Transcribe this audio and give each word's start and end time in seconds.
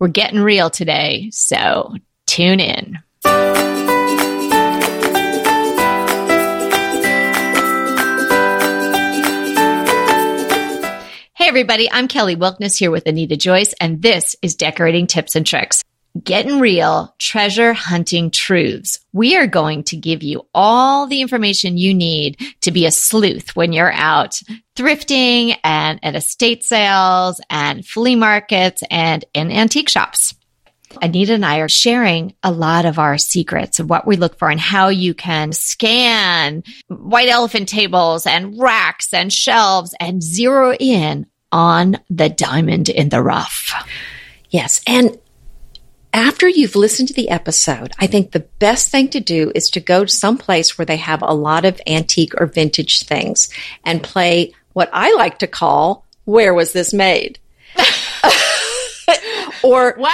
We're 0.00 0.08
getting 0.08 0.40
real 0.40 0.70
today, 0.70 1.28
so 1.30 1.94
tune 2.26 2.58
in. 2.58 2.98
Hey, 11.34 11.48
everybody, 11.48 11.90
I'm 11.92 12.08
Kelly 12.08 12.34
Wilkniss 12.34 12.78
here 12.78 12.90
with 12.90 13.06
Anita 13.06 13.36
Joyce, 13.36 13.74
and 13.78 14.00
this 14.00 14.36
is 14.40 14.54
Decorating 14.54 15.06
Tips 15.06 15.36
and 15.36 15.46
Tricks. 15.46 15.82
Getting 16.24 16.58
real, 16.58 17.14
treasure 17.18 17.72
hunting 17.72 18.32
truths. 18.32 18.98
We 19.12 19.36
are 19.36 19.46
going 19.46 19.84
to 19.84 19.96
give 19.96 20.24
you 20.24 20.42
all 20.52 21.06
the 21.06 21.20
information 21.20 21.78
you 21.78 21.94
need 21.94 22.36
to 22.62 22.72
be 22.72 22.84
a 22.84 22.90
sleuth 22.90 23.54
when 23.54 23.72
you're 23.72 23.92
out 23.92 24.40
thrifting 24.74 25.56
and 25.62 26.00
at 26.02 26.16
estate 26.16 26.64
sales 26.64 27.40
and 27.48 27.86
flea 27.86 28.16
markets 28.16 28.82
and 28.90 29.24
in 29.34 29.52
antique 29.52 29.88
shops. 29.88 30.34
Anita 31.00 31.34
and 31.34 31.46
I 31.46 31.58
are 31.58 31.68
sharing 31.68 32.34
a 32.42 32.50
lot 32.50 32.86
of 32.86 32.98
our 32.98 33.16
secrets 33.16 33.78
of 33.78 33.88
what 33.88 34.04
we 34.04 34.16
look 34.16 34.36
for 34.36 34.50
and 34.50 34.58
how 34.58 34.88
you 34.88 35.14
can 35.14 35.52
scan 35.52 36.64
white 36.88 37.28
elephant 37.28 37.68
tables 37.68 38.26
and 38.26 38.58
racks 38.58 39.14
and 39.14 39.32
shelves 39.32 39.94
and 40.00 40.20
zero 40.20 40.74
in 40.74 41.26
on 41.52 41.98
the 42.10 42.28
diamond 42.28 42.88
in 42.88 43.10
the 43.10 43.22
rough. 43.22 43.72
Yes. 44.50 44.80
And 44.88 45.16
after 46.12 46.48
you've 46.48 46.76
listened 46.76 47.08
to 47.08 47.14
the 47.14 47.30
episode, 47.30 47.92
I 47.98 48.06
think 48.06 48.32
the 48.32 48.46
best 48.58 48.90
thing 48.90 49.08
to 49.10 49.20
do 49.20 49.52
is 49.54 49.70
to 49.70 49.80
go 49.80 50.04
to 50.04 50.10
some 50.10 50.38
place 50.38 50.76
where 50.76 50.86
they 50.86 50.96
have 50.96 51.22
a 51.22 51.32
lot 51.32 51.64
of 51.64 51.80
antique 51.86 52.34
or 52.40 52.46
vintage 52.46 53.04
things 53.04 53.48
and 53.84 54.02
play 54.02 54.52
what 54.72 54.90
I 54.92 55.14
like 55.14 55.38
to 55.40 55.46
call 55.46 56.04
Where 56.24 56.54
Was 56.54 56.72
This 56.72 56.92
Made? 56.92 57.38
or 59.62 59.94
wow, 59.98 60.08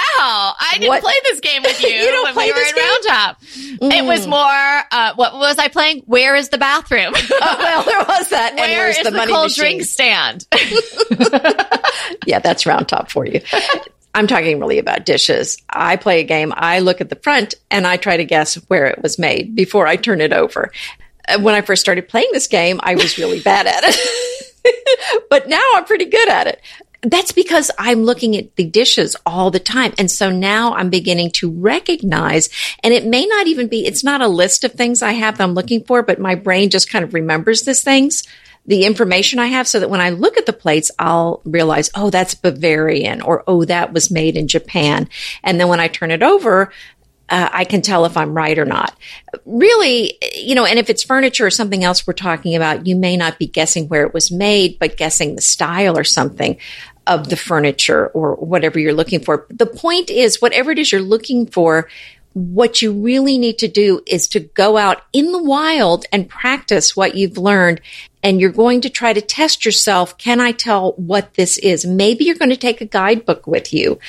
I 0.59 0.73
didn't 0.73 0.89
what, 0.89 1.01
play 1.03 1.13
this 1.25 1.39
game 1.39 1.63
with 1.63 1.81
you, 1.83 1.89
you 1.89 2.23
when 2.23 2.35
we 2.35 2.51
were 2.51 2.59
in 2.59 2.75
Round 2.75 3.03
Top. 3.07 3.41
Mm. 3.41 3.93
It 3.93 4.05
was 4.05 4.27
more, 4.27 4.83
uh, 4.91 5.13
what 5.15 5.33
was 5.33 5.57
I 5.57 5.67
playing? 5.67 6.03
Where 6.05 6.35
is 6.35 6.49
the 6.49 6.57
bathroom? 6.57 7.13
uh, 7.15 7.21
well, 7.59 7.83
there 7.83 7.99
was 7.99 8.29
that. 8.29 8.51
and 8.51 8.59
Where 8.59 8.89
is 8.89 8.97
the, 9.03 9.11
the 9.11 9.25
cold 9.27 9.45
machine? 9.45 9.79
drink 9.79 9.83
stand? 9.83 10.47
yeah, 12.25 12.39
that's 12.39 12.65
Round 12.65 12.87
Top 12.87 13.11
for 13.11 13.25
you. 13.25 13.41
I'm 14.17 14.25
talking 14.25 14.59
really 14.59 14.79
about 14.79 15.05
dishes. 15.05 15.61
I 15.69 15.95
play 15.95 16.21
a 16.21 16.23
game. 16.23 16.51
I 16.57 16.79
look 16.79 17.01
at 17.01 17.09
the 17.09 17.17
front 17.17 17.53
and 17.69 17.85
I 17.85 17.97
try 17.97 18.17
to 18.17 18.25
guess 18.25 18.55
where 18.67 18.87
it 18.87 19.03
was 19.03 19.19
made 19.19 19.53
before 19.53 19.85
I 19.85 19.95
turn 19.95 20.21
it 20.21 20.33
over. 20.33 20.71
Uh, 21.27 21.39
when 21.39 21.53
I 21.53 21.61
first 21.61 21.81
started 21.81 22.09
playing 22.09 22.29
this 22.31 22.47
game, 22.47 22.79
I 22.81 22.95
was 22.95 23.19
really 23.19 23.41
bad 23.41 23.67
at 23.67 23.83
it. 23.83 25.25
but 25.29 25.47
now 25.47 25.61
I'm 25.75 25.85
pretty 25.85 26.05
good 26.05 26.27
at 26.29 26.47
it. 26.47 26.59
That's 27.03 27.31
because 27.31 27.69
I'm 27.77 28.05
looking 28.05 28.35
at 28.35 28.55
the 28.55 28.65
dishes 28.65 29.15
all 29.23 29.51
the 29.51 29.59
time. 29.59 29.93
And 29.99 30.09
so 30.09 30.31
now 30.31 30.73
I'm 30.73 30.89
beginning 30.89 31.29
to 31.33 31.51
recognize, 31.51 32.49
and 32.83 32.95
it 32.95 33.05
may 33.05 33.27
not 33.27 33.45
even 33.45 33.67
be, 33.67 33.85
it's 33.85 34.03
not 34.03 34.21
a 34.21 34.27
list 34.27 34.63
of 34.63 34.71
things 34.71 35.03
I 35.03 35.11
have 35.11 35.37
that 35.37 35.43
I'm 35.43 35.53
looking 35.53 35.83
for, 35.83 36.01
but 36.01 36.19
my 36.19 36.33
brain 36.33 36.71
just 36.71 36.89
kind 36.89 37.05
of 37.05 37.13
remembers 37.13 37.61
these 37.61 37.83
things 37.83 38.23
the 38.67 38.85
information 38.85 39.39
I 39.39 39.47
have 39.47 39.67
so 39.67 39.79
that 39.79 39.89
when 39.89 40.01
I 40.01 40.09
look 40.09 40.37
at 40.37 40.45
the 40.45 40.53
plates, 40.53 40.91
I'll 40.99 41.41
realize, 41.45 41.89
oh, 41.95 42.09
that's 42.09 42.35
Bavarian 42.35 43.21
or, 43.21 43.43
oh, 43.47 43.65
that 43.65 43.93
was 43.93 44.11
made 44.11 44.35
in 44.35 44.47
Japan. 44.47 45.09
And 45.41 45.59
then 45.59 45.69
when 45.69 45.79
I 45.79 45.87
turn 45.87 46.11
it 46.11 46.21
over, 46.21 46.71
uh, 47.29 47.49
I 47.51 47.65
can 47.65 47.81
tell 47.81 48.05
if 48.05 48.15
I'm 48.15 48.33
right 48.33 48.57
or 48.57 48.65
not. 48.65 48.95
Really, 49.45 50.17
you 50.35 50.55
know, 50.55 50.65
and 50.65 50.79
if 50.79 50.89
it's 50.89 51.03
furniture 51.03 51.45
or 51.45 51.49
something 51.49 51.83
else 51.83 52.05
we're 52.05 52.13
talking 52.13 52.55
about, 52.55 52.87
you 52.87 52.95
may 52.95 53.17
not 53.17 53.39
be 53.39 53.47
guessing 53.47 53.87
where 53.87 54.03
it 54.03 54.13
was 54.13 54.31
made, 54.31 54.79
but 54.79 54.97
guessing 54.97 55.35
the 55.35 55.41
style 55.41 55.97
or 55.97 56.03
something 56.03 56.57
of 57.05 57.29
the 57.29 57.37
furniture 57.37 58.07
or 58.07 58.35
whatever 58.35 58.79
you're 58.79 58.93
looking 58.93 59.21
for. 59.21 59.47
The 59.49 59.65
point 59.65 60.09
is, 60.09 60.41
whatever 60.41 60.71
it 60.71 60.79
is 60.79 60.91
you're 60.91 61.01
looking 61.01 61.47
for, 61.47 61.89
what 62.33 62.81
you 62.81 62.93
really 62.93 63.37
need 63.37 63.57
to 63.59 63.67
do 63.67 64.01
is 64.05 64.27
to 64.29 64.39
go 64.39 64.77
out 64.77 65.01
in 65.11 65.31
the 65.31 65.41
wild 65.41 66.05
and 66.11 66.29
practice 66.29 66.95
what 66.95 67.15
you've 67.15 67.37
learned. 67.37 67.81
And 68.23 68.41
you're 68.41 68.51
going 68.51 68.81
to 68.81 68.89
try 68.89 69.13
to 69.13 69.21
test 69.21 69.63
yourself. 69.63 70.17
Can 70.17 70.41
I 70.41 70.51
tell 70.51 70.93
what 70.93 71.35
this 71.35 71.57
is? 71.59 71.85
Maybe 71.85 72.25
you're 72.25 72.35
going 72.35 72.49
to 72.49 72.57
take 72.57 72.81
a 72.81 72.85
guidebook 72.85 73.47
with 73.47 73.73
you 73.73 73.99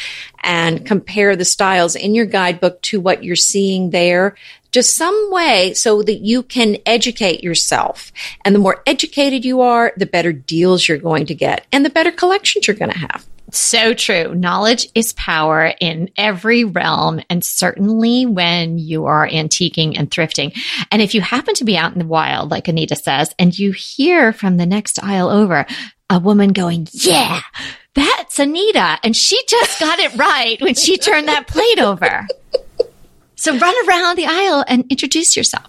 and 0.43 0.85
compare 0.85 1.37
the 1.37 1.45
styles 1.45 1.95
in 1.95 2.15
your 2.15 2.25
guidebook 2.25 2.83
to 2.83 3.01
what 3.01 3.23
you're 3.23 3.37
seeing 3.37 3.91
there. 3.91 4.35
Just 4.73 4.97
some 4.97 5.31
way 5.31 5.73
so 5.75 6.03
that 6.03 6.21
you 6.21 6.43
can 6.43 6.79
educate 6.85 7.45
yourself. 7.45 8.11
And 8.45 8.55
the 8.55 8.61
more 8.61 8.83
educated 8.87 9.45
you 9.45 9.61
are, 9.61 9.93
the 9.97 10.07
better 10.07 10.33
deals 10.33 10.89
you're 10.89 10.99
going 10.99 11.27
to 11.27 11.35
get 11.35 11.67
and 11.71 11.85
the 11.85 11.91
better 11.91 12.11
collections 12.11 12.67
you're 12.67 12.77
going 12.77 12.93
to 12.93 12.99
have. 12.99 13.28
So 13.51 13.95
true. 13.95 14.35
Knowledge 14.35 14.89
is 14.95 15.15
power 15.15 15.73
in 15.81 16.11
every 16.19 16.65
realm, 16.65 17.21
and 17.31 17.43
certainly 17.43 18.27
when 18.27 18.79
you 18.79 19.07
are 19.07 19.27
antiquing 19.27 19.99
and 19.99 20.11
thrifting. 20.11 20.57
And 20.91 21.01
if 21.01 21.15
you 21.15 21.23
happen 21.23 21.55
to 21.55 21.65
be 21.65 21.77
out 21.77 21.93
in 21.93 21.99
the 21.99 22.07
wild, 22.07 22.51
like 22.51 22.69
Anita 22.69 22.95
says, 22.95 23.35
and 23.39 23.59
you 23.59 23.73
hear 23.73 24.33
from 24.33 24.59
the 24.59 24.67
next 24.67 25.03
aisle 25.03 25.31
over 25.31 25.67
a 26.11 26.19
woman 26.19 26.53
going, 26.53 26.89
Yeah, 26.93 27.41
that's 27.95 28.39
Anita. 28.39 28.99
And 29.03 29.17
she 29.17 29.41
just 29.49 29.81
got 29.81 29.99
it 29.99 30.15
right 30.17 30.61
when 30.61 30.75
she 30.75 30.99
turned 30.99 31.29
that 31.29 31.47
plate 31.47 31.79
over. 31.79 32.27
So 33.37 33.57
run 33.57 33.89
around 33.89 34.17
the 34.17 34.27
aisle 34.27 34.65
and 34.69 34.85
introduce 34.91 35.37
yourself. 35.37 35.67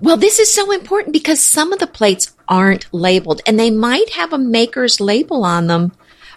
Well, 0.00 0.16
this 0.16 0.38
is 0.38 0.52
so 0.52 0.70
important 0.72 1.12
because 1.12 1.44
some 1.44 1.72
of 1.72 1.78
the 1.78 1.86
plates 1.86 2.34
aren't 2.48 2.86
labeled 2.92 3.42
and 3.46 3.58
they 3.58 3.70
might 3.70 4.10
have 4.10 4.32
a 4.32 4.38
maker's 4.38 5.00
label 5.00 5.44
on 5.44 5.66
them 5.66 5.92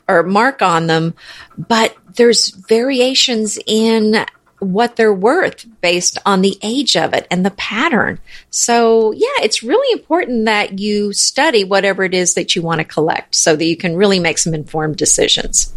or 0.10 0.24
mark 0.24 0.62
on 0.62 0.88
them, 0.88 1.14
but 1.58 1.96
there's 2.16 2.50
variations 2.50 3.58
in 3.66 4.26
what 4.60 4.98
they're 4.98 5.14
worth 5.14 5.66
based 5.80 6.18
on 6.26 6.42
the 6.42 6.58
age 6.62 6.98
of 6.98 7.14
it 7.14 7.26
and 7.32 7.46
the 7.46 7.52
pattern. 7.52 8.20
So, 8.50 9.12
yeah, 9.12 9.42
it's 9.42 9.64
really 9.64 9.98
important 9.98 10.46
that 10.46 10.80
you 10.80 11.14
study 11.14 11.64
whatever 11.64 12.04
it 12.04 12.14
is 12.14 12.34
that 12.34 12.56
you 12.56 12.62
want 12.62 12.80
to 12.80 12.86
collect 12.86 13.36
so 13.36 13.56
that 13.56 13.64
you 13.64 13.78
can 13.78 13.96
really 13.96 14.20
make 14.20 14.38
some 14.38 14.54
informed 14.54 14.98
decisions. 14.98 15.74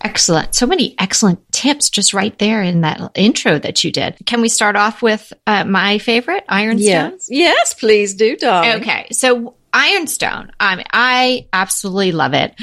Excellent. 0.00 0.54
So 0.54 0.66
many 0.66 0.94
excellent 0.98 1.40
tips 1.52 1.90
just 1.90 2.14
right 2.14 2.36
there 2.38 2.62
in 2.62 2.82
that 2.82 3.12
intro 3.14 3.58
that 3.58 3.82
you 3.82 3.90
did. 3.90 4.16
Can 4.26 4.40
we 4.40 4.48
start 4.48 4.76
off 4.76 5.02
with 5.02 5.32
uh, 5.46 5.64
my 5.64 5.98
favorite, 5.98 6.44
ironstones? 6.48 6.80
Yes. 6.80 7.28
yes, 7.28 7.74
please 7.74 8.14
do, 8.14 8.36
darling. 8.36 8.82
Okay. 8.82 9.08
So 9.12 9.54
ironstone, 9.76 10.50
um, 10.58 10.80
I 10.92 11.48
absolutely 11.52 12.12
love 12.12 12.32
it. 12.32 12.54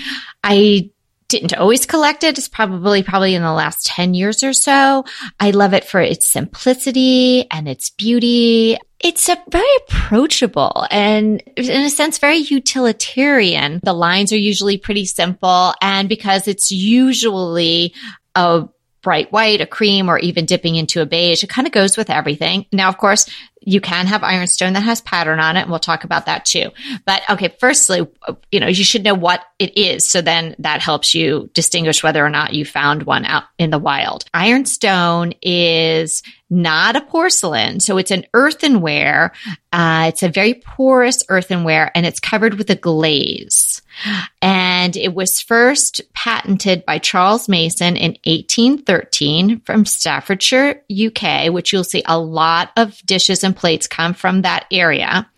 I 0.43 0.89
didn't 1.27 1.53
always 1.55 1.85
collect 1.85 2.23
it. 2.23 2.37
It's 2.37 2.47
probably, 2.47 3.03
probably 3.03 3.35
in 3.35 3.41
the 3.41 3.53
last 3.53 3.85
10 3.85 4.13
years 4.13 4.43
or 4.43 4.53
so. 4.53 5.05
I 5.39 5.51
love 5.51 5.73
it 5.73 5.83
for 5.83 6.01
its 6.01 6.27
simplicity 6.27 7.49
and 7.49 7.67
its 7.67 7.89
beauty. 7.91 8.77
It's 8.99 9.29
a 9.29 9.37
very 9.49 9.65
approachable 9.87 10.85
and 10.91 11.41
in 11.55 11.81
a 11.81 11.89
sense, 11.89 12.17
very 12.19 12.37
utilitarian. 12.37 13.79
The 13.83 13.93
lines 13.93 14.31
are 14.31 14.37
usually 14.37 14.77
pretty 14.77 15.05
simple. 15.05 15.73
And 15.81 16.07
because 16.07 16.47
it's 16.47 16.71
usually 16.71 17.93
a 18.35 18.67
bright 19.03 19.31
white, 19.31 19.61
a 19.61 19.67
cream, 19.67 20.09
or 20.09 20.17
even 20.17 20.45
dipping 20.45 20.75
into 20.75 21.01
a 21.01 21.05
beige. 21.05 21.43
It 21.43 21.49
kind 21.49 21.67
of 21.67 21.73
goes 21.73 21.97
with 21.97 22.09
everything. 22.09 22.65
Now, 22.71 22.89
of 22.89 22.97
course, 22.97 23.29
you 23.65 23.81
can 23.81 24.07
have 24.07 24.23
ironstone 24.23 24.73
that 24.73 24.81
has 24.81 25.01
pattern 25.01 25.39
on 25.39 25.57
it, 25.57 25.61
and 25.61 25.69
we'll 25.69 25.79
talk 25.79 26.03
about 26.03 26.25
that 26.25 26.45
too. 26.45 26.71
But 27.05 27.21
okay, 27.29 27.55
firstly, 27.59 28.07
you 28.51 28.59
know, 28.59 28.67
you 28.67 28.83
should 28.83 29.03
know 29.03 29.13
what 29.13 29.43
it 29.59 29.77
is. 29.77 30.09
So 30.09 30.21
then 30.21 30.55
that 30.59 30.81
helps 30.81 31.13
you 31.13 31.49
distinguish 31.53 32.03
whether 32.03 32.25
or 32.25 32.29
not 32.29 32.53
you 32.53 32.65
found 32.65 33.03
one 33.03 33.25
out 33.25 33.43
in 33.57 33.69
the 33.69 33.79
wild. 33.79 34.25
Ironstone 34.33 35.33
is 35.41 36.23
not 36.53 36.95
a 36.95 37.01
porcelain. 37.01 37.79
So 37.79 37.97
it's 37.97 38.11
an 38.11 38.25
earthenware. 38.33 39.31
Uh, 39.71 40.05
it's 40.09 40.23
a 40.23 40.29
very 40.29 40.53
porous 40.53 41.23
earthenware 41.29 41.91
and 41.95 42.05
it's 42.05 42.19
covered 42.19 42.53
with 42.55 42.69
a 42.69 42.75
glaze. 42.75 43.81
And 44.41 44.95
it 44.95 45.13
was 45.13 45.41
first 45.41 46.01
patented 46.13 46.85
by 46.85 46.99
Charles 46.99 47.47
Mason 47.47 47.95
in 47.95 48.11
1813 48.25 49.61
from 49.61 49.85
Staffordshire, 49.85 50.81
UK, 50.91 51.51
which 51.51 51.71
you'll 51.71 51.83
see 51.83 52.03
a 52.05 52.19
lot 52.19 52.71
of 52.75 52.99
dishes 53.05 53.43
and 53.43 53.55
plates 53.55 53.87
come 53.87 54.13
from 54.13 54.41
that 54.41 54.65
area. 54.71 55.29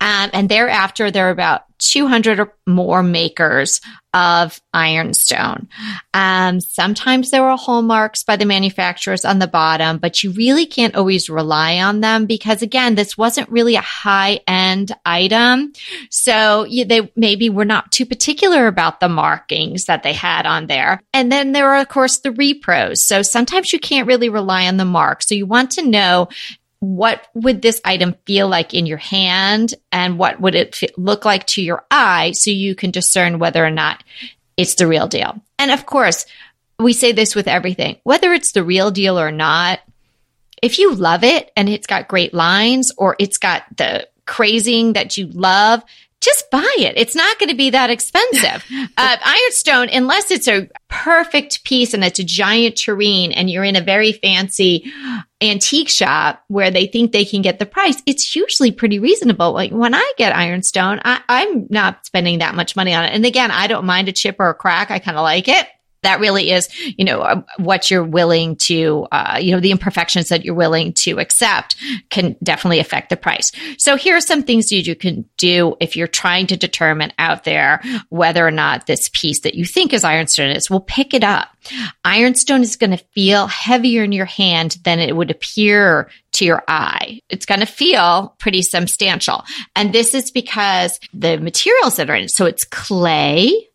Um, 0.00 0.30
and 0.32 0.48
thereafter, 0.48 1.10
there 1.10 1.28
are 1.28 1.30
about 1.30 1.64
200 1.78 2.40
or 2.40 2.54
more 2.66 3.02
makers 3.02 3.80
of 4.14 4.60
ironstone. 4.72 5.68
Um, 6.14 6.60
sometimes 6.60 7.30
there 7.30 7.44
are 7.44 7.58
hallmarks 7.58 8.22
by 8.22 8.36
the 8.36 8.44
manufacturers 8.44 9.24
on 9.24 9.40
the 9.40 9.48
bottom, 9.48 9.98
but 9.98 10.22
you 10.22 10.30
really 10.30 10.66
can't 10.66 10.94
always 10.94 11.28
rely 11.28 11.78
on 11.78 12.00
them 12.00 12.26
because 12.26 12.62
again, 12.62 12.94
this 12.94 13.18
wasn't 13.18 13.50
really 13.50 13.74
a 13.74 13.80
high 13.80 14.40
end 14.46 14.92
item. 15.04 15.72
So 16.10 16.64
you, 16.64 16.84
they 16.84 17.12
maybe 17.16 17.50
were 17.50 17.64
not 17.64 17.90
too 17.90 18.06
particular 18.06 18.68
about 18.68 19.00
the 19.00 19.08
markings 19.08 19.86
that 19.86 20.04
they 20.04 20.12
had 20.12 20.46
on 20.46 20.68
there. 20.68 21.00
And 21.12 21.30
then 21.30 21.50
there 21.50 21.70
are, 21.70 21.80
of 21.80 21.88
course, 21.88 22.18
the 22.18 22.30
repros. 22.30 22.98
So 22.98 23.22
sometimes 23.22 23.72
you 23.72 23.80
can't 23.80 24.06
really 24.06 24.28
rely 24.28 24.68
on 24.68 24.76
the 24.76 24.84
mark. 24.84 25.22
So 25.22 25.34
you 25.34 25.46
want 25.46 25.72
to 25.72 25.88
know 25.88 26.28
what 26.84 27.26
would 27.34 27.62
this 27.62 27.80
item 27.84 28.14
feel 28.26 28.48
like 28.48 28.74
in 28.74 28.84
your 28.86 28.98
hand 28.98 29.74
and 29.90 30.18
what 30.18 30.40
would 30.40 30.54
it 30.54 30.80
look 30.98 31.24
like 31.24 31.46
to 31.46 31.62
your 31.62 31.84
eye 31.90 32.32
so 32.32 32.50
you 32.50 32.74
can 32.74 32.90
discern 32.90 33.38
whether 33.38 33.64
or 33.64 33.70
not 33.70 34.04
it's 34.56 34.74
the 34.74 34.86
real 34.86 35.08
deal. 35.08 35.40
And 35.58 35.70
of 35.70 35.86
course, 35.86 36.26
we 36.78 36.92
say 36.92 37.12
this 37.12 37.34
with 37.34 37.48
everything, 37.48 37.96
whether 38.04 38.32
it's 38.32 38.52
the 38.52 38.62
real 38.62 38.90
deal 38.90 39.18
or 39.18 39.32
not. 39.32 39.80
If 40.62 40.78
you 40.78 40.94
love 40.94 41.24
it 41.24 41.50
and 41.56 41.68
it's 41.68 41.86
got 41.86 42.08
great 42.08 42.34
lines 42.34 42.92
or 42.96 43.16
it's 43.18 43.38
got 43.38 43.64
the 43.76 44.08
crazing 44.26 44.94
that 44.94 45.16
you 45.16 45.26
love, 45.28 45.82
just 46.24 46.50
buy 46.50 46.74
it. 46.78 46.94
It's 46.96 47.14
not 47.14 47.38
going 47.38 47.50
to 47.50 47.56
be 47.56 47.70
that 47.70 47.90
expensive. 47.90 48.64
uh, 48.96 49.16
ironstone, 49.24 49.88
unless 49.90 50.30
it's 50.30 50.48
a 50.48 50.68
perfect 50.88 51.64
piece 51.64 51.92
and 51.92 52.02
it's 52.02 52.18
a 52.18 52.24
giant 52.24 52.76
tureen 52.76 53.32
and 53.32 53.50
you're 53.50 53.64
in 53.64 53.76
a 53.76 53.80
very 53.80 54.12
fancy 54.12 54.90
antique 55.40 55.90
shop 55.90 56.42
where 56.48 56.70
they 56.70 56.86
think 56.86 57.12
they 57.12 57.24
can 57.24 57.42
get 57.42 57.58
the 57.58 57.66
price, 57.66 58.02
it's 58.06 58.34
usually 58.34 58.72
pretty 58.72 58.98
reasonable. 58.98 59.52
Like 59.52 59.70
when 59.70 59.94
I 59.94 60.12
get 60.16 60.34
ironstone, 60.34 61.00
I, 61.04 61.20
I'm 61.28 61.66
not 61.68 62.06
spending 62.06 62.38
that 62.38 62.54
much 62.54 62.76
money 62.76 62.94
on 62.94 63.04
it. 63.04 63.12
And 63.12 63.26
again, 63.26 63.50
I 63.50 63.66
don't 63.66 63.84
mind 63.84 64.08
a 64.08 64.12
chip 64.12 64.36
or 64.38 64.48
a 64.48 64.54
crack. 64.54 64.90
I 64.90 64.98
kind 64.98 65.18
of 65.18 65.22
like 65.22 65.48
it 65.48 65.66
that 66.04 66.20
really 66.20 66.50
is, 66.50 66.68
you 66.96 67.04
know, 67.04 67.20
uh, 67.20 67.42
what 67.58 67.90
you're 67.90 68.04
willing 68.04 68.56
to, 68.56 69.06
uh, 69.12 69.38
you 69.40 69.52
know, 69.52 69.60
the 69.60 69.70
imperfections 69.70 70.28
that 70.28 70.44
you're 70.44 70.54
willing 70.54 70.92
to 70.92 71.18
accept 71.18 71.76
can 72.10 72.36
definitely 72.42 72.78
affect 72.78 73.10
the 73.10 73.16
price. 73.16 73.50
So 73.78 73.96
here 73.96 74.16
are 74.16 74.20
some 74.20 74.42
things 74.42 74.70
you 74.70 74.94
can 74.94 75.24
do 75.36 75.76
if 75.80 75.96
you're 75.96 76.06
trying 76.06 76.46
to 76.48 76.56
determine 76.56 77.12
out 77.18 77.44
there 77.44 77.82
whether 78.08 78.46
or 78.46 78.50
not 78.50 78.86
this 78.86 79.10
piece 79.12 79.40
that 79.40 79.54
you 79.54 79.64
think 79.64 79.92
is 79.92 80.04
ironstone 80.04 80.50
is. 80.50 80.70
Well, 80.70 80.80
pick 80.80 81.14
it 81.14 81.24
up. 81.24 81.48
Ironstone 82.04 82.62
is 82.62 82.76
going 82.76 82.90
to 82.90 83.04
feel 83.14 83.46
heavier 83.46 84.04
in 84.04 84.12
your 84.12 84.26
hand 84.26 84.78
than 84.84 84.98
it 84.98 85.16
would 85.16 85.30
appear 85.30 86.10
to 86.32 86.44
your 86.44 86.62
eye. 86.68 87.20
It's 87.30 87.46
going 87.46 87.60
to 87.60 87.66
feel 87.66 88.34
pretty 88.38 88.62
substantial. 88.62 89.44
And 89.74 89.92
this 89.92 90.14
is 90.14 90.30
because 90.30 91.00
the 91.12 91.38
materials 91.38 91.96
that 91.96 92.10
are 92.10 92.14
in 92.14 92.24
it. 92.24 92.30
So 92.30 92.44
it's 92.44 92.64
clay, 92.64 93.68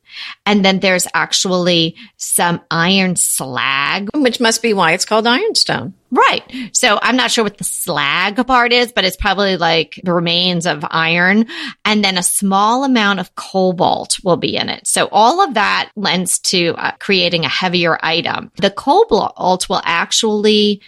and 0.45 0.63
then 0.63 0.79
there's 0.79 1.07
actually 1.13 1.95
some 2.17 2.61
iron 2.71 3.15
slag. 3.15 4.09
Which 4.13 4.39
must 4.39 4.61
be 4.61 4.73
why 4.73 4.93
it's 4.93 5.05
called 5.05 5.27
ironstone. 5.27 5.93
Right. 6.11 6.43
So 6.71 6.97
I'm 7.01 7.15
not 7.15 7.29
sure 7.29 7.43
what 7.43 7.59
the 7.59 7.63
slag 7.63 8.45
part 8.47 8.73
is, 8.73 8.91
but 8.91 9.05
it's 9.05 9.17
probably 9.17 9.57
like 9.57 9.99
the 10.03 10.13
remains 10.13 10.65
of 10.65 10.83
iron. 10.89 11.45
And 11.85 12.03
then 12.03 12.17
a 12.17 12.23
small 12.23 12.83
amount 12.83 13.19
of 13.19 13.35
cobalt 13.35 14.17
will 14.23 14.37
be 14.37 14.55
in 14.57 14.69
it. 14.69 14.87
So 14.87 15.07
all 15.11 15.41
of 15.41 15.53
that 15.53 15.91
lends 15.95 16.39
to 16.39 16.73
uh, 16.77 16.91
creating 16.99 17.45
a 17.45 17.49
heavier 17.49 17.97
item. 18.01 18.51
The 18.55 18.71
cobalt 18.71 19.69
will 19.69 19.81
actually 19.83 20.81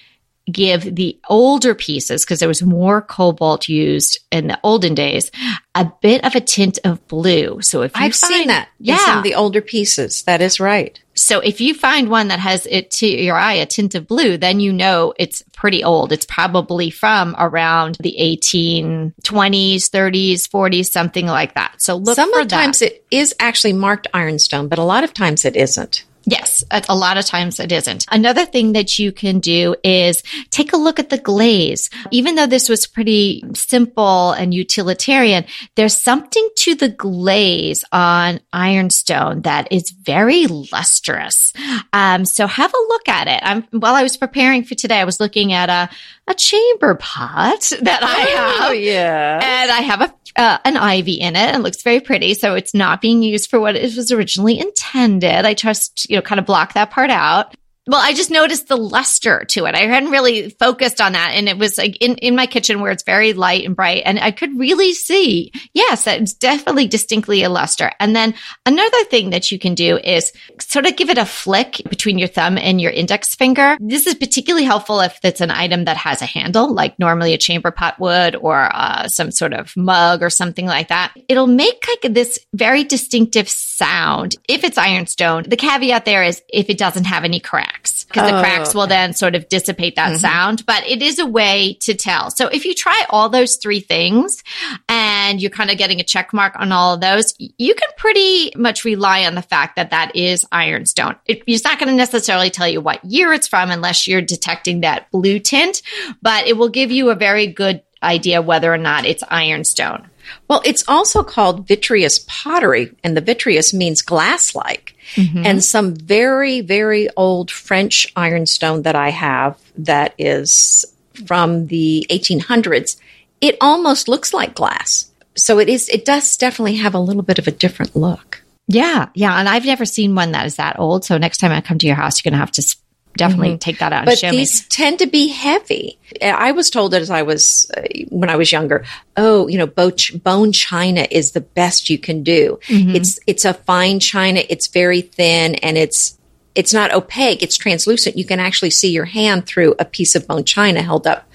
give 0.51 0.95
the 0.95 1.17
older 1.29 1.73
pieces, 1.73 2.23
because 2.23 2.39
there 2.39 2.47
was 2.47 2.61
more 2.63 3.01
cobalt 3.01 3.67
used 3.69 4.19
in 4.31 4.47
the 4.47 4.59
olden 4.63 4.93
days, 4.95 5.31
a 5.75 5.91
bit 6.01 6.23
of 6.25 6.35
a 6.35 6.41
tint 6.41 6.79
of 6.83 7.05
blue. 7.07 7.61
So 7.61 7.81
if 7.81 7.95
you 7.95 8.05
I've 8.05 8.15
find, 8.15 8.33
seen 8.33 8.47
that 8.47 8.69
yeah, 8.79 8.95
in 8.95 8.99
some 8.99 9.17
of 9.19 9.23
the 9.23 9.35
older 9.35 9.61
pieces. 9.61 10.23
That 10.23 10.41
is 10.41 10.59
right. 10.59 10.99
so 11.13 11.39
if 11.39 11.61
you 11.61 11.73
find 11.73 12.09
one 12.09 12.29
that 12.29 12.39
has 12.39 12.65
it 12.65 12.91
to 12.91 13.07
your 13.07 13.35
eye 13.35 13.53
a 13.53 13.65
tint 13.65 13.95
of 13.95 14.07
blue, 14.07 14.37
then 14.37 14.59
you 14.59 14.73
know 14.73 15.13
it's 15.17 15.43
pretty 15.53 15.83
old. 15.83 16.11
It's 16.11 16.25
probably 16.25 16.89
from 16.89 17.35
around 17.37 17.97
the 17.99 18.15
1820s, 18.19 19.13
30s, 19.21 20.47
40s, 20.49 20.85
something 20.85 21.25
like 21.25 21.53
that. 21.55 21.81
So 21.81 21.95
look 21.95 22.15
for 22.15 22.21
Sometimes 22.21 22.81
it 22.81 23.05
is 23.11 23.33
actually 23.39 23.73
marked 23.73 24.07
ironstone, 24.13 24.67
but 24.67 24.79
a 24.79 24.83
lot 24.83 25.03
of 25.03 25.13
times 25.13 25.45
it 25.45 25.55
isn't. 25.55 26.03
Yes, 26.25 26.63
a 26.71 26.95
lot 26.95 27.17
of 27.17 27.25
times 27.25 27.59
it 27.59 27.71
isn't. 27.71 28.05
Another 28.11 28.45
thing 28.45 28.73
that 28.73 28.99
you 28.99 29.11
can 29.11 29.39
do 29.39 29.75
is 29.83 30.21
take 30.51 30.71
a 30.71 30.77
look 30.77 30.99
at 30.99 31.09
the 31.09 31.17
glaze. 31.17 31.89
Even 32.11 32.35
though 32.35 32.45
this 32.45 32.69
was 32.69 32.85
pretty 32.85 33.43
simple 33.55 34.31
and 34.31 34.53
utilitarian, 34.53 35.45
there's 35.75 35.97
something 35.97 36.47
to 36.57 36.75
the 36.75 36.89
glaze 36.89 37.83
on 37.91 38.39
ironstone 38.53 39.41
that 39.41 39.71
is 39.71 39.89
very 39.89 40.45
lustrous. 40.45 41.53
Um, 41.91 42.25
so 42.25 42.45
have 42.45 42.73
a 42.73 42.87
look 42.89 43.09
at 43.09 43.27
it. 43.27 43.39
I'm, 43.43 43.63
while 43.71 43.95
I 43.95 44.03
was 44.03 44.15
preparing 44.15 44.63
for 44.63 44.75
today, 44.75 44.99
I 44.99 45.05
was 45.05 45.19
looking 45.19 45.53
at 45.53 45.69
a, 45.69 45.89
a 46.27 46.33
chamber 46.33 46.95
pot 46.95 47.71
that 47.81 48.03
I 48.03 48.29
have. 48.31 48.69
Oh, 48.69 48.73
yeah. 48.73 49.39
And 49.41 49.71
I 49.71 49.81
have 49.81 50.01
a 50.01 50.13
uh, 50.37 50.57
an 50.63 50.77
ivy 50.77 51.15
in 51.15 51.35
it. 51.35 51.39
and 51.39 51.57
It 51.57 51.63
looks 51.63 51.81
very 51.83 51.99
pretty, 51.99 52.33
so 52.35 52.55
it's 52.55 52.73
not 52.73 53.01
being 53.01 53.21
used 53.21 53.49
for 53.49 53.59
what 53.59 53.75
it 53.75 53.95
was 53.95 54.11
originally 54.11 54.59
intended. 54.59 55.45
I 55.45 55.53
just 55.53 56.09
you 56.09 56.15
know 56.15 56.21
kind 56.21 56.39
of 56.39 56.45
block 56.45 56.73
that 56.73 56.91
part 56.91 57.09
out. 57.09 57.53
Well, 57.87 57.99
I 57.99 58.13
just 58.13 58.29
noticed 58.29 58.67
the 58.67 58.77
luster 58.77 59.43
to 59.45 59.65
it. 59.65 59.73
I 59.73 59.79
hadn't 59.79 60.11
really 60.11 60.51
focused 60.51 61.01
on 61.01 61.13
that. 61.13 61.31
And 61.33 61.49
it 61.49 61.57
was 61.57 61.79
like 61.79 61.97
in, 61.99 62.15
in 62.17 62.35
my 62.35 62.45
kitchen 62.45 62.79
where 62.79 62.91
it's 62.91 63.01
very 63.01 63.33
light 63.33 63.65
and 63.65 63.75
bright. 63.75 64.03
And 64.05 64.19
I 64.19 64.29
could 64.29 64.57
really 64.57 64.93
see, 64.93 65.51
yes, 65.73 66.05
it's 66.05 66.33
definitely 66.33 66.87
distinctly 66.87 67.41
a 67.41 67.49
luster. 67.49 67.91
And 67.99 68.15
then 68.15 68.35
another 68.67 69.03
thing 69.05 69.31
that 69.31 69.51
you 69.51 69.57
can 69.57 69.73
do 69.73 69.97
is 69.97 70.31
sort 70.59 70.85
of 70.85 70.95
give 70.95 71.09
it 71.09 71.17
a 71.17 71.25
flick 71.25 71.81
between 71.89 72.19
your 72.19 72.27
thumb 72.27 72.59
and 72.59 72.79
your 72.79 72.91
index 72.91 73.33
finger. 73.33 73.77
This 73.79 74.05
is 74.05 74.13
particularly 74.13 74.65
helpful 74.65 74.99
if 74.99 75.17
it's 75.23 75.41
an 75.41 75.49
item 75.49 75.85
that 75.85 75.97
has 75.97 76.21
a 76.21 76.27
handle, 76.27 76.71
like 76.71 76.99
normally 76.99 77.33
a 77.33 77.39
chamber 77.39 77.71
pot 77.71 77.99
would 77.99 78.35
or 78.35 78.69
uh, 78.71 79.07
some 79.07 79.31
sort 79.31 79.53
of 79.53 79.75
mug 79.75 80.21
or 80.21 80.29
something 80.29 80.67
like 80.67 80.89
that. 80.89 81.13
It'll 81.27 81.47
make 81.47 81.83
like 81.87 82.13
this 82.13 82.37
very 82.53 82.83
distinctive 82.83 83.49
sound 83.49 84.35
if 84.47 84.63
it's 84.63 84.77
ironstone. 84.77 85.45
The 85.47 85.57
caveat 85.57 86.05
there 86.05 86.23
is 86.23 86.43
if 86.47 86.69
it 86.69 86.77
doesn't 86.77 87.05
have 87.05 87.23
any 87.23 87.39
cracks 87.71 88.03
because 88.05 88.29
the 88.29 88.37
Oh, 88.37 88.41
cracks 88.41 88.73
will 88.73 88.87
then 88.87 89.13
sort 89.13 89.35
of 89.35 89.47
dissipate 89.49 89.95
that 89.95 90.09
mm-hmm. 90.09 90.17
sound, 90.17 90.65
but 90.65 90.85
it 90.87 91.01
is 91.01 91.19
a 91.19 91.25
way 91.25 91.77
to 91.81 91.93
tell. 91.93 92.31
So 92.31 92.47
if 92.47 92.65
you 92.65 92.73
try 92.73 93.05
all 93.09 93.29
those 93.29 93.57
three 93.57 93.79
things 93.79 94.43
and 94.89 95.41
you're 95.41 95.51
kind 95.51 95.69
of 95.69 95.77
getting 95.77 95.99
a 95.99 96.03
check 96.03 96.33
mark 96.33 96.55
on 96.57 96.71
all 96.71 96.93
of 96.93 97.01
those, 97.01 97.33
you 97.39 97.73
can 97.73 97.89
pretty 97.97 98.51
much 98.55 98.85
rely 98.85 99.25
on 99.25 99.35
the 99.35 99.41
fact 99.41 99.75
that 99.75 99.91
that 99.91 100.15
is 100.15 100.45
ironstone. 100.51 101.15
It, 101.25 101.43
it's 101.47 101.63
not 101.63 101.79
going 101.79 101.89
to 101.89 101.95
necessarily 101.95 102.49
tell 102.49 102.67
you 102.67 102.81
what 102.81 103.03
year 103.05 103.33
it's 103.33 103.47
from 103.47 103.71
unless 103.71 104.07
you're 104.07 104.21
detecting 104.21 104.81
that 104.81 105.09
blue 105.11 105.39
tint, 105.39 105.81
but 106.21 106.47
it 106.47 106.57
will 106.57 106.69
give 106.69 106.91
you 106.91 107.09
a 107.09 107.15
very 107.15 107.47
good 107.47 107.81
idea 108.03 108.41
whether 108.41 108.73
or 108.73 108.77
not 108.77 109.05
it's 109.05 109.23
ironstone. 109.29 110.09
Well, 110.47 110.61
it's 110.65 110.87
also 110.87 111.23
called 111.23 111.67
vitreous 111.67 112.23
pottery, 112.27 112.95
and 113.03 113.17
the 113.17 113.21
vitreous 113.21 113.73
means 113.73 114.01
glass 114.01 114.55
like. 114.55 114.95
Mm-hmm. 115.15 115.45
And 115.45 115.63
some 115.63 115.95
very, 115.95 116.61
very 116.61 117.09
old 117.15 117.51
French 117.51 118.11
ironstone 118.15 118.83
that 118.83 118.95
I 118.95 119.09
have 119.09 119.59
that 119.77 120.13
is 120.17 120.85
from 121.25 121.67
the 121.67 122.05
1800s, 122.09 122.97
it 123.41 123.57
almost 123.61 124.07
looks 124.07 124.33
like 124.33 124.55
glass. 124.55 125.11
So 125.35 125.59
it 125.59 125.69
is, 125.69 125.89
it 125.89 126.05
does 126.05 126.37
definitely 126.37 126.75
have 126.75 126.93
a 126.93 126.99
little 126.99 127.23
bit 127.23 127.39
of 127.39 127.47
a 127.47 127.51
different 127.51 127.95
look. 127.95 128.43
Yeah, 128.67 129.09
yeah, 129.15 129.37
and 129.37 129.49
I've 129.49 129.65
never 129.65 129.85
seen 129.85 130.15
one 130.15 130.31
that 130.31 130.45
is 130.45 130.55
that 130.55 130.79
old. 130.79 131.03
So 131.03 131.17
next 131.17 131.39
time 131.39 131.51
I 131.51 131.61
come 131.61 131.77
to 131.79 131.87
your 131.87 131.95
house, 131.95 132.23
you're 132.23 132.29
going 132.29 132.39
to 132.39 132.45
have 132.45 132.51
to 132.51 132.77
definitely 133.17 133.57
take 133.57 133.79
that 133.79 133.93
out 133.93 133.99
and 133.99 134.05
But 134.05 134.17
show 134.19 134.31
these 134.31 134.67
tend 134.67 134.99
to 134.99 135.07
be 135.07 135.27
heavy. 135.27 135.99
I 136.21 136.51
was 136.51 136.69
told 136.69 136.93
as 136.93 137.09
I 137.09 137.21
was, 137.21 137.69
uh, 137.75 137.81
when 138.09 138.29
I 138.29 138.35
was 138.35 138.51
younger, 138.51 138.85
oh, 139.17 139.47
you 139.47 139.57
know, 139.57 139.67
bo- 139.67 139.91
bone 140.15 140.51
china 140.51 141.07
is 141.09 141.31
the 141.31 141.41
best 141.41 141.89
you 141.89 141.97
can 141.97 142.23
do. 142.23 142.59
It's, 142.95 143.19
it's 143.27 143.45
a 143.45 143.53
fine 143.53 143.99
china. 143.99 144.41
It's 144.49 144.67
very 144.67 145.01
thin 145.01 145.55
and 145.55 145.77
it's, 145.77 146.17
it's 146.55 146.73
not 146.73 146.93
opaque. 146.93 147.41
It's 147.41 147.57
translucent. 147.57 148.17
You 148.17 148.25
can 148.25 148.39
actually 148.39 148.71
see 148.71 148.91
your 148.91 149.05
hand 149.05 149.45
through 149.45 149.75
a 149.79 149.85
piece 149.85 150.15
of 150.15 150.27
bone 150.27 150.43
china 150.43 150.81
held 150.81 151.07
up 151.07 151.29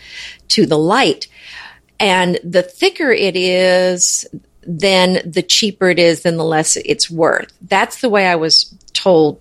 to 0.49 0.67
the 0.67 0.79
light. 0.79 1.29
And 1.99 2.39
the 2.45 2.63
thicker 2.63 3.11
it 3.11 3.37
is, 3.37 4.27
then 4.63 5.23
the 5.25 5.43
cheaper 5.43 5.89
it 5.89 5.99
is, 5.99 6.23
then 6.23 6.37
the 6.37 6.45
less 6.45 6.77
it's 6.77 7.11
worth. 7.11 7.53
That's 7.63 8.01
the 8.01 8.11
way 8.11 8.27
I 8.27 8.37
was 8.37 8.75
told 8.93 9.41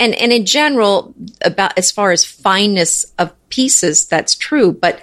and 0.00 0.14
and 0.16 0.32
in 0.32 0.44
general 0.44 1.14
about 1.44 1.78
as 1.78 1.92
far 1.92 2.10
as 2.10 2.24
fineness 2.24 3.04
of 3.18 3.32
pieces 3.50 4.06
that's 4.06 4.34
true 4.34 4.72
but 4.72 5.00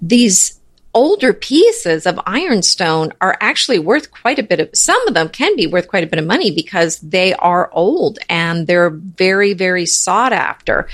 these 0.00 0.58
older 0.94 1.32
pieces 1.32 2.06
of 2.06 2.18
ironstone 2.26 3.12
are 3.20 3.36
actually 3.40 3.78
worth 3.78 4.10
quite 4.10 4.38
a 4.38 4.42
bit 4.42 4.60
of 4.60 4.70
some 4.74 5.06
of 5.06 5.14
them 5.14 5.28
can 5.28 5.54
be 5.54 5.66
worth 5.66 5.88
quite 5.88 6.04
a 6.04 6.06
bit 6.06 6.18
of 6.18 6.26
money 6.26 6.50
because 6.50 6.98
they 7.00 7.34
are 7.34 7.70
old 7.72 8.18
and 8.28 8.66
they're 8.66 8.90
very 8.90 9.54
very 9.54 9.86
sought 9.86 10.32
after. 10.32 10.88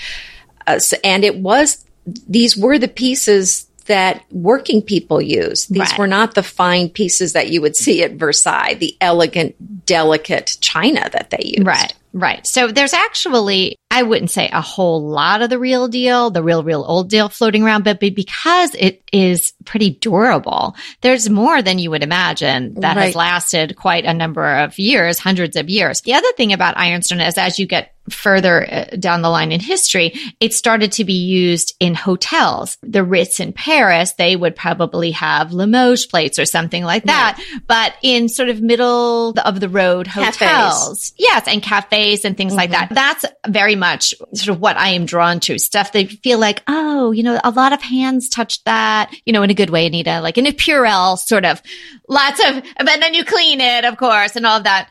Uh, 0.66 0.80
and 1.02 1.24
it 1.24 1.38
was 1.38 1.84
these 2.28 2.56
were 2.56 2.78
the 2.78 2.88
pieces 2.88 3.66
that 3.86 4.22
working 4.30 4.82
people 4.82 5.20
use. 5.20 5.66
These 5.66 5.90
Right. 5.90 5.98
were 5.98 6.06
not 6.06 6.34
the 6.34 6.42
fine 6.42 6.88
pieces 6.88 7.32
that 7.34 7.50
you 7.50 7.60
would 7.60 7.76
see 7.76 8.02
at 8.02 8.12
Versailles, 8.12 8.74
the 8.74 8.96
elegant, 9.00 9.86
delicate 9.86 10.56
china 10.60 11.08
that 11.12 11.30
they 11.30 11.52
used. 11.56 11.66
Right, 11.66 11.92
right. 12.12 12.46
So 12.46 12.68
there's 12.68 12.94
actually, 12.94 13.76
I 13.90 14.02
wouldn't 14.02 14.30
say 14.30 14.48
a 14.52 14.60
whole 14.60 15.06
lot 15.06 15.42
of 15.42 15.50
the 15.50 15.58
real 15.58 15.88
deal, 15.88 16.30
the 16.30 16.42
real, 16.42 16.64
real 16.64 16.84
old 16.86 17.10
deal 17.10 17.28
floating 17.28 17.62
around, 17.62 17.84
but 17.84 18.00
because 18.00 18.74
it 18.74 19.02
is 19.12 19.52
pretty 19.64 19.90
durable, 19.90 20.74
there's 21.02 21.28
more 21.28 21.60
than 21.60 21.78
you 21.78 21.90
would 21.90 22.02
imagine 22.02 22.74
that 22.80 22.96
has 22.96 23.14
lasted 23.14 23.76
quite 23.76 24.04
a 24.04 24.14
number 24.14 24.46
of 24.56 24.78
years, 24.78 25.18
hundreds 25.18 25.56
of 25.56 25.68
years. 25.68 26.00
The 26.00 26.14
other 26.14 26.32
thing 26.36 26.52
about 26.52 26.78
ironstone 26.78 27.20
is 27.20 27.36
as 27.38 27.58
you 27.58 27.66
get 27.66 27.93
further 28.10 28.66
uh, 28.70 28.84
down 28.98 29.22
the 29.22 29.30
line 29.30 29.52
in 29.52 29.60
history, 29.60 30.14
it 30.40 30.52
started 30.52 30.92
to 30.92 31.04
be 31.04 31.14
used 31.14 31.74
in 31.80 31.94
hotels. 31.94 32.76
The 32.82 33.04
Ritz 33.04 33.40
in 33.40 33.52
Paris, 33.52 34.12
they 34.12 34.36
would 34.36 34.56
probably 34.56 35.12
have 35.12 35.52
Limoges 35.52 36.06
plates 36.06 36.38
or 36.38 36.44
something 36.44 36.84
like 36.84 37.04
that. 37.04 37.36
Right. 37.38 37.62
But 37.66 37.94
in 38.02 38.28
sort 38.28 38.48
of 38.48 38.60
middle 38.60 39.30
of 39.38 39.60
the 39.60 39.68
road 39.68 40.06
hotels, 40.06 40.36
cafes. 40.36 41.12
yes, 41.18 41.48
and 41.48 41.62
cafes 41.62 42.24
and 42.24 42.36
things 42.36 42.52
mm-hmm. 42.52 42.58
like 42.58 42.70
that. 42.70 42.88
That's 42.90 43.24
very 43.46 43.76
much 43.76 44.14
sort 44.34 44.54
of 44.54 44.60
what 44.60 44.76
I 44.76 44.90
am 44.90 45.06
drawn 45.06 45.40
to. 45.40 45.58
Stuff 45.58 45.92
they 45.92 46.06
feel 46.06 46.38
like, 46.38 46.62
oh, 46.66 47.12
you 47.12 47.22
know, 47.22 47.40
a 47.42 47.50
lot 47.50 47.72
of 47.72 47.82
hands 47.82 48.28
touched 48.28 48.64
that, 48.64 49.14
you 49.24 49.32
know, 49.32 49.42
in 49.42 49.50
a 49.50 49.54
good 49.54 49.70
way, 49.70 49.86
Anita, 49.86 50.20
like 50.20 50.38
in 50.38 50.46
a 50.46 50.52
Purell 50.52 51.18
sort 51.18 51.44
of 51.44 51.62
lots 52.08 52.40
of, 52.40 52.62
but 52.78 53.00
then 53.00 53.14
you 53.14 53.24
clean 53.24 53.60
it, 53.60 53.84
of 53.84 53.96
course, 53.96 54.36
and 54.36 54.46
all 54.46 54.58
of 54.58 54.64
that 54.64 54.90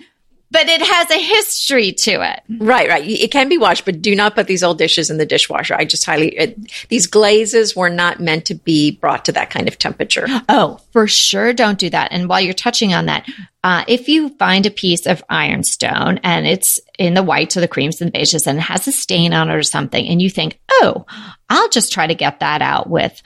but 0.54 0.70
it 0.70 0.82
has 0.82 1.10
a 1.10 1.20
history 1.20 1.92
to 1.92 2.12
it. 2.22 2.44
Right, 2.60 2.88
right. 2.88 3.04
It 3.06 3.32
can 3.32 3.50
be 3.50 3.58
washed, 3.58 3.86
but 3.86 4.04
do 4.04 4.16
not 4.16 4.36
put 4.36 4.46
these 4.46 4.62
old 4.62 4.78
dishes 4.78 5.10
in 5.10 5.18
the 5.18 5.26
dishwasher. 5.26 5.74
I 5.74 5.84
just 5.84 6.06
highly, 6.06 6.30
it, 6.38 6.88
these 6.90 7.08
glazes 7.08 7.76
were 7.76 7.90
not 7.90 8.20
meant 8.20 8.46
to 8.46 8.54
be 8.54 8.92
brought 8.92 9.26
to 9.26 9.32
that 9.32 9.50
kind 9.50 9.68
of 9.68 9.80
temperature. 9.80 10.28
Oh, 10.48 10.80
for 10.92 11.08
sure. 11.08 11.54
Don't 11.54 11.80
do 11.80 11.90
that. 11.90 12.12
And 12.12 12.30
while 12.30 12.40
you're 12.40 12.54
touching 12.54 12.94
on 12.94 13.08
that, 13.08 13.28
uh, 13.64 13.84
if 13.88 14.08
you 14.08 14.30
find 14.38 14.68
a 14.68 14.72
piece 14.72 15.08
of 15.08 15.24
ironstone 15.28 16.20
and 16.24 16.46
it's 16.46 16.80
in 17.00 17.16
the 17.16 17.24
whites 17.24 17.58
or 17.58 17.62
the 17.62 17.68
creams 17.68 18.00
and 18.00 18.14
the 18.14 18.20
beiges 18.20 18.46
and 18.46 18.60
it 18.60 18.62
has 18.62 18.88
a 18.88 18.92
stain 18.92 19.34
on 19.34 19.50
it 19.50 19.56
or 19.56 19.64
something, 19.64 20.08
and 20.08 20.22
you 20.22 20.30
think, 20.30 20.60
oh, 20.70 21.06
I'll 21.50 21.70
just 21.70 21.92
try 21.92 22.06
to 22.06 22.14
get 22.14 22.42
that 22.42 22.62
out 22.62 22.90
with 22.90 23.24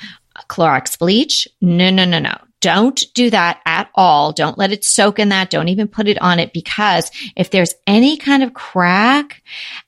Clorox 0.50 0.98
bleach. 0.98 1.46
No, 1.60 1.89
no, 1.89 2.05
no, 2.05 2.19
no. 2.19 2.38
Don't 2.67 3.01
do 3.13 3.29
that 3.29 3.62
at 3.65 3.89
all. 3.95 4.33
Don't 4.33 4.57
let 4.57 4.74
it 4.74 4.83
soak 4.83 5.19
in 5.19 5.29
that. 5.29 5.50
Don't 5.50 5.69
even 5.69 5.88
put 5.88 6.09
it 6.09 6.21
on 6.21 6.38
it 6.38 6.51
because 6.51 7.09
if 7.38 7.50
there's 7.50 7.74
any 7.88 8.17
kind 8.17 8.43
of 8.43 8.53
crack 8.53 9.41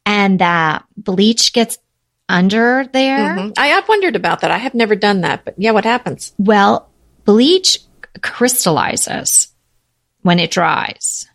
and 0.05 0.39
that 0.39 0.85
bleach 0.95 1.51
gets 1.51 1.77
under 2.29 2.85
there. 2.93 3.35
Mm-hmm. 3.35 3.51
I 3.57 3.67
have 3.67 3.89
wondered 3.89 4.15
about 4.15 4.39
that. 4.39 4.51
I 4.51 4.59
have 4.59 4.73
never 4.73 4.95
done 4.95 5.21
that, 5.21 5.43
but 5.43 5.55
yeah, 5.57 5.71
what 5.71 5.83
happens? 5.83 6.31
Well, 6.37 6.89
bleach 7.25 7.79
crystallizes 8.21 9.49
when 10.21 10.39
it 10.39 10.49
dries. 10.49 11.27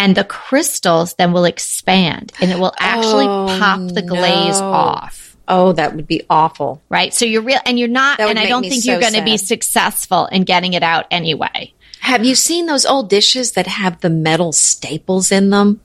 And 0.00 0.16
the 0.16 0.24
crystals 0.24 1.14
then 1.14 1.32
will 1.32 1.44
expand 1.44 2.32
and 2.40 2.50
it 2.50 2.58
will 2.58 2.74
actually 2.80 3.26
oh, 3.28 3.46
pop 3.60 3.86
the 3.86 4.02
glaze 4.02 4.60
no. 4.60 4.66
off. 4.66 5.27
Oh, 5.48 5.72
that 5.72 5.96
would 5.96 6.06
be 6.06 6.22
awful. 6.28 6.82
Right. 6.88 7.12
So 7.14 7.24
you're 7.24 7.42
real, 7.42 7.58
and 7.64 7.78
you're 7.78 7.88
not, 7.88 8.20
and 8.20 8.38
I 8.38 8.46
don't 8.46 8.62
think 8.62 8.82
so 8.82 8.92
you're 8.92 9.00
going 9.00 9.14
to 9.14 9.24
be 9.24 9.38
successful 9.38 10.26
in 10.26 10.44
getting 10.44 10.74
it 10.74 10.82
out 10.82 11.06
anyway. 11.10 11.72
Have 12.00 12.24
you 12.24 12.34
seen 12.34 12.66
those 12.66 12.86
old 12.86 13.08
dishes 13.08 13.52
that 13.52 13.66
have 13.66 14.00
the 14.00 14.10
metal 14.10 14.52
staples 14.52 15.32
in 15.32 15.50
them? 15.50 15.80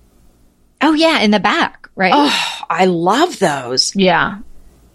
Oh, 0.82 0.93
yeah, 0.93 1.20
in 1.20 1.32
the 1.32 1.39
back, 1.39 1.89
right? 1.96 2.13
Oh, 2.13 2.62
I 2.70 2.86
love 2.86 3.39
those. 3.39 3.96
Yeah. 3.96 4.39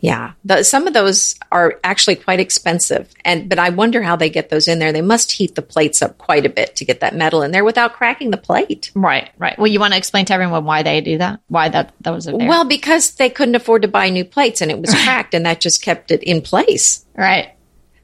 Yeah, 0.01 0.33
the, 0.45 0.63
some 0.63 0.87
of 0.87 0.95
those 0.95 1.35
are 1.51 1.81
actually 1.83 2.17
quite 2.17 2.41
expensive, 2.41 3.13
and 3.25 3.49
but 3.49 3.59
I 3.59 3.71
wonder 3.71 4.03
how 4.03 4.17
they 4.17 4.31
get 4.31 4.49
those 4.49 4.69
in 4.69 4.79
there. 4.79 4.93
They 4.93 5.03
must 5.03 5.33
heat 5.33 5.55
the 5.55 5.63
plates 5.63 6.03
up 6.03 6.19
quite 6.19 6.47
a 6.47 6.49
bit 6.49 6.77
to 6.77 6.85
get 6.85 7.01
that 7.01 7.17
metal 7.17 7.43
in 7.43 7.51
there 7.51 7.65
without 7.65 7.95
cracking 7.95 8.31
the 8.31 8.37
plate. 8.37 8.93
Right, 8.95 9.31
right. 9.39 9.59
Well, 9.59 9.67
you 9.67 9.81
want 9.81 9.95
to 9.95 9.99
explain 9.99 10.25
to 10.27 10.35
everyone 10.35 10.65
why 10.65 10.83
they 10.83 11.01
do 11.01 11.19
that? 11.19 11.41
Why 11.49 11.69
that 11.69 11.95
that 12.03 12.11
was 12.11 12.27
there? 12.27 12.37
Well, 12.37 12.65
because 12.65 13.13
they 13.13 13.31
couldn't 13.31 13.57
afford 13.57 13.83
to 13.83 13.89
buy 13.89 14.09
new 14.09 14.25
plates, 14.25 14.61
and 14.61 14.71
it 14.71 14.79
was 14.79 14.95
cracked, 15.05 15.35
and 15.35 15.47
that 15.47 15.61
just 15.61 15.83
kept 15.83 16.11
it 16.11 16.23
in 16.23 16.43
place. 16.43 17.05
Right. 17.17 17.53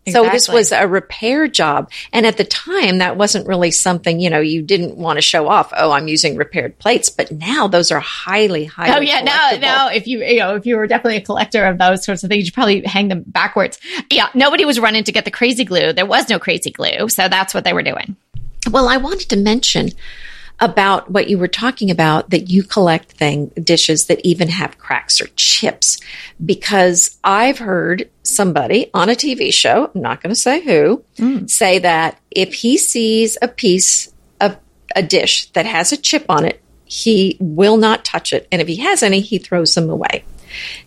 Exactly. 0.07 0.29
So 0.29 0.33
this 0.33 0.49
was 0.49 0.73
a 0.73 0.87
repair 0.87 1.49
job. 1.49 1.91
And 2.13 2.27
at 2.27 2.37
the 2.37 2.45
time, 2.45 2.99
that 2.99 3.17
wasn't 3.17 3.47
really 3.47 3.71
something, 3.71 4.21
you 4.21 4.29
know, 4.29 4.41
you 4.41 4.61
didn't 4.63 4.97
want 4.97 5.17
to 5.17 5.23
show 5.23 5.49
off. 5.49 5.73
Oh, 5.75 5.93
I'm 5.93 6.09
using 6.09 6.37
repaired 6.37 6.79
plates. 6.79 7.09
But 7.09 7.33
now 7.33 7.69
those 7.69 7.91
are 7.91 8.01
highly, 8.01 8.67
highly. 8.67 8.93
Oh 8.93 9.01
yeah. 9.01 9.23
Now, 9.23 9.51
now 9.59 9.89
if 9.89 10.07
you, 10.07 10.23
you 10.23 10.41
know, 10.41 10.57
if 10.57 10.67
you 10.67 10.77
were 10.77 10.87
definitely 10.87 11.17
a 11.17 11.23
collector 11.23 11.65
of 11.65 11.79
those 11.79 12.05
sorts 12.05 12.23
of 12.23 12.29
things, 12.29 12.45
you 12.45 12.53
probably 12.53 12.83
hang 12.83 13.09
them 13.09 13.25
backwards. 13.27 13.81
Yeah. 14.11 14.29
Nobody 14.35 14.65
was 14.65 14.79
running 14.79 15.05
to 15.05 15.13
get 15.13 15.25
the 15.25 15.31
crazy 15.31 15.65
glue. 15.65 15.93
There 15.95 16.07
was 16.07 16.29
no 16.29 16.39
crazy 16.39 16.71
glue. 16.71 17.09
So 17.09 17.29
that's 17.29 17.55
what 17.55 17.65
they 17.65 17.73
were 17.73 17.83
doing. 17.83 18.17
Well, 18.71 18.89
I 18.89 18.99
wanted 18.99 19.31
to 19.31 19.37
mention 19.37 19.91
about 20.65 21.11
what 21.11 21.29
you 21.29 21.39
were 21.39 21.49
talking 21.49 21.91
about 21.91 22.31
that 22.31 22.51
you 22.51 22.63
collect 22.63 23.13
thing 23.13 23.49
dishes 23.63 24.07
that 24.07 24.21
even 24.25 24.49
have 24.49 24.79
cracks 24.79 25.21
or 25.21 25.27
chips 25.37 26.01
because 26.45 27.19
I've 27.23 27.59
heard 27.59 28.11
somebody 28.23 28.91
on 28.95 29.09
a 29.09 29.15
TV 29.15 29.53
show, 29.53 29.91
I'm 29.95 30.01
not 30.01 30.23
going 30.23 30.35
to 30.35 30.41
say 30.41 30.61
who, 30.63 31.05
mm. 31.17 31.49
say 31.49 31.79
that 31.81 32.19
if 32.31 32.55
he 32.55 32.79
sees 32.79 33.37
a 33.43 33.49
piece 33.49 34.13
of 34.41 34.57
a 34.97 35.03
dish 35.03 35.51
that 35.53 35.67
has 35.67 35.93
a 35.93 35.97
chip 35.97 36.27
on 36.29 36.45
it, 36.45 36.61
he 36.85 37.37
will 37.41 37.77
not 37.77 38.05
touch 38.05 38.33
it 38.33 38.49
and 38.51 38.61
if 38.61 38.69
he 38.69 38.77
has 38.77 39.03
any, 39.03 39.21
he 39.21 39.39
throws 39.39 39.75
them 39.75 39.91
away. 39.91 40.25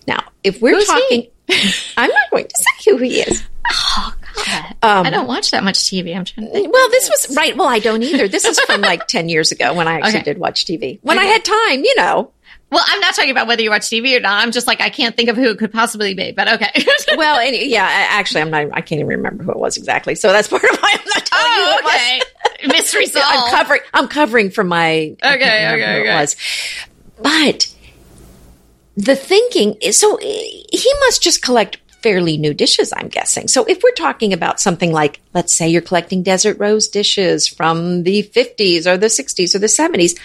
Now, 0.07 0.23
if 0.43 0.61
we're 0.61 0.75
Who's 0.75 0.87
talking 0.87 1.27
I'm 1.97 2.09
not 2.09 2.29
going 2.29 2.45
to 2.45 2.55
say 2.55 2.91
who 2.91 2.97
he 2.97 3.21
is. 3.21 3.43
Oh, 3.71 4.13
um, 4.83 5.05
I 5.05 5.09
don't 5.09 5.27
watch 5.27 5.51
that 5.51 5.63
much 5.63 5.79
TV. 5.79 6.15
I'm 6.15 6.25
trying 6.25 6.47
to 6.47 6.53
think. 6.53 6.73
Well, 6.73 6.89
this 6.89 7.09
was 7.09 7.35
right. 7.35 7.55
Well, 7.55 7.67
I 7.67 7.79
don't 7.79 8.03
either. 8.03 8.27
This 8.27 8.45
is 8.45 8.59
from 8.61 8.81
like 8.81 9.07
10 9.07 9.29
years 9.29 9.51
ago 9.51 9.73
when 9.73 9.87
I 9.87 9.95
actually 9.95 10.15
okay. 10.15 10.23
did 10.23 10.37
watch 10.37 10.65
TV. 10.65 10.99
When 11.01 11.17
okay. 11.17 11.27
I 11.27 11.31
had 11.31 11.45
time, 11.45 11.83
you 11.83 11.95
know. 11.97 12.31
Well, 12.69 12.83
I'm 12.85 12.99
not 12.99 13.15
talking 13.15 13.31
about 13.31 13.47
whether 13.47 13.61
you 13.61 13.69
watch 13.69 13.83
TV 13.83 14.17
or 14.17 14.19
not. 14.19 14.43
I'm 14.43 14.51
just 14.51 14.67
like, 14.67 14.81
I 14.81 14.89
can't 14.89 15.15
think 15.15 15.29
of 15.29 15.37
who 15.37 15.51
it 15.51 15.57
could 15.57 15.71
possibly 15.71 16.13
be, 16.13 16.33
but 16.33 16.51
okay. 16.53 16.71
well, 17.15 17.39
and, 17.39 17.55
yeah, 17.55 17.87
actually, 17.89 18.41
I'm 18.41 18.49
not, 18.49 18.67
I 18.73 18.81
can't 18.81 18.99
even 18.99 19.07
remember 19.07 19.45
who 19.45 19.51
it 19.51 19.57
was 19.57 19.77
exactly. 19.77 20.15
So 20.15 20.33
that's 20.33 20.49
part 20.49 20.63
of 20.65 20.77
why 20.81 20.97
I'm 20.99 21.05
not 21.05 21.25
telling 21.25 21.45
oh, 21.47 21.79
you 21.81 21.87
okay. 21.87 22.67
Mystery 22.67 23.05
solved. 23.05 23.25
I'm 23.29 23.51
covering, 23.51 23.81
I'm 23.93 24.07
covering 24.09 24.49
for 24.49 24.65
my, 24.65 25.15
okay, 25.23 25.33
okay, 25.33 26.01
okay. 26.01 26.13
was. 26.13 26.35
But 27.21 27.73
the 28.97 29.15
thinking 29.15 29.75
is, 29.81 29.97
so 29.97 30.17
he 30.17 30.93
must 31.05 31.23
just 31.23 31.41
collect 31.41 31.77
fairly 32.01 32.37
new 32.37 32.53
dishes, 32.53 32.93
I'm 32.95 33.07
guessing. 33.07 33.47
So 33.47 33.65
if 33.65 33.81
we're 33.83 33.91
talking 33.91 34.33
about 34.33 34.59
something 34.59 34.91
like, 34.91 35.19
let's 35.33 35.53
say 35.53 35.67
you're 35.67 35.81
collecting 35.81 36.23
desert 36.23 36.57
rose 36.59 36.87
dishes 36.87 37.47
from 37.47 38.03
the 38.03 38.23
50s 38.23 38.85
or 38.85 38.97
the 38.97 39.07
60s 39.07 39.55
or 39.55 39.59
the 39.59 39.67
70s, 39.67 40.17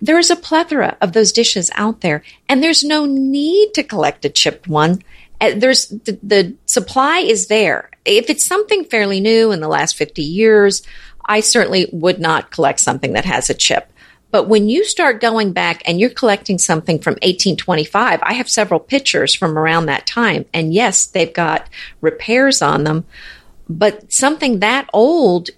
there's 0.00 0.30
a 0.30 0.36
plethora 0.36 0.96
of 1.00 1.12
those 1.12 1.30
dishes 1.30 1.70
out 1.76 2.00
there, 2.00 2.24
and 2.48 2.60
there's 2.60 2.82
no 2.82 3.06
need 3.06 3.72
to 3.74 3.84
collect 3.84 4.24
a 4.24 4.28
chipped 4.28 4.66
one. 4.66 5.02
Uh, 5.40 5.52
there's 5.54 5.86
the, 5.86 6.18
the 6.24 6.54
supply 6.66 7.18
is 7.18 7.46
there. 7.46 7.88
If 8.04 8.28
it's 8.28 8.44
something 8.44 8.84
fairly 8.84 9.20
new 9.20 9.52
in 9.52 9.60
the 9.60 9.68
last 9.68 9.96
50 9.96 10.22
years, 10.22 10.82
I 11.24 11.38
certainly 11.38 11.88
would 11.92 12.18
not 12.18 12.50
collect 12.50 12.80
something 12.80 13.12
that 13.12 13.24
has 13.24 13.48
a 13.48 13.54
chip. 13.54 13.91
But 14.32 14.48
when 14.48 14.68
you 14.68 14.84
start 14.84 15.20
going 15.20 15.52
back 15.52 15.82
and 15.86 16.00
you're 16.00 16.10
collecting 16.10 16.58
something 16.58 16.98
from 16.98 17.12
1825, 17.12 18.20
I 18.22 18.32
have 18.32 18.48
several 18.48 18.80
pictures 18.80 19.34
from 19.34 19.56
around 19.58 19.86
that 19.86 20.06
time. 20.06 20.46
And 20.54 20.74
yes, 20.74 21.06
they've 21.06 21.32
got 21.32 21.68
repairs 22.00 22.62
on 22.62 22.84
them, 22.84 23.04
but 23.68 24.10
something 24.10 24.60
that 24.60 24.88
old, 24.94 25.50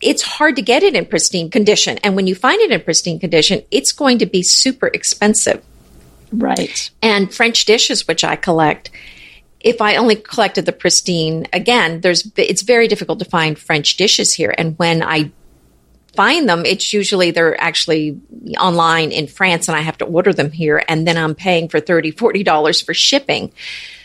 it's 0.00 0.22
hard 0.22 0.56
to 0.56 0.62
get 0.62 0.82
it 0.82 0.96
in 0.96 1.06
pristine 1.06 1.50
condition. 1.50 1.98
And 1.98 2.16
when 2.16 2.26
you 2.26 2.34
find 2.34 2.60
it 2.60 2.72
in 2.72 2.80
pristine 2.80 3.20
condition, 3.20 3.62
it's 3.70 3.92
going 3.92 4.18
to 4.18 4.26
be 4.26 4.42
super 4.42 4.88
expensive. 4.88 5.64
Right. 6.32 6.90
And 7.00 7.32
French 7.32 7.64
dishes, 7.64 8.08
which 8.08 8.24
I 8.24 8.34
collect, 8.34 8.90
if 9.60 9.80
I 9.80 9.96
only 9.96 10.16
collected 10.16 10.66
the 10.66 10.72
pristine, 10.72 11.46
again, 11.52 12.00
there's 12.00 12.28
it's 12.36 12.62
very 12.62 12.88
difficult 12.88 13.20
to 13.20 13.24
find 13.24 13.56
French 13.56 13.96
dishes 13.96 14.34
here. 14.34 14.52
And 14.58 14.76
when 14.80 15.00
I 15.00 15.30
find 16.14 16.48
them, 16.48 16.64
it's 16.64 16.92
usually 16.92 17.30
they're 17.30 17.60
actually 17.60 18.20
online 18.58 19.12
in 19.12 19.26
France 19.26 19.68
and 19.68 19.76
I 19.76 19.80
have 19.80 19.98
to 19.98 20.04
order 20.04 20.32
them 20.32 20.50
here. 20.50 20.82
And 20.88 21.06
then 21.06 21.16
I'm 21.16 21.34
paying 21.34 21.68
for 21.68 21.80
$30, 21.80 22.14
$40 22.14 22.84
for 22.84 22.94
shipping. 22.94 23.52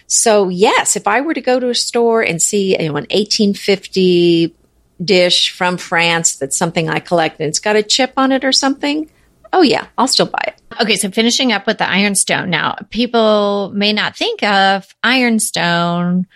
So 0.08 0.50
yes, 0.50 0.96
if 0.96 1.08
I 1.08 1.22
were 1.22 1.34
to 1.34 1.42
go 1.42 1.60
to 1.60 1.70
a 1.70 1.76
store 1.76 2.22
and 2.22 2.42
see 2.42 2.72
you 2.72 2.90
know, 2.90 2.98
an 2.98 3.06
1850 3.12 4.56
dish 5.02 5.52
from 5.52 5.78
France 5.78 6.36
that's 6.36 6.58
something 6.58 6.90
I 6.90 7.00
collect 7.00 7.40
and 7.40 7.48
it's 7.48 7.60
got 7.60 7.78
a 7.78 7.84
chip 7.84 8.14
on 8.18 8.32
it 8.32 8.44
or 8.44 8.52
something, 8.52 9.10
oh 9.54 9.62
yeah, 9.62 9.88
I'll 9.98 10.08
still 10.08 10.26
buy 10.26 10.44
it. 10.48 10.56
Okay, 10.82 10.96
so 10.96 11.10
finishing 11.12 11.52
up 11.52 11.68
with 11.68 11.78
the 11.78 11.90
ironstone. 11.90 12.50
Now, 12.50 12.76
people 12.90 13.72
may 13.74 13.94
not 13.94 14.16
think 14.16 14.44
of 14.44 14.94
ironstone 15.04 16.28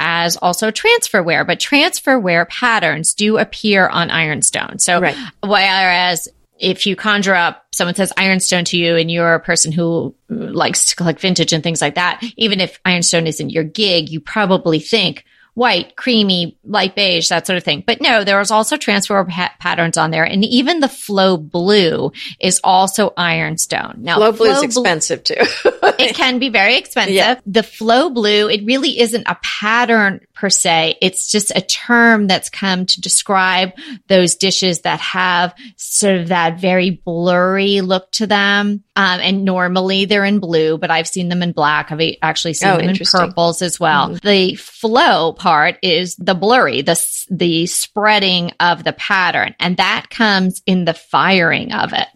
as 0.00 0.36
also 0.36 0.70
transferware, 0.70 1.46
but 1.46 1.58
transferware 1.58 2.48
patterns 2.48 3.14
do 3.14 3.38
appear 3.38 3.86
on 3.88 4.10
ironstone. 4.10 4.78
So 4.78 5.00
right. 5.00 5.16
whereas 5.42 6.28
if 6.58 6.86
you 6.86 6.96
conjure 6.96 7.34
up 7.34 7.66
someone 7.72 7.94
says 7.94 8.12
ironstone 8.16 8.64
to 8.64 8.78
you 8.78 8.96
and 8.96 9.10
you're 9.10 9.34
a 9.34 9.40
person 9.40 9.72
who 9.72 10.14
likes 10.28 10.86
to 10.86 10.96
collect 10.96 11.20
vintage 11.20 11.52
and 11.52 11.62
things 11.62 11.80
like 11.80 11.96
that, 11.96 12.22
even 12.36 12.60
if 12.60 12.78
ironstone 12.84 13.26
isn't 13.26 13.50
your 13.50 13.64
gig, 13.64 14.08
you 14.08 14.20
probably 14.20 14.78
think, 14.78 15.24
white, 15.54 15.96
creamy, 15.96 16.58
light 16.64 16.94
beige, 16.94 17.28
that 17.28 17.46
sort 17.46 17.56
of 17.56 17.62
thing. 17.62 17.82
But 17.86 18.00
no, 18.00 18.24
there 18.24 18.38
was 18.38 18.50
also 18.50 18.76
transfer 18.76 19.24
pa- 19.24 19.52
patterns 19.60 19.96
on 19.96 20.10
there. 20.10 20.24
And 20.24 20.44
even 20.44 20.80
the 20.80 20.88
flow 20.88 21.36
blue 21.36 22.12
is 22.40 22.60
also 22.64 23.12
ironstone. 23.16 23.94
Now, 23.98 24.16
flow 24.16 24.32
blue 24.32 24.50
is 24.50 24.62
expensive 24.62 25.22
too. 25.22 25.34
it 25.38 26.16
can 26.16 26.38
be 26.38 26.48
very 26.48 26.76
expensive. 26.76 27.14
Yeah. 27.14 27.40
The 27.46 27.62
flow 27.62 28.10
blue, 28.10 28.48
it 28.48 28.64
really 28.64 28.98
isn't 29.00 29.24
a 29.26 29.36
pattern 29.42 30.20
per 30.34 30.50
se. 30.50 30.98
It's 31.00 31.30
just 31.30 31.52
a 31.54 31.60
term 31.60 32.26
that's 32.26 32.50
come 32.50 32.86
to 32.86 33.00
describe 33.00 33.72
those 34.08 34.34
dishes 34.34 34.80
that 34.80 35.00
have 35.00 35.54
sort 35.76 36.16
of 36.16 36.28
that 36.28 36.60
very 36.60 36.90
blurry 36.90 37.80
look 37.80 38.10
to 38.12 38.26
them. 38.26 38.82
Um, 38.96 39.20
and 39.20 39.44
normally 39.44 40.04
they're 40.04 40.24
in 40.24 40.40
blue, 40.40 40.78
but 40.78 40.90
I've 40.90 41.08
seen 41.08 41.28
them 41.28 41.42
in 41.42 41.52
black. 41.52 41.90
I've 41.90 42.16
actually 42.22 42.54
seen 42.54 42.68
Oh, 42.68 42.76
them 42.76 42.90
in 42.90 42.96
purples 42.96 43.62
as 43.62 43.78
well. 43.78 44.14
The 44.14 44.54
flow 44.56 45.32
part 45.32 45.78
is 45.82 46.16
the 46.16 46.34
blurry, 46.34 46.82
the, 46.82 47.24
the 47.30 47.66
spreading 47.66 48.52
of 48.60 48.84
the 48.84 48.92
pattern. 48.92 49.54
And 49.60 49.76
that 49.76 50.06
comes 50.10 50.62
in 50.66 50.84
the 50.84 50.94
firing 50.94 51.72
of 51.72 51.92
it. 51.92 52.08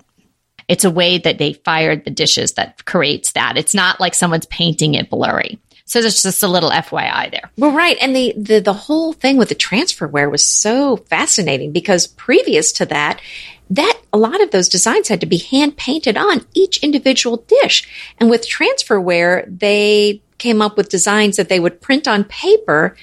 It's 0.69 0.85
a 0.85 0.91
way 0.91 1.19
that 1.19 1.39
they 1.39 1.55
fired 1.55 2.05
the 2.05 2.11
dishes 2.11 2.53
that 2.55 2.85
creates 2.85 3.33
that. 3.33 3.57
It's 3.57 3.75
not 3.75 4.01
like 4.01 4.15
someone's 4.15 4.47
painting 4.47 4.95
it 4.95 5.09
blurry. 5.09 5.59
So 5.89 6.03
there's 6.03 6.23
just 6.23 6.43
a 6.43 6.49
little 6.49 6.71
FYI 6.71 7.31
there. 7.31 7.51
Well, 7.57 7.73
right. 7.73 7.97
And 8.01 8.15
the, 8.15 8.35
the, 8.37 8.61
the 8.61 8.75
whole 8.75 9.15
thing 9.15 9.39
with 9.39 9.49
the 9.49 9.55
transferware 9.55 10.31
was 10.31 10.47
so 10.47 10.99
fascinating 10.99 11.73
because 11.73 12.07
previous 12.07 12.73
to 12.73 12.87
that, 12.87 13.23
that 13.71 13.99
a 14.13 14.19
lot 14.19 14.43
of 14.43 14.51
those 14.51 14.69
designs 14.69 15.09
had 15.09 15.23
to 15.23 15.27
be 15.27 15.39
hand 15.39 15.79
painted 15.79 16.19
on 16.19 16.45
each 16.53 16.83
individual 16.83 17.39
dish. 17.39 17.89
And 18.19 18.29
with 18.29 18.47
transferware, 18.47 19.47
they 19.59 20.21
came 20.37 20.61
up 20.61 20.77
with 20.77 20.91
designs 20.91 21.37
that 21.37 21.49
they 21.49 21.59
would 21.59 21.81
print 21.81 22.07
on 22.07 22.25
paper 22.25 22.95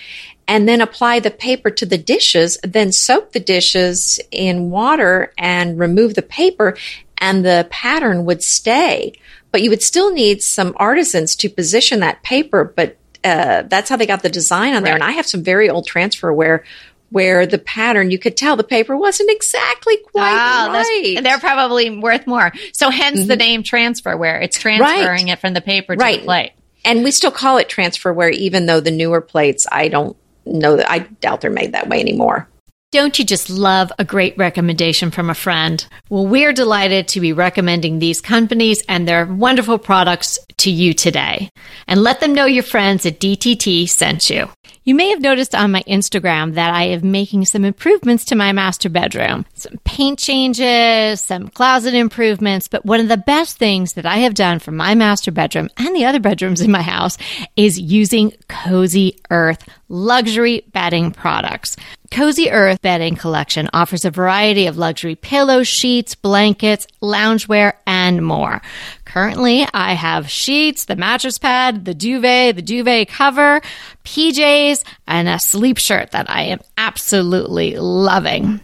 and 0.48 0.70
then 0.70 0.80
apply 0.80 1.20
the 1.20 1.32
paper 1.32 1.72
to 1.72 1.88
the 1.88 1.98
dishes, 1.98 2.60
then 2.64 2.92
soak 2.92 3.32
the 3.32 3.40
dishes 3.40 4.20
in 4.30 4.70
water 4.70 5.34
and 5.40 5.80
remove 5.80 6.14
the 6.14 6.22
paper 6.22 6.78
and 7.18 7.44
the 7.44 7.68
pattern 7.72 8.26
would 8.26 8.44
stay. 8.44 9.14
But 9.56 9.62
you 9.62 9.70
would 9.70 9.82
still 9.82 10.12
need 10.12 10.44
some 10.44 10.74
artisans 10.76 11.34
to 11.38 11.48
position 11.48 12.02
that 12.02 12.22
paper, 12.24 12.66
but 12.76 12.98
uh, 13.24 13.62
that's 13.62 13.88
how 13.88 13.96
they 13.96 14.06
got 14.06 14.22
the 14.22 14.28
design 14.28 14.74
on 14.74 14.84
there. 14.84 14.92
Right. 14.96 15.02
And 15.02 15.10
I 15.10 15.14
have 15.14 15.26
some 15.26 15.44
very 15.46 15.70
old 15.70 15.88
transferware 15.88 16.64
where 17.10 17.46
the 17.46 17.58
pattern, 17.58 18.12
you 18.12 18.20
could 18.20 18.36
tell 18.36 18.58
the 18.58 18.66
paper 18.66 18.98
wasn't 18.98 19.32
exactly 19.32 19.96
quite 20.12 20.30
that's- 20.34 20.86
right. 20.86 21.24
they're 21.24 21.40
probably 21.40 21.90
worth 21.90 22.28
more. 22.28 22.52
So 22.74 22.90
hence 22.90 23.28
the 23.28 23.38
name 23.38 23.64
transfer 23.64 24.18
where 24.18 24.42
it's 24.42 24.60
transferring 24.60 25.30
it 25.30 25.40
from 25.40 25.54
the 25.54 25.62
paper 25.62 25.96
to 25.96 26.02
Right. 26.02 26.20
the 26.20 26.26
plate. 26.26 26.52
and 26.84 27.06
we 27.06 27.12
still 27.12 27.32
call 27.32 27.58
it 27.58 27.70
transferware, 27.70 28.34
even 28.34 28.66
though 28.66 28.82
the 28.82 28.92
newer 28.92 29.22
plates, 29.22 29.66
I 29.72 29.88
don't 29.88 30.18
know 30.46 30.76
that, 30.76 30.92
I 30.92 31.00
doubt 31.00 31.40
they're 31.40 31.50
made 31.50 31.72
that 31.72 31.88
way 31.88 32.02
anymore. 32.02 32.50
Don't 32.96 33.20
you 33.20 33.26
just 33.26 33.50
love 33.50 33.92
a 34.00 34.06
great 34.06 34.38
recommendation 34.38 35.12
from 35.12 35.30
a 35.30 35.36
friend? 35.36 35.86
Well, 36.10 36.26
we're 36.26 36.54
delighted 36.54 37.10
to 37.10 37.20
be 37.20 37.34
recommending 37.34 38.00
these 38.00 38.22
companies 38.22 38.82
and 38.88 39.06
their 39.06 39.26
wonderful 39.26 39.80
products 39.80 40.40
to 40.60 40.72
you 40.72 40.94
today. 40.94 41.50
And 41.90 42.02
let 42.02 42.22
them 42.22 42.34
know 42.34 42.46
your 42.46 42.64
friends 42.64 43.06
at 43.06 43.20
DTT 43.20 43.90
sent 43.90 44.30
you. 44.30 44.48
You 44.86 44.96
may 44.96 45.10
have 45.10 45.20
noticed 45.20 45.54
on 45.54 45.72
my 45.72 45.84
Instagram 45.84 46.54
that 46.54 46.74
I 46.74 46.84
am 46.84 47.12
making 47.12 47.46
some 47.46 47.66
improvements 47.66 48.24
to 48.26 48.36
my 48.36 48.54
master 48.54 48.88
bedroom. 48.88 49.46
Some 49.56 49.78
paint 49.84 50.18
changes, 50.18 51.20
some 51.20 51.50
closet 51.50 51.96
improvements, 51.96 52.70
but 52.70 52.86
one 52.86 53.02
of 53.02 53.10
the 53.10 53.18
best 53.18 53.58
things 53.58 53.94
that 53.94 54.06
I 54.06 54.18
have 54.18 54.36
done 54.36 54.60
for 54.60 54.72
my 54.72 54.96
master 54.96 55.32
bedroom 55.32 55.70
and 55.76 55.94
the 55.96 56.06
other 56.06 56.20
bedrooms 56.20 56.62
in 56.62 56.72
my 56.72 56.84
house 56.84 57.18
is 57.58 57.78
using 57.78 58.32
Cozy 58.48 59.20
Earth 59.32 59.68
luxury 59.90 60.64
bedding 60.72 61.12
products. 61.12 61.76
Cozy 62.16 62.50
Earth 62.50 62.82
Bedding 62.82 63.18
Collection 63.18 63.70
offers 63.74 64.06
a 64.06 64.10
variety 64.10 64.68
of 64.68 64.78
luxury 64.78 65.16
pillows, 65.16 65.68
sheets, 65.68 66.16
blankets, 66.16 66.88
loungewear, 67.02 67.74
and 67.86 68.26
more. 68.26 68.62
Currently, 69.04 69.68
I 69.74 69.96
have 69.96 70.30
sheets, 70.30 70.86
the 70.86 70.96
mattress 70.96 71.38
pad, 71.38 71.84
the 71.84 71.94
duvet, 71.94 72.56
the 72.56 72.62
duvet 72.62 73.10
cover, 73.10 73.60
PJs, 74.06 74.86
and 75.06 75.28
a 75.28 75.38
sleep 75.40 75.78
shirt 75.78 76.12
that 76.12 76.30
I 76.30 76.44
am 76.44 76.62
absolutely 76.78 77.76
loving. 77.76 78.62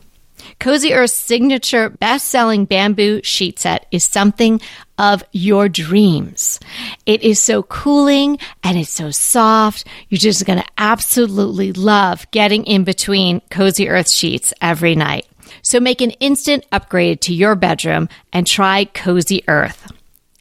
Cozy 0.62 0.94
Earth's 0.94 1.14
signature 1.14 1.90
best 1.90 2.28
selling 2.28 2.66
bamboo 2.66 3.20
sheet 3.24 3.58
set 3.58 3.88
is 3.90 4.06
something 4.06 4.62
of 5.00 5.24
your 5.32 5.68
dreams. 5.68 6.60
It 7.08 7.24
is 7.24 7.42
so 7.42 7.64
cooling 7.64 8.38
and 8.64 8.78
it's 8.78 8.92
so 8.92 9.10
soft. 9.10 9.88
You're 10.10 10.20
just 10.20 10.46
going 10.46 10.60
to 10.60 10.70
absolutely 10.78 11.74
love 11.74 12.30
getting 12.30 12.64
in 12.66 12.84
between 12.84 13.42
Cozy 13.50 13.90
Earth 13.90 14.12
sheets 14.12 14.54
every 14.62 14.94
night. 14.94 15.26
So 15.64 15.80
make 15.80 16.00
an 16.00 16.12
instant 16.12 16.64
upgrade 16.72 17.22
to 17.22 17.34
your 17.34 17.56
bedroom 17.56 18.08
and 18.32 18.46
try 18.46 18.86
Cozy 18.86 19.44
Earth. 19.48 19.92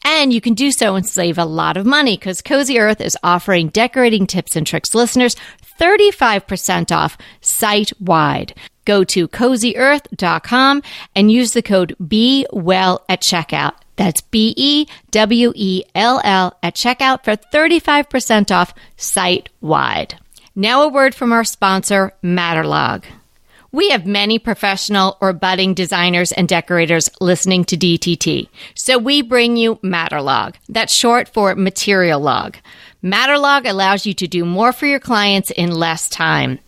And 0.04 0.34
you 0.34 0.42
can 0.42 0.52
do 0.52 0.70
so 0.70 0.96
and 0.96 1.06
save 1.06 1.38
a 1.38 1.46
lot 1.46 1.78
of 1.78 1.86
money 1.86 2.18
because 2.18 2.42
Cozy 2.42 2.78
Earth 2.78 3.00
is 3.00 3.16
offering 3.22 3.68
decorating 3.68 4.26
tips 4.26 4.54
and 4.54 4.66
tricks 4.66 4.94
listeners 4.94 5.34
35% 5.80 6.94
off 6.94 7.16
site 7.40 7.92
wide. 8.00 8.54
Go 8.84 9.04
to 9.04 9.28
cozyearth.com 9.28 10.82
and 11.14 11.32
use 11.32 11.52
the 11.52 11.62
code 11.62 11.96
Be 12.06 12.46
Well 12.52 13.04
at 13.08 13.22
checkout. 13.22 13.74
That's 13.96 14.20
B 14.20 14.54
E 14.56 14.86
W 15.10 15.52
E 15.54 15.82
L 15.94 16.20
L 16.24 16.56
at 16.62 16.74
checkout 16.74 17.24
for 17.24 17.36
35% 17.36 18.50
off 18.50 18.74
site 18.96 19.48
wide. 19.60 20.18
Now, 20.56 20.82
a 20.82 20.88
word 20.88 21.14
from 21.14 21.32
our 21.32 21.44
sponsor, 21.44 22.12
Materlog. 22.22 23.04
We 23.72 23.90
have 23.90 24.04
many 24.04 24.40
professional 24.40 25.16
or 25.20 25.32
budding 25.32 25.74
designers 25.74 26.32
and 26.32 26.48
decorators 26.48 27.08
listening 27.20 27.64
to 27.66 27.76
DTT. 27.76 28.48
So 28.74 28.98
we 28.98 29.22
bring 29.22 29.56
you 29.56 29.76
Materlog. 29.76 30.56
That's 30.68 30.92
short 30.92 31.28
for 31.28 31.54
Material 31.54 32.18
Log. 32.18 32.56
Materlog 33.02 33.68
allows 33.68 34.04
you 34.04 34.12
to 34.14 34.28
do 34.28 34.44
more 34.44 34.72
for 34.72 34.86
your 34.86 35.00
clients 35.00 35.50
in 35.50 35.70
less 35.70 36.08
time. 36.08 36.58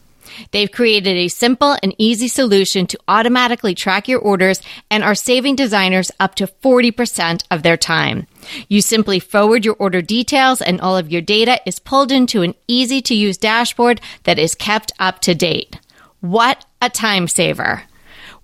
They've 0.51 0.71
created 0.71 1.17
a 1.17 1.29
simple 1.29 1.77
and 1.83 1.95
easy 1.99 2.29
solution 2.29 2.87
to 2.87 2.99
automatically 3.07 3.75
track 3.75 4.09
your 4.09 4.21
orders 4.21 4.63
and 4.91 5.05
are 5.05 5.15
saving 5.15 5.57
designers 5.57 6.11
up 6.19 6.35
to 6.37 6.47
40% 6.47 7.45
of 7.51 7.63
their 7.63 7.77
time. 7.77 8.27
You 8.69 8.81
simply 8.81 9.21
forward 9.21 9.67
your 9.67 9.77
order 9.79 10.01
details 10.01 10.63
and 10.63 10.81
all 10.81 10.97
of 10.97 11.13
your 11.13 11.21
data 11.21 11.61
is 11.67 11.79
pulled 11.79 12.11
into 12.11 12.41
an 12.41 12.55
easy 12.67 13.03
to 13.03 13.15
use 13.15 13.37
dashboard 13.37 14.01
that 14.25 14.39
is 14.39 14.55
kept 14.55 14.93
up 14.99 15.21
to 15.21 15.35
date. 15.35 15.79
What 16.21 16.65
a 16.81 16.89
time 16.89 17.29
saver. 17.29 17.83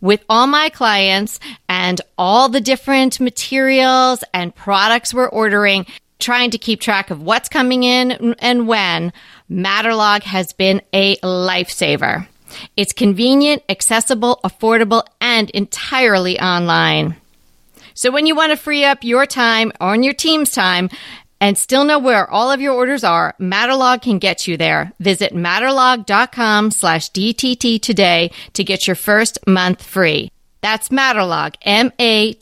With 0.00 0.24
all 0.28 0.46
my 0.46 0.68
clients 0.68 1.40
and 1.68 2.00
all 2.16 2.48
the 2.48 2.60
different 2.60 3.18
materials 3.18 4.22
and 4.32 4.54
products 4.54 5.12
we're 5.12 5.28
ordering, 5.28 5.86
trying 6.28 6.50
to 6.50 6.58
keep 6.58 6.78
track 6.78 7.08
of 7.10 7.22
what's 7.22 7.48
coming 7.48 7.84
in 7.84 8.34
and 8.40 8.68
when, 8.68 9.14
Materlog 9.50 10.24
has 10.24 10.52
been 10.52 10.82
a 10.92 11.16
lifesaver. 11.20 12.28
It's 12.76 12.92
convenient, 12.92 13.62
accessible, 13.70 14.38
affordable, 14.44 15.04
and 15.22 15.48
entirely 15.48 16.38
online. 16.38 17.16
So 17.94 18.10
when 18.10 18.26
you 18.26 18.36
want 18.36 18.52
to 18.52 18.58
free 18.58 18.84
up 18.84 19.04
your 19.04 19.24
time 19.24 19.72
or 19.80 19.96
your 19.96 20.12
team's 20.12 20.50
time 20.50 20.90
and 21.40 21.56
still 21.56 21.84
know 21.84 21.98
where 21.98 22.30
all 22.30 22.52
of 22.52 22.60
your 22.60 22.74
orders 22.74 23.04
are, 23.04 23.34
Materlog 23.40 24.02
can 24.02 24.18
get 24.18 24.46
you 24.46 24.58
there. 24.58 24.92
Visit 25.00 25.32
materlog.com 25.32 26.72
slash 26.72 27.10
DTT 27.10 27.80
today 27.80 28.32
to 28.52 28.62
get 28.62 28.86
your 28.86 28.96
first 28.96 29.38
month 29.46 29.82
free. 29.82 30.30
That's 30.60 30.90
Materlog, 30.90 31.54
M-A-T-E-R-L-O-G 31.62 32.38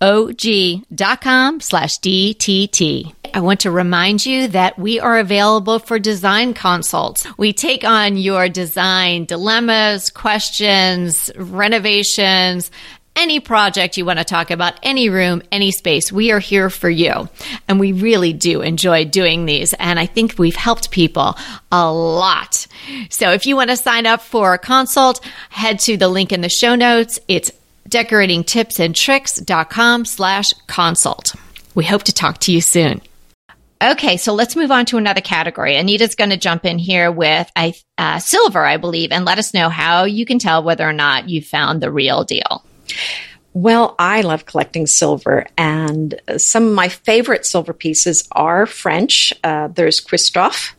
dot 0.00 1.20
com 1.20 1.60
slash 1.60 1.98
DTT. 1.98 3.14
I 3.34 3.40
want 3.40 3.60
to 3.60 3.70
remind 3.70 4.24
you 4.24 4.48
that 4.48 4.78
we 4.78 5.00
are 5.00 5.18
available 5.18 5.78
for 5.78 5.98
design 5.98 6.54
consults. 6.54 7.26
We 7.36 7.52
take 7.52 7.84
on 7.84 8.16
your 8.16 8.48
design 8.48 9.26
dilemmas, 9.26 10.08
questions, 10.10 11.30
renovations, 11.36 12.70
any 13.16 13.40
project 13.40 13.96
you 13.96 14.04
want 14.04 14.20
to 14.20 14.24
talk 14.24 14.52
about, 14.52 14.78
any 14.84 15.08
room, 15.10 15.42
any 15.50 15.72
space, 15.72 16.12
we 16.12 16.30
are 16.30 16.38
here 16.38 16.70
for 16.70 16.88
you. 16.88 17.28
And 17.66 17.80
we 17.80 17.90
really 17.90 18.32
do 18.32 18.62
enjoy 18.62 19.06
doing 19.06 19.44
these. 19.44 19.74
And 19.74 19.98
I 19.98 20.06
think 20.06 20.38
we've 20.38 20.54
helped 20.54 20.92
people 20.92 21.36
a 21.72 21.92
lot. 21.92 22.68
So 23.10 23.32
if 23.32 23.44
you 23.44 23.56
want 23.56 23.70
to 23.70 23.76
sign 23.76 24.06
up 24.06 24.22
for 24.22 24.54
a 24.54 24.58
consult, 24.58 25.20
head 25.50 25.80
to 25.80 25.96
the 25.96 26.08
link 26.08 26.32
in 26.32 26.42
the 26.42 26.48
show 26.48 26.76
notes. 26.76 27.18
It's 27.26 27.50
decoratingtipsandtricks.com 27.88 30.04
slash 30.04 30.52
consult. 30.66 31.34
We 31.74 31.84
hope 31.84 32.02
to 32.04 32.12
talk 32.12 32.38
to 32.40 32.52
you 32.52 32.60
soon. 32.60 33.00
Okay, 33.80 34.16
so 34.16 34.34
let's 34.34 34.56
move 34.56 34.72
on 34.72 34.86
to 34.86 34.98
another 34.98 35.20
category. 35.20 35.76
Anita's 35.76 36.16
going 36.16 36.30
to 36.30 36.36
jump 36.36 36.64
in 36.64 36.78
here 36.78 37.12
with 37.12 37.48
I, 37.54 37.74
uh, 37.96 38.18
silver, 38.18 38.64
I 38.64 38.76
believe, 38.76 39.12
and 39.12 39.24
let 39.24 39.38
us 39.38 39.54
know 39.54 39.68
how 39.68 40.02
you 40.04 40.26
can 40.26 40.40
tell 40.40 40.64
whether 40.64 40.88
or 40.88 40.92
not 40.92 41.28
you 41.28 41.40
found 41.40 41.80
the 41.80 41.92
real 41.92 42.24
deal. 42.24 42.64
Well, 43.52 43.94
I 43.98 44.22
love 44.22 44.46
collecting 44.46 44.88
silver, 44.88 45.46
and 45.56 46.20
uh, 46.26 46.38
some 46.38 46.66
of 46.66 46.74
my 46.74 46.88
favorite 46.88 47.46
silver 47.46 47.72
pieces 47.72 48.26
are 48.32 48.66
French. 48.66 49.32
Uh, 49.44 49.68
there's 49.68 50.00
Christofle, 50.00 50.72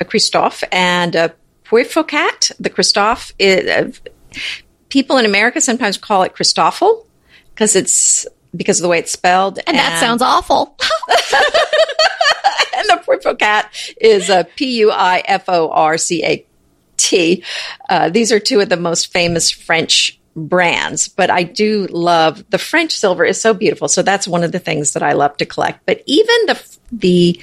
a 0.00 0.04
Christofle, 0.04 0.64
and 0.72 1.14
a 1.14 1.34
Puiforcat. 1.64 2.52
The 2.58 2.70
Christofle, 2.70 3.34
is, 3.38 3.68
uh, 3.68 3.90
people 4.94 5.16
in 5.16 5.26
America 5.26 5.60
sometimes 5.60 5.98
call 5.98 6.22
it 6.22 6.32
Christoffel 6.36 7.04
because 7.52 7.74
it's 7.74 8.28
because 8.56 8.78
of 8.78 8.84
the 8.84 8.88
way 8.88 9.00
it's 9.00 9.10
spelled, 9.10 9.58
And 9.66 9.76
that 9.76 9.98
sounds 9.98 10.22
awful. 10.22 10.76
and 12.76 12.88
the 12.88 13.02
Puiforcat 13.04 13.96
is 14.00 14.30
a 14.30 14.44
P 14.54 14.78
U 14.78 14.92
I 14.92 15.20
F 15.26 15.48
O 15.48 15.70
R 15.70 15.98
C 15.98 16.24
A 16.24 16.46
T. 16.96 17.42
Uh, 17.90 18.08
these 18.08 18.30
are 18.30 18.38
two 18.38 18.60
of 18.60 18.68
the 18.68 18.76
most 18.76 19.12
famous 19.12 19.50
French 19.50 20.16
brands, 20.36 21.08
but 21.08 21.28
I 21.28 21.42
do 21.42 21.88
love 21.90 22.48
the 22.50 22.58
French 22.58 22.92
silver 22.92 23.24
is 23.24 23.40
so 23.40 23.52
beautiful. 23.52 23.88
So 23.88 24.02
that's 24.02 24.28
one 24.28 24.44
of 24.44 24.52
the 24.52 24.60
things 24.60 24.92
that 24.92 25.02
I 25.02 25.14
love 25.14 25.36
to 25.38 25.44
collect. 25.44 25.84
But 25.86 26.04
even 26.06 26.36
the 26.46 26.76
the 26.92 27.42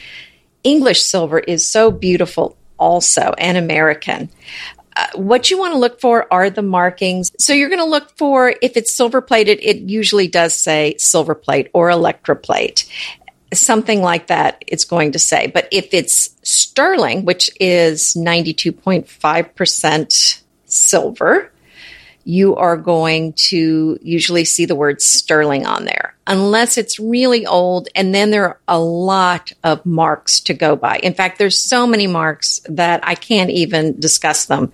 English 0.63 1.01
silver 1.01 1.39
is 1.39 1.67
so 1.67 1.91
beautiful 1.91 2.55
also 2.79 3.33
and 3.37 3.57
American. 3.57 4.29
Uh, 4.95 5.07
what 5.15 5.49
you 5.49 5.57
want 5.57 5.73
to 5.73 5.79
look 5.79 5.99
for 6.01 6.31
are 6.33 6.49
the 6.49 6.61
markings. 6.61 7.31
So 7.39 7.53
you're 7.53 7.69
going 7.69 7.79
to 7.79 7.85
look 7.85 8.17
for 8.17 8.53
if 8.61 8.75
it's 8.77 8.93
silver 8.93 9.21
plated, 9.21 9.59
it 9.61 9.77
usually 9.77 10.27
does 10.27 10.53
say 10.53 10.95
silver 10.97 11.35
plate 11.35 11.69
or 11.73 11.89
electroplate. 11.89 12.89
Something 13.53 14.01
like 14.01 14.27
that, 14.27 14.63
it's 14.67 14.85
going 14.85 15.11
to 15.13 15.19
say. 15.19 15.47
But 15.47 15.67
if 15.71 15.93
it's 15.93 16.35
sterling, 16.43 17.23
which 17.25 17.49
is 17.59 18.15
92.5% 18.15 20.41
silver, 20.65 21.51
you 22.23 22.55
are 22.55 22.77
going 22.77 23.33
to 23.33 23.97
usually 24.01 24.45
see 24.45 24.65
the 24.65 24.75
word 24.75 25.01
sterling 25.01 25.65
on 25.65 25.83
there, 25.85 26.10
unless 26.31 26.77
it's 26.77 26.97
really 26.97 27.45
old. 27.45 27.89
And 27.93 28.15
then 28.15 28.31
there 28.31 28.45
are 28.45 28.59
a 28.65 28.79
lot 28.79 29.51
of 29.65 29.85
marks 29.85 30.39
to 30.41 30.53
go 30.53 30.77
by. 30.77 30.97
In 31.03 31.13
fact, 31.13 31.37
there's 31.37 31.59
so 31.59 31.85
many 31.85 32.07
marks 32.07 32.61
that 32.69 33.01
I 33.03 33.15
can't 33.15 33.49
even 33.49 33.99
discuss 33.99 34.45
them 34.45 34.71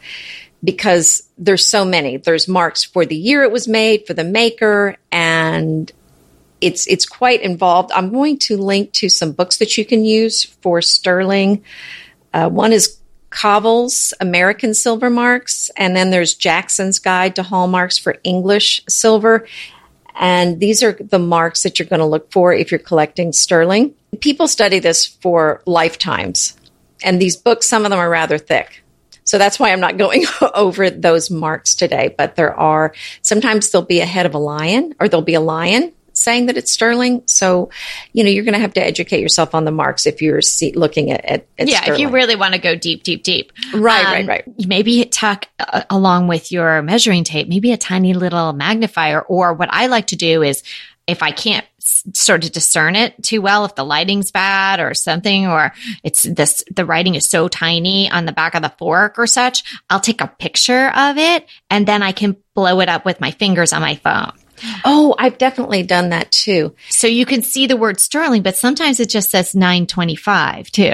because 0.64 1.28
there's 1.36 1.68
so 1.68 1.84
many. 1.84 2.18
There's 2.18 2.48
marks 2.48 2.84
for 2.84 3.08
the 3.08 3.16
year 3.16 3.42
it 3.42 3.52
was 3.52 3.68
made, 3.68 4.06
for 4.06 4.14
the 4.14 4.24
maker, 4.24 4.98
and 5.12 5.92
it's 6.62 6.86
it's 6.86 7.08
quite 7.08 7.42
involved. 7.42 7.92
I'm 7.92 8.12
going 8.12 8.38
to 8.40 8.58
link 8.58 8.92
to 8.94 9.10
some 9.10 9.32
books 9.32 9.58
that 9.58 9.78
you 9.80 9.86
can 9.86 10.06
use 10.06 10.44
for 10.44 10.82
sterling. 10.84 11.64
Uh, 12.34 12.50
one 12.50 12.72
is 12.72 13.00
Kovel's 13.32 14.14
American 14.20 14.76
silver 14.76 15.10
marks, 15.10 15.72
and 15.76 15.96
then 15.96 16.12
there's 16.12 16.36
Jackson's 16.36 17.00
Guide 17.00 17.36
to 17.36 17.44
Hallmarks 17.44 17.98
for 17.98 18.18
English 18.24 18.84
silver. 18.88 19.48
And 20.20 20.60
these 20.60 20.82
are 20.84 20.94
the 20.94 21.20
marks 21.20 21.64
that 21.64 21.78
you're 21.78 21.88
going 21.88 22.00
to 22.00 22.06
look 22.06 22.32
for 22.32 22.54
if 22.54 22.72
you're 22.72 22.80
collecting 22.80 23.32
sterling. 23.32 23.94
People 24.20 24.48
study 24.48 24.80
this 24.80 25.06
for 25.06 25.62
lifetimes, 25.66 26.58
and 27.04 27.22
these 27.22 27.36
books, 27.36 27.68
some 27.68 27.86
of 27.86 27.92
them 27.92 28.00
are 28.00 28.10
rather 28.10 28.38
thick. 28.38 28.84
So 29.24 29.38
that's 29.38 29.60
why 29.60 29.72
I'm 29.72 29.80
not 29.80 29.98
going 30.04 30.26
over 30.54 30.90
those 30.90 31.30
marks 31.30 31.76
today. 31.76 32.16
But 32.18 32.36
there 32.36 32.54
are 32.56 32.94
sometimes 33.22 33.70
there'll 33.70 33.86
be 33.86 34.00
a 34.00 34.06
head 34.06 34.26
of 34.26 34.34
a 34.34 34.40
lion, 34.40 34.96
or 35.00 35.08
there'll 35.08 35.22
be 35.22 35.36
a 35.36 35.42
lion 35.42 35.94
saying 36.18 36.48
that 36.48 36.58
it's 36.58 36.72
sterling. 36.72 37.24
So, 37.26 37.70
you 38.14 38.24
know, 38.24 38.30
you're 38.30 38.44
going 38.44 38.54
to 38.54 38.60
have 38.60 38.74
to 38.74 38.84
educate 38.84 39.22
yourself 39.22 39.54
on 39.56 39.66
the 39.66 39.72
marks 39.72 40.06
if 40.06 40.22
you're 40.22 40.42
see, 40.42 40.74
looking 40.74 41.12
at, 41.12 41.24
at, 41.26 41.48
at 41.58 41.68
yeah, 41.68 41.82
sterling. 41.82 41.94
if 41.94 42.00
you 42.02 42.10
really 42.10 42.36
want 42.36 42.54
to 42.54 42.60
go 42.60 42.76
deep, 42.76 43.04
deep, 43.04 43.24
deep. 43.24 43.52
Right, 43.74 44.06
um, 44.06 44.14
right, 44.14 44.28
right. 44.28 44.68
Maybe 44.68 45.04
tuck 45.06 45.48
uh, 45.60 45.84
along 45.90 46.28
with 46.28 46.52
your 46.52 46.82
measuring 46.82 47.24
tape, 47.24 47.48
maybe 47.48 47.72
a 47.72 47.78
tiny 47.78 48.14
little 48.14 48.54
magnifier. 48.54 49.22
Or 49.22 49.54
what 49.54 49.70
I 49.72 49.88
like 49.88 50.08
to 50.08 50.16
do 50.16 50.44
is 50.44 50.64
if 51.08 51.24
I 51.24 51.32
can't 51.32 51.66
sort 52.14 52.44
of 52.44 52.52
discern 52.52 52.96
it 52.96 53.22
too 53.24 53.42
well 53.42 53.64
if 53.64 53.76
the 53.76 53.84
lighting's 53.84 54.30
bad 54.30 54.80
or 54.80 54.94
something 54.94 55.48
or 55.48 55.74
it's 56.04 56.24
this 56.24 56.64
the 56.76 56.86
writing 56.86 57.16
is 57.16 57.30
so 57.30 57.48
tiny 57.48 58.12
on 58.12 58.26
the 58.26 58.32
back 58.34 58.56
of 58.56 58.62
the 58.62 58.74
fork 58.78 59.18
or 59.18 59.26
such 59.26 59.64
i'll 59.90 60.00
take 60.00 60.20
a 60.20 60.28
picture 60.28 60.90
of 60.90 61.18
it 61.18 61.46
and 61.70 61.88
then 61.88 62.04
i 62.04 62.12
can 62.12 62.36
blow 62.54 62.82
it 62.82 62.90
up 62.90 63.06
with 63.06 63.22
my 63.22 63.32
fingers 63.32 63.72
on 63.72 63.82
my 63.82 63.96
phone 63.96 64.34
Oh, 64.86 65.16
I've 65.18 65.38
definitely 65.38 65.84
done 65.84 66.10
that 66.10 66.32
too. 66.32 66.76
So 66.90 67.08
you 67.08 67.26
can 67.26 67.44
see 67.44 67.68
the 67.68 67.78
word 67.78 68.00
sterling, 68.00 68.44
but 68.44 68.58
sometimes 68.58 69.00
it 69.00 69.10
just 69.10 69.30
says 69.32 69.56
925 69.56 70.72
too. 70.72 70.94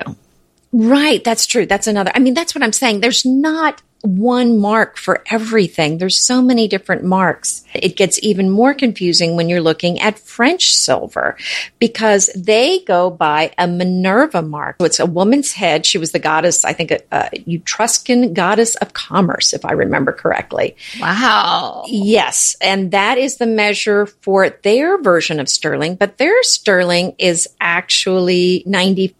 Right. 0.72 1.24
That's 1.24 1.46
true. 1.46 1.66
That's 1.66 1.88
another. 1.88 2.12
I 2.16 2.20
mean, 2.20 2.34
that's 2.34 2.56
what 2.56 2.64
I'm 2.64 2.74
saying. 2.74 3.00
There's 3.00 3.26
not 3.26 3.82
one 4.04 4.60
mark 4.60 4.98
for 4.98 5.24
everything. 5.32 5.98
There's 5.98 6.20
so 6.20 6.42
many 6.42 6.68
different 6.68 7.06
marks. 7.06 7.64
It 7.74 7.96
gets 7.96 8.22
even 8.22 8.50
more 8.50 8.74
confusing 8.74 9.38
when 9.38 9.48
you're 9.48 9.62
looking 9.62 10.02
at 10.02 10.20
French 10.20 10.76
silver 10.76 11.38
because 11.80 12.30
they 12.36 12.80
go 12.80 13.10
by 13.10 13.54
a 13.58 13.66
Minerva 13.66 14.42
mark. 14.42 14.76
So 14.80 14.86
it's 14.86 15.00
a 15.00 15.06
woman's 15.06 15.54
head. 15.54 15.86
She 15.86 15.98
was 15.98 16.12
the 16.12 16.20
goddess, 16.20 16.66
I 16.66 16.74
think, 16.74 16.92
a, 16.92 17.00
a 17.14 17.30
Etruscan 17.48 18.34
goddess 18.34 18.76
of 18.76 18.92
commerce, 18.92 19.54
if 19.54 19.64
I 19.64 19.72
remember 19.72 20.12
correctly. 20.12 20.76
Wow. 21.00 21.86
Yes. 21.88 22.58
And 22.60 22.92
that 22.92 23.18
is 23.18 23.38
the 23.38 23.48
measure 23.48 24.06
for 24.06 24.50
their 24.50 25.02
version 25.02 25.40
of 25.40 25.48
sterling, 25.48 25.96
but 25.96 26.18
their 26.18 26.44
sterling 26.44 27.16
is 27.20 27.48
actually 27.62 28.66
95% 28.68 29.14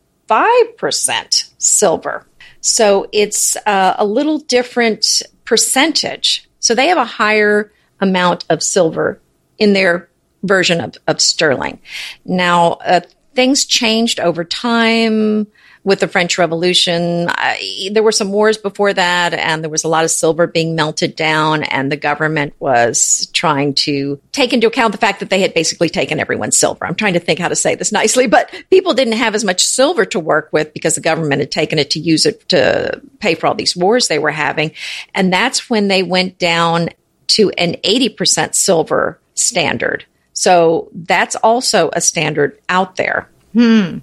silver. 1.58 2.26
So 2.64 3.08
it's 3.12 3.58
uh, 3.66 3.96
a 3.98 4.06
little 4.06 4.40
different 4.40 5.22
percentage. 5.44 6.50
So 6.60 6.74
they 6.74 6.88
have 6.88 6.98
a 6.98 7.04
higher 7.04 7.74
amount 8.00 8.46
of 8.50 8.64
silver 8.64 9.22
in 9.58 9.74
their 9.74 10.10
version 10.44 10.80
of, 10.80 10.96
of 11.06 11.20
sterling. 11.20 11.82
Now, 12.24 12.74
uh, 12.86 13.02
things 13.36 13.66
changed 13.66 14.22
over 14.22 14.46
time 14.46 15.48
with 15.84 16.00
the 16.00 16.08
French 16.08 16.38
Revolution. 16.38 17.28
I, 17.30 17.90
there 17.92 18.04
were 18.04 18.12
some 18.12 18.32
wars 18.32 18.58
before 18.58 18.94
that, 18.94 19.34
and 19.34 19.64
there 19.64 19.70
was 19.70 19.84
a 19.84 19.90
lot 19.90 20.06
of 20.06 20.12
silver 20.12 20.48
being 20.48 20.76
melted 20.76 21.16
down, 21.16 21.64
and 21.64 21.92
the 21.92 21.98
government 21.98 22.54
was 22.60 23.30
trying 23.34 23.74
to 23.74 24.20
take 24.32 24.54
into 24.54 24.68
account 24.68 24.94
the 24.94 24.98
fact 24.98 25.20
that 25.20 25.30
they 25.30 25.42
had 25.42 25.54
basically 25.54 25.90
taken 25.90 26.20
everyone's 26.20 26.58
silver. 26.58 26.86
I'm 26.86 26.96
trying 26.96 27.14
to 27.14 27.20
think 27.20 27.40
how 27.40 27.50
to 27.50 27.56
say 27.56 27.76
this 27.76 27.92
nicely, 27.92 28.28
but 28.28 28.54
people 28.70 28.94
didn't 28.94 29.14
have 29.14 29.36
as 29.36 29.44
much 29.44 29.64
silver 29.64 30.06
to 30.06 30.20
work 30.20 30.50
with 30.52 30.74
because 30.74 30.96
the 30.96 31.02
government 31.02 31.42
had 31.42 31.52
taken 31.52 31.80
it 31.80 31.92
to 31.92 32.00
use 32.00 32.26
it 32.26 32.48
to 32.50 33.02
pay 33.20 33.36
for 33.36 33.48
all 33.48 33.56
these 33.56 33.76
wars 33.76 34.08
they 34.08 34.20
were 34.20 34.32
having. 34.32 34.72
And 35.14 35.32
that's 35.32 35.70
when 35.70 35.88
they 35.88 36.04
went 36.04 36.38
down 36.40 36.90
to 37.28 37.50
an 37.52 37.74
80% 37.84 38.56
silver 38.56 39.20
standard. 39.34 40.06
So 40.34 40.90
that's 40.94 41.36
also 41.36 41.90
a 41.94 42.02
standard 42.02 42.60
out 42.70 42.96
there. 42.96 43.30
Hmm. 43.54 44.00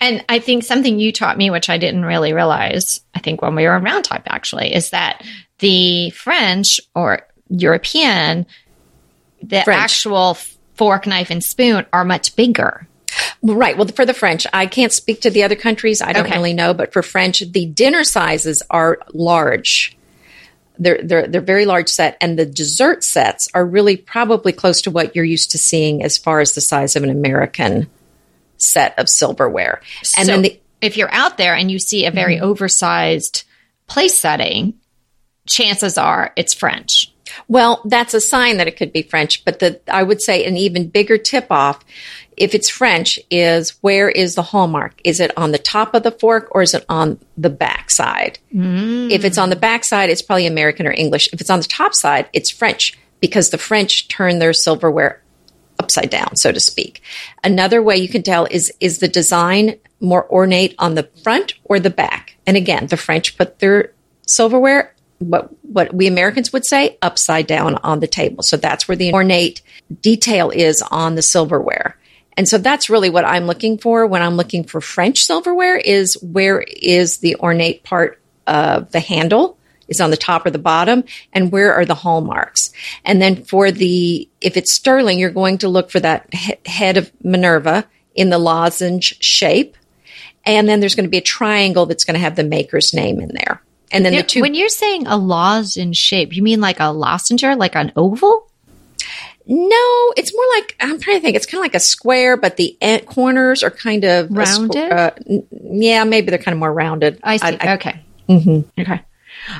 And 0.00 0.24
I 0.28 0.38
think 0.38 0.64
something 0.64 0.98
you 0.98 1.12
taught 1.12 1.38
me, 1.38 1.50
which 1.50 1.68
I 1.68 1.78
didn't 1.78 2.04
really 2.04 2.32
realize, 2.32 3.00
I 3.14 3.20
think 3.20 3.42
when 3.42 3.54
we 3.54 3.64
were 3.64 3.76
in 3.76 3.84
Round 3.84 4.04
Top 4.04 4.22
actually, 4.26 4.74
is 4.74 4.90
that 4.90 5.24
the 5.58 6.10
French 6.10 6.80
or 6.94 7.26
European, 7.48 8.46
the 9.42 9.62
French. 9.62 9.80
actual 9.80 10.36
fork, 10.74 11.06
knife, 11.06 11.30
and 11.30 11.44
spoon 11.44 11.84
are 11.92 12.04
much 12.04 12.36
bigger. 12.36 12.86
Right. 13.42 13.76
Well, 13.76 13.88
for 13.88 14.06
the 14.06 14.14
French, 14.14 14.46
I 14.52 14.66
can't 14.66 14.92
speak 14.92 15.22
to 15.22 15.30
the 15.30 15.42
other 15.42 15.56
countries. 15.56 16.02
I 16.02 16.12
don't 16.12 16.26
okay. 16.26 16.36
really 16.36 16.52
know, 16.52 16.74
but 16.74 16.92
for 16.92 17.02
French, 17.02 17.40
the 17.40 17.66
dinner 17.66 18.04
sizes 18.04 18.62
are 18.70 18.98
large. 19.12 19.96
They're, 20.78 21.00
they're, 21.02 21.26
they're 21.26 21.40
very 21.40 21.66
large 21.66 21.88
set 21.88 22.16
and 22.22 22.38
the 22.38 22.46
dessert 22.46 23.04
sets 23.04 23.48
are 23.52 23.64
really 23.64 23.98
probably 23.98 24.52
close 24.52 24.80
to 24.82 24.90
what 24.90 25.14
you're 25.14 25.24
used 25.24 25.50
to 25.50 25.58
seeing 25.58 26.02
as 26.02 26.16
far 26.16 26.40
as 26.40 26.54
the 26.54 26.62
size 26.62 26.96
of 26.96 27.02
an 27.02 27.10
American 27.10 27.90
set 28.60 28.98
of 28.98 29.08
silverware. 29.08 29.80
And 30.16 30.26
so 30.26 30.32
then 30.32 30.42
the, 30.42 30.60
if 30.80 30.96
you're 30.96 31.12
out 31.12 31.38
there 31.38 31.54
and 31.54 31.70
you 31.70 31.78
see 31.78 32.06
a 32.06 32.10
very 32.10 32.36
mm-hmm. 32.36 32.44
oversized 32.44 33.44
place 33.86 34.14
setting, 34.14 34.74
chances 35.46 35.98
are 35.98 36.32
it's 36.36 36.54
French. 36.54 37.12
Well, 37.46 37.80
that's 37.84 38.14
a 38.14 38.20
sign 38.20 38.56
that 38.56 38.66
it 38.66 38.76
could 38.76 38.92
be 38.92 39.02
French, 39.02 39.44
but 39.44 39.60
the 39.60 39.80
I 39.88 40.02
would 40.02 40.20
say 40.20 40.44
an 40.44 40.56
even 40.56 40.88
bigger 40.88 41.16
tip 41.16 41.46
off 41.50 41.84
if 42.40 42.54
it's 42.54 42.70
French 42.70 43.20
is 43.30 43.70
where 43.82 44.08
is 44.08 44.34
the 44.34 44.42
hallmark? 44.42 44.98
Is 45.04 45.20
it 45.20 45.36
on 45.36 45.52
the 45.52 45.58
top 45.58 45.94
of 45.94 46.02
the 46.02 46.10
fork 46.10 46.48
or 46.52 46.62
is 46.62 46.72
it 46.72 46.86
on 46.88 47.20
the 47.36 47.50
back 47.50 47.90
side? 47.90 48.38
Mm. 48.52 49.10
If 49.10 49.26
it's 49.26 49.36
on 49.36 49.50
the 49.50 49.56
back 49.56 49.84
side, 49.84 50.08
it's 50.08 50.22
probably 50.22 50.46
American 50.46 50.86
or 50.86 50.92
English. 50.92 51.28
If 51.34 51.42
it's 51.42 51.50
on 51.50 51.60
the 51.60 51.66
top 51.66 51.94
side, 51.94 52.30
it's 52.32 52.48
French 52.48 52.98
because 53.20 53.50
the 53.50 53.58
French 53.58 54.08
turn 54.08 54.38
their 54.38 54.54
silverware 54.54 55.20
upside 55.80 56.10
down, 56.10 56.36
so 56.36 56.52
to 56.52 56.60
speak. 56.60 57.02
Another 57.42 57.82
way 57.82 57.96
you 57.96 58.08
can 58.08 58.22
tell 58.22 58.46
is 58.50 58.72
is 58.80 58.98
the 58.98 59.08
design 59.08 59.76
more 59.98 60.30
ornate 60.30 60.74
on 60.78 60.94
the 60.94 61.08
front 61.24 61.54
or 61.64 61.80
the 61.80 61.90
back? 61.90 62.36
And 62.46 62.56
again, 62.56 62.86
the 62.86 62.96
French 62.96 63.36
put 63.36 63.58
their 63.58 63.92
silverware 64.26 64.94
what 65.20 65.50
what 65.62 65.94
we 65.94 66.06
Americans 66.06 66.52
would 66.52 66.66
say 66.66 66.98
upside 67.02 67.46
down 67.46 67.76
on 67.76 68.00
the 68.00 68.06
table. 68.06 68.42
So 68.42 68.56
that's 68.56 68.88
where 68.88 68.96
the 68.96 69.12
ornate 69.12 69.62
detail 70.00 70.50
is 70.50 70.82
on 70.82 71.14
the 71.14 71.22
silverware. 71.22 71.96
And 72.36 72.48
so 72.48 72.58
that's 72.58 72.90
really 72.90 73.10
what 73.10 73.24
I'm 73.24 73.46
looking 73.46 73.78
for 73.78 74.06
when 74.06 74.22
I'm 74.22 74.36
looking 74.36 74.64
for 74.64 74.80
French 74.80 75.22
silverware 75.22 75.76
is 75.76 76.14
where 76.22 76.60
is 76.60 77.18
the 77.18 77.36
ornate 77.36 77.84
part 77.84 78.20
of 78.46 78.90
the 78.92 79.00
handle 79.00 79.58
is 79.90 80.00
on 80.00 80.10
the 80.10 80.16
top 80.16 80.46
or 80.46 80.50
the 80.50 80.58
bottom 80.58 81.04
and 81.34 81.52
where 81.52 81.74
are 81.74 81.84
the 81.84 81.94
hallmarks. 81.94 82.72
And 83.04 83.20
then 83.20 83.44
for 83.44 83.70
the, 83.70 84.26
if 84.40 84.56
it's 84.56 84.72
sterling, 84.72 85.18
you're 85.18 85.30
going 85.30 85.58
to 85.58 85.68
look 85.68 85.90
for 85.90 86.00
that 86.00 86.32
he- 86.32 86.54
head 86.64 86.96
of 86.96 87.12
Minerva 87.22 87.86
in 88.14 88.30
the 88.30 88.38
lozenge 88.38 89.22
shape. 89.22 89.76
And 90.46 90.66
then 90.68 90.80
there's 90.80 90.94
going 90.94 91.04
to 91.04 91.10
be 91.10 91.18
a 91.18 91.22
triangle 91.22 91.84
that's 91.84 92.04
going 92.04 92.14
to 92.14 92.20
have 92.20 92.36
the 92.36 92.44
maker's 92.44 92.94
name 92.94 93.20
in 93.20 93.28
there. 93.34 93.60
And 93.92 94.04
then 94.04 94.14
the 94.14 94.22
two. 94.22 94.40
When 94.40 94.54
you're 94.54 94.68
saying 94.70 95.06
a 95.08 95.16
lozenge 95.18 95.96
shape, 95.96 96.34
you 96.34 96.42
mean 96.42 96.60
like 96.60 96.78
a 96.80 96.92
lozenge, 96.92 97.42
like 97.42 97.74
an 97.76 97.92
oval? 97.96 98.46
No, 99.46 100.12
it's 100.16 100.32
more 100.32 100.44
like 100.54 100.76
I'm 100.78 101.00
trying 101.00 101.16
to 101.16 101.20
think. 101.22 101.34
It's 101.36 101.46
kind 101.46 101.58
of 101.60 101.64
like 101.64 101.74
a 101.74 101.80
square, 101.80 102.36
but 102.36 102.56
the 102.56 102.76
corners 103.06 103.64
are 103.64 103.70
kind 103.70 104.04
of 104.04 104.26
a 104.26 104.28
squ- 104.34 104.36
Rounded? 104.36 104.92
uh, 104.92 105.10
n- 105.28 105.46
yeah, 105.82 106.04
maybe 106.04 106.30
they're 106.30 106.38
kind 106.38 106.52
of 106.52 106.60
more 106.60 106.72
rounded. 106.72 107.18
I 107.24 107.36
see. 107.38 107.58
I- 107.60 107.74
okay. 107.74 108.00
Mhm. 108.28 108.64
Okay. 108.78 109.00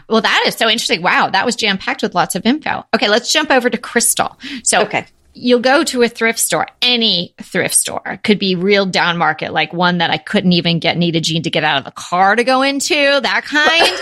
Well, 0.09 0.21
that 0.21 0.45
is 0.47 0.55
so 0.57 0.69
interesting. 0.69 1.03
Wow, 1.03 1.31
that 1.31 1.45
was 1.47 1.57
jam 1.57 1.79
packed 1.79 2.03
with 2.03 2.15
lots 2.15 2.35
of 2.35 2.45
info. 2.47 2.85
Okay, 2.95 3.09
let's 3.09 3.33
jump 3.33 3.51
over 3.51 3.71
to 3.71 3.79
Crystal. 3.79 4.39
So, 4.65 4.83
Okay. 4.83 5.07
you'll 5.33 5.61
go 5.61 5.85
to 5.85 6.03
a 6.03 6.09
thrift 6.09 6.39
store, 6.39 6.67
any 6.83 7.35
thrift 7.41 7.75
store, 7.75 8.19
could 8.25 8.39
be 8.39 8.55
real 8.57 8.85
down 8.87 9.17
market, 9.17 9.53
like 9.53 9.73
one 9.73 9.99
that 9.99 10.11
I 10.11 10.17
couldn't 10.19 10.53
even 10.53 10.81
get 10.81 10.97
Nita 10.99 11.21
Jean 11.21 11.43
to 11.45 11.51
get 11.51 11.65
out 11.65 11.79
of 11.79 11.85
the 11.85 11.93
car 11.93 12.35
to 12.37 12.45
go 12.45 12.63
into, 12.63 12.95
that 12.95 13.43
kind. 13.45 14.01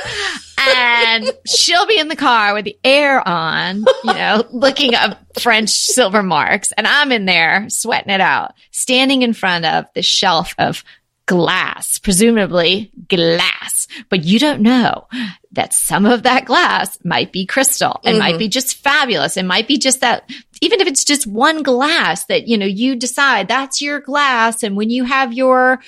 and 1.25 1.31
she'll 1.47 1.87
be 1.87 1.99
in 1.99 2.09
the 2.09 2.17
car 2.17 2.55
with 2.55 2.65
the 2.65 2.77
air 2.83 3.27
on, 3.27 3.85
you 4.05 4.15
know, 4.15 4.45
looking 4.53 4.95
up 4.95 5.19
French 5.39 5.71
silver 5.71 6.23
marks. 6.23 6.73
And 6.73 6.87
I'm 6.87 7.13
in 7.13 7.27
there 7.27 7.67
sweating 7.69 8.11
it 8.13 8.21
out, 8.21 8.53
standing 8.71 9.23
in 9.23 9.33
front 9.35 9.65
of 9.67 9.85
the 9.95 10.03
shelf 10.03 10.55
of 10.59 10.83
glass, 11.27 11.99
presumably 11.99 12.91
glass, 13.09 13.87
but 14.09 14.25
you 14.25 14.39
don't 14.39 14.63
know 14.63 15.07
that 15.53 15.73
some 15.73 16.05
of 16.05 16.25
that 16.25 16.45
glass 16.45 16.99
might 17.05 17.33
be 17.33 17.47
crystal. 17.47 18.01
It 18.05 18.19
might 18.19 18.33
mm-hmm. 18.33 18.39
be 18.39 18.49
just 18.49 18.77
fabulous. 18.77 19.37
It 19.37 19.45
might 19.45 19.67
be 19.67 19.79
just 19.79 20.01
that, 20.03 20.29
even 20.61 20.81
if 20.81 20.87
it's 20.87 21.05
just 21.05 21.27
one 21.27 21.63
glass 21.63 22.27
that, 22.27 22.47
you 22.47 22.59
know, 22.59 22.67
you 22.67 22.97
decide 22.97 23.49
that's 23.49 23.81
your 23.81 24.01
glass. 24.01 24.63
And 24.63 24.77
when 24.77 24.91
you 24.91 25.05
have 25.05 25.33
your 25.33 25.81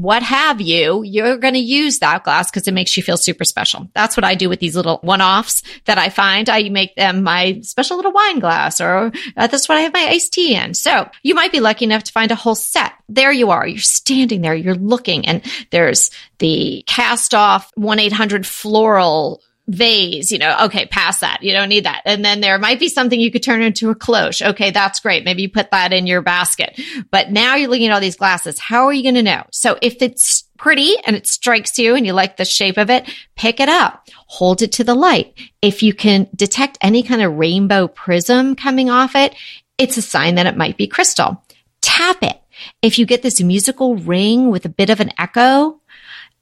what 0.00 0.22
have 0.22 0.62
you, 0.62 1.02
you're 1.02 1.36
going 1.36 1.52
to 1.54 1.60
use 1.60 1.98
that 1.98 2.24
glass 2.24 2.50
because 2.50 2.66
it 2.66 2.72
makes 2.72 2.96
you 2.96 3.02
feel 3.02 3.18
super 3.18 3.44
special. 3.44 3.86
That's 3.94 4.16
what 4.16 4.24
I 4.24 4.34
do 4.34 4.48
with 4.48 4.58
these 4.58 4.74
little 4.74 4.98
one 5.02 5.20
offs 5.20 5.62
that 5.84 5.98
I 5.98 6.08
find. 6.08 6.48
I 6.48 6.70
make 6.70 6.94
them 6.96 7.22
my 7.22 7.60
special 7.60 7.96
little 7.96 8.12
wine 8.12 8.38
glass 8.38 8.80
or 8.80 9.12
uh, 9.36 9.46
that's 9.46 9.68
what 9.68 9.76
I 9.76 9.82
have 9.82 9.92
my 9.92 10.06
iced 10.06 10.32
tea 10.32 10.54
in. 10.54 10.72
So 10.72 11.08
you 11.22 11.34
might 11.34 11.52
be 11.52 11.60
lucky 11.60 11.84
enough 11.84 12.04
to 12.04 12.12
find 12.12 12.30
a 12.30 12.36
whole 12.36 12.54
set. 12.54 12.92
There 13.10 13.30
you 13.30 13.50
are. 13.50 13.66
You're 13.66 13.78
standing 13.78 14.40
there. 14.40 14.54
You're 14.54 14.74
looking 14.74 15.26
and 15.26 15.42
there's 15.70 16.10
the 16.38 16.82
cast 16.86 17.34
off 17.34 17.70
1-800 17.76 18.46
floral 18.46 19.42
vase, 19.70 20.32
you 20.32 20.38
know, 20.38 20.56
okay, 20.64 20.86
pass 20.86 21.20
that. 21.20 21.42
You 21.42 21.52
don't 21.52 21.68
need 21.68 21.84
that. 21.84 22.02
And 22.04 22.24
then 22.24 22.40
there 22.40 22.58
might 22.58 22.80
be 22.80 22.88
something 22.88 23.20
you 23.20 23.30
could 23.30 23.42
turn 23.42 23.62
into 23.62 23.90
a 23.90 23.94
cloche. 23.94 24.42
Okay, 24.42 24.70
that's 24.70 25.00
great. 25.00 25.24
Maybe 25.24 25.42
you 25.42 25.48
put 25.48 25.70
that 25.70 25.92
in 25.92 26.06
your 26.06 26.22
basket. 26.22 26.78
But 27.10 27.30
now 27.30 27.54
you're 27.54 27.70
looking 27.70 27.86
at 27.86 27.92
all 27.92 28.00
these 28.00 28.16
glasses. 28.16 28.58
How 28.58 28.86
are 28.86 28.92
you 28.92 29.04
going 29.04 29.14
to 29.14 29.22
know? 29.22 29.44
So 29.52 29.78
if 29.80 30.02
it's 30.02 30.42
pretty 30.58 30.96
and 31.06 31.14
it 31.16 31.26
strikes 31.26 31.78
you 31.78 31.94
and 31.94 32.04
you 32.04 32.12
like 32.12 32.36
the 32.36 32.44
shape 32.44 32.78
of 32.78 32.90
it, 32.90 33.08
pick 33.36 33.60
it 33.60 33.68
up, 33.68 34.08
hold 34.26 34.60
it 34.60 34.72
to 34.72 34.84
the 34.84 34.94
light. 34.94 35.34
If 35.62 35.82
you 35.82 35.94
can 35.94 36.28
detect 36.34 36.78
any 36.80 37.02
kind 37.02 37.22
of 37.22 37.38
rainbow 37.38 37.86
prism 37.88 38.56
coming 38.56 38.90
off 38.90 39.14
it, 39.14 39.34
it's 39.78 39.96
a 39.96 40.02
sign 40.02 40.34
that 40.34 40.46
it 40.46 40.56
might 40.56 40.76
be 40.76 40.88
crystal. 40.88 41.42
Tap 41.80 42.22
it. 42.22 42.38
If 42.82 42.98
you 42.98 43.06
get 43.06 43.22
this 43.22 43.40
musical 43.40 43.96
ring 43.96 44.50
with 44.50 44.66
a 44.66 44.70
bit 44.70 44.90
of 44.90 45.00
an 45.00 45.12
echo, 45.16 45.80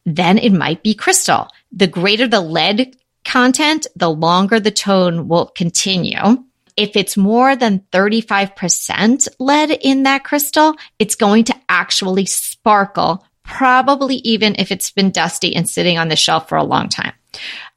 then 0.05 0.39
it 0.39 0.53
might 0.53 0.83
be 0.83 0.95
crystal. 0.95 1.49
The 1.71 1.87
greater 1.87 2.27
the 2.27 2.41
lead 2.41 2.97
content, 3.29 3.87
the 3.95 4.11
longer 4.11 4.59
the 4.59 4.71
tone 4.71 5.29
will 5.29 5.47
continue. 5.47 6.45
If 6.77 6.97
it's 6.97 7.17
more 7.17 7.55
than 7.55 7.85
35% 7.93 9.29
lead 9.39 9.71
in 9.71 10.05
that 10.05 10.25
crystal, 10.25 10.75
it's 10.99 11.15
going 11.15 11.45
to 11.45 11.55
actually 11.69 12.25
sparkle, 12.25 13.27
probably 13.45 14.17
even 14.17 14.55
if 14.59 14.73
it's 14.73 14.91
been 14.91 15.11
dusty 15.11 15.55
and 15.55 15.69
sitting 15.69 15.99
on 15.99 16.09
the 16.09 16.17
shelf 16.17 16.49
for 16.49 16.57
a 16.57 16.65
long 16.65 16.89
time. 16.89 17.13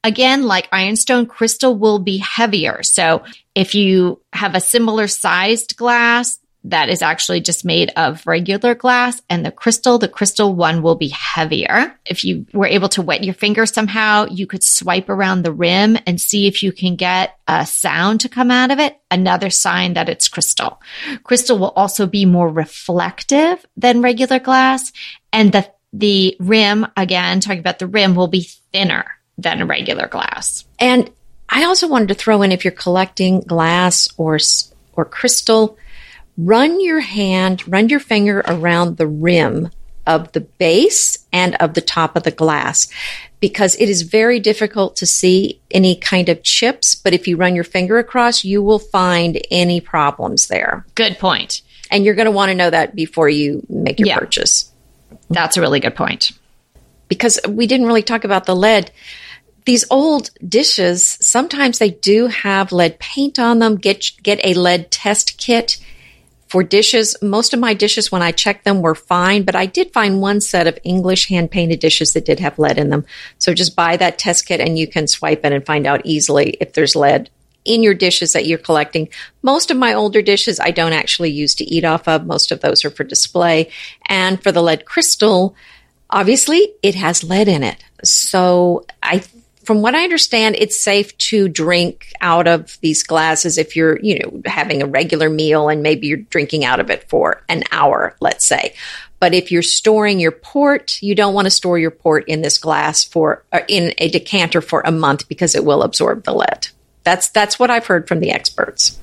Again, 0.02 0.44
like 0.44 0.68
ironstone, 0.72 1.26
crystal 1.26 1.76
will 1.76 1.98
be 1.98 2.18
heavier. 2.18 2.82
So 2.82 3.24
if 3.54 3.74
you 3.74 4.22
have 4.32 4.54
a 4.54 4.60
similar 4.60 5.06
sized 5.06 5.76
glass, 5.76 6.38
that 6.64 6.88
is 6.88 7.02
actually 7.02 7.40
just 7.40 7.64
made 7.64 7.90
of 7.96 8.26
regular 8.26 8.74
glass 8.74 9.20
and 9.28 9.44
the 9.44 9.50
crystal, 9.50 9.98
the 9.98 10.08
crystal 10.08 10.54
one 10.54 10.82
will 10.82 10.94
be 10.94 11.08
heavier. 11.08 11.94
If 12.06 12.24
you 12.24 12.46
were 12.52 12.66
able 12.66 12.88
to 12.90 13.02
wet 13.02 13.24
your 13.24 13.34
finger 13.34 13.66
somehow, 13.66 14.26
you 14.26 14.46
could 14.46 14.62
swipe 14.62 15.08
around 15.08 15.42
the 15.42 15.52
rim 15.52 15.98
and 16.06 16.20
see 16.20 16.46
if 16.46 16.62
you 16.62 16.72
can 16.72 16.96
get 16.96 17.36
a 17.48 17.66
sound 17.66 18.20
to 18.20 18.28
come 18.28 18.50
out 18.50 18.70
of 18.70 18.78
it. 18.78 18.96
Another 19.10 19.50
sign 19.50 19.94
that 19.94 20.08
it's 20.08 20.28
crystal. 20.28 20.80
Crystal 21.24 21.58
will 21.58 21.70
also 21.70 22.06
be 22.06 22.24
more 22.24 22.48
reflective 22.48 23.64
than 23.76 24.02
regular 24.02 24.38
glass 24.38 24.92
and 25.32 25.52
the, 25.52 25.68
the 25.92 26.36
rim, 26.38 26.86
again, 26.96 27.40
talking 27.40 27.58
about 27.58 27.78
the 27.78 27.86
rim 27.86 28.14
will 28.14 28.28
be 28.28 28.48
thinner 28.72 29.04
than 29.36 29.60
a 29.60 29.66
regular 29.66 30.06
glass. 30.06 30.64
And 30.78 31.10
I 31.48 31.64
also 31.64 31.88
wanted 31.88 32.08
to 32.08 32.14
throw 32.14 32.42
in 32.42 32.52
if 32.52 32.64
you're 32.64 32.72
collecting 32.72 33.40
glass 33.40 34.08
or 34.16 34.38
or 34.94 35.04
crystal, 35.06 35.78
run 36.36 36.80
your 36.80 37.00
hand, 37.00 37.66
run 37.68 37.88
your 37.88 38.00
finger 38.00 38.42
around 38.46 38.96
the 38.96 39.06
rim 39.06 39.70
of 40.06 40.32
the 40.32 40.40
base 40.40 41.18
and 41.32 41.54
of 41.56 41.74
the 41.74 41.80
top 41.80 42.16
of 42.16 42.22
the 42.24 42.30
glass 42.30 42.88
because 43.38 43.76
it 43.76 43.88
is 43.88 44.02
very 44.02 44.40
difficult 44.40 44.96
to 44.96 45.06
see 45.06 45.60
any 45.70 45.94
kind 45.96 46.28
of 46.28 46.42
chips, 46.42 46.94
but 46.94 47.12
if 47.12 47.26
you 47.28 47.36
run 47.36 47.54
your 47.54 47.64
finger 47.64 47.98
across, 47.98 48.44
you 48.44 48.62
will 48.62 48.78
find 48.78 49.40
any 49.50 49.80
problems 49.80 50.46
there. 50.48 50.84
Good 50.94 51.18
point. 51.18 51.62
And 51.90 52.04
you're 52.04 52.14
going 52.14 52.26
to 52.26 52.30
want 52.32 52.50
to 52.50 52.54
know 52.54 52.70
that 52.70 52.94
before 52.94 53.28
you 53.28 53.64
make 53.68 53.98
your 53.98 54.08
Yeah. 54.08 54.18
purchase. 54.18 54.70
That's 55.30 55.56
a 55.56 55.60
really 55.60 55.80
good 55.80 55.94
point. 55.96 56.32
because 57.08 57.38
we 57.46 57.66
didn't 57.66 57.86
really 57.86 58.02
talk 58.02 58.24
about 58.24 58.46
the 58.46 58.56
lead. 58.56 58.90
These 59.66 59.84
old 59.90 60.30
dishes, 60.48 61.18
sometimes 61.20 61.78
they 61.78 61.90
do 61.90 62.28
have 62.28 62.72
lead 62.72 62.98
paint 62.98 63.38
on 63.38 63.58
them. 63.58 63.76
Get 63.76 64.12
get 64.22 64.40
a 64.42 64.54
lead 64.54 64.90
test 64.90 65.36
kit 65.36 65.76
for 66.52 66.62
dishes. 66.62 67.16
Most 67.22 67.54
of 67.54 67.60
my 67.60 67.72
dishes 67.72 68.12
when 68.12 68.20
I 68.20 68.30
checked 68.30 68.66
them 68.66 68.82
were 68.82 68.94
fine, 68.94 69.42
but 69.42 69.56
I 69.56 69.64
did 69.64 69.90
find 69.94 70.20
one 70.20 70.42
set 70.42 70.66
of 70.66 70.78
English 70.84 71.28
hand 71.28 71.50
painted 71.50 71.80
dishes 71.80 72.12
that 72.12 72.26
did 72.26 72.40
have 72.40 72.58
lead 72.58 72.76
in 72.76 72.90
them. 72.90 73.06
So 73.38 73.54
just 73.54 73.74
buy 73.74 73.96
that 73.96 74.18
test 74.18 74.44
kit 74.44 74.60
and 74.60 74.78
you 74.78 74.86
can 74.86 75.06
swipe 75.06 75.46
it 75.46 75.52
and 75.54 75.64
find 75.64 75.86
out 75.86 76.02
easily 76.04 76.58
if 76.60 76.74
there's 76.74 76.94
lead 76.94 77.30
in 77.64 77.82
your 77.82 77.94
dishes 77.94 78.34
that 78.34 78.44
you're 78.44 78.58
collecting. 78.58 79.08
Most 79.40 79.70
of 79.70 79.78
my 79.78 79.94
older 79.94 80.20
dishes 80.20 80.60
I 80.60 80.72
don't 80.72 80.92
actually 80.92 81.30
use 81.30 81.54
to 81.54 81.64
eat 81.64 81.86
off 81.86 82.06
of. 82.06 82.26
Most 82.26 82.52
of 82.52 82.60
those 82.60 82.84
are 82.84 82.90
for 82.90 83.04
display. 83.04 83.70
And 84.04 84.42
for 84.42 84.52
the 84.52 84.62
lead 84.62 84.84
crystal, 84.84 85.56
obviously 86.10 86.74
it 86.82 86.96
has 86.96 87.24
lead 87.24 87.48
in 87.48 87.62
it. 87.62 87.82
So 88.04 88.84
I 89.02 89.22
from 89.64 89.82
what 89.82 89.94
I 89.94 90.04
understand, 90.04 90.56
it's 90.58 90.82
safe 90.82 91.16
to 91.18 91.48
drink 91.48 92.12
out 92.20 92.48
of 92.48 92.78
these 92.80 93.02
glasses 93.02 93.58
if 93.58 93.76
you're, 93.76 93.98
you 94.00 94.18
know, 94.18 94.42
having 94.44 94.82
a 94.82 94.86
regular 94.86 95.28
meal 95.28 95.68
and 95.68 95.82
maybe 95.82 96.06
you're 96.06 96.18
drinking 96.18 96.64
out 96.64 96.80
of 96.80 96.90
it 96.90 97.08
for 97.08 97.42
an 97.48 97.62
hour, 97.70 98.14
let's 98.20 98.46
say. 98.46 98.74
But 99.20 99.34
if 99.34 99.52
you're 99.52 99.62
storing 99.62 100.18
your 100.18 100.32
port, 100.32 101.00
you 101.00 101.14
don't 101.14 101.34
want 101.34 101.46
to 101.46 101.50
store 101.50 101.78
your 101.78 101.92
port 101.92 102.24
in 102.26 102.42
this 102.42 102.58
glass 102.58 103.04
for 103.04 103.44
uh, 103.52 103.60
in 103.68 103.94
a 103.98 104.08
decanter 104.08 104.60
for 104.60 104.82
a 104.84 104.90
month 104.90 105.28
because 105.28 105.54
it 105.54 105.64
will 105.64 105.82
absorb 105.82 106.24
the 106.24 106.34
lead. 106.34 106.68
That's 107.04 107.28
that's 107.28 107.58
what 107.58 107.70
I've 107.70 107.86
heard 107.86 108.08
from 108.08 108.18
the 108.18 108.32
experts. 108.32 108.98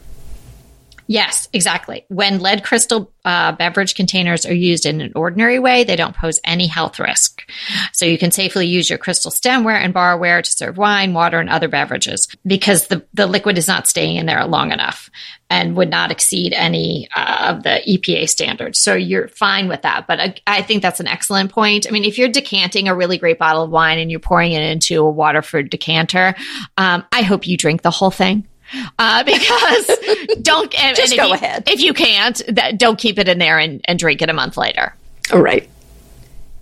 Yes, 1.10 1.50
exactly. 1.54 2.06
When 2.10 2.38
lead 2.38 2.63
crystal 2.63 3.12
uh, 3.26 3.54
beverage 3.54 3.95
containers 3.95 4.45
are 4.45 4.54
used 4.54 4.86
in 4.86 5.02
an 5.02 5.12
ordinary 5.15 5.58
way, 5.58 5.84
they 5.84 5.95
don't 5.95 6.15
pose 6.15 6.39
any 6.43 6.67
health 6.67 7.00
risk. 7.00 7.50
So 7.93 8.06
you 8.06 8.19
can 8.19 8.30
safely 8.30 8.67
use 8.67 8.91
your 8.91 9.00
crystal 9.00 9.32
stemware 9.32 9.84
and 9.84 9.91
barware 9.91 10.43
to 10.43 10.52
serve 10.52 10.78
wine, 10.78 11.15
water, 11.15 11.39
and 11.39 11.50
other 11.50 11.67
beverages 11.67 12.28
because 12.45 12.89
the, 12.89 13.04
the 13.15 13.26
liquid 13.26 13.58
is 13.58 13.67
not 13.67 13.88
staying 13.88 14.17
in 14.17 14.28
there 14.28 14.45
long 14.45 14.72
enough 14.72 15.10
and 15.50 15.76
would 15.76 15.89
not 15.89 16.12
exceed 16.12 16.54
any 16.54 17.10
uh, 17.15 17.56
of 17.56 17.63
the 17.63 17.82
EPA 17.88 18.30
standards. 18.30 18.80
So 18.80 18.93
you're 18.93 19.30
fine 19.30 19.67
with 19.67 19.82
that. 19.82 20.06
But 20.06 20.19
I, 20.19 20.36
I 20.45 20.62
think 20.62 20.84
that's 20.84 21.00
an 21.00 21.08
excellent 21.08 21.52
point. 21.52 21.88
I 21.88 21.91
mean, 21.91 22.06
if 22.06 22.19
you're 22.19 22.30
decanting 22.30 22.88
a 22.88 22.93
really 22.93 23.17
great 23.17 23.39
bottle 23.39 23.63
of 23.63 23.72
wine 23.72 23.98
and 23.98 24.12
you're 24.12 24.19
pouring 24.19 24.52
it 24.52 24.62
into 24.62 25.04
a 25.04 25.10
Waterford 25.10 25.72
decanter, 25.72 26.36
um, 26.78 27.04
I 27.12 27.24
hope 27.24 27.48
you 27.48 27.58
drink 27.58 27.82
the 27.82 27.89
whole 27.89 28.12
thing 28.12 28.48
uh, 28.97 29.23
because 29.23 29.88
don't 30.41 30.73
and, 30.79 30.95
Just 30.95 31.12
and 31.12 31.13
if 31.13 31.17
go 31.17 31.27
you- 31.27 31.34
ahead. 31.34 31.63
If 31.67 31.82
you 31.82 31.93
can't, 31.93 32.41
that, 32.49 32.77
don't 32.77 32.97
keep 32.99 33.17
it 33.19 33.27
in 33.27 33.38
there 33.39 33.58
and, 33.60 33.82
and 33.86 33.97
drink 33.99 34.21
it 34.21 34.29
a 34.29 34.34
month 34.34 34.58
later, 34.58 34.93
All 35.34 35.41
right. 35.41 35.69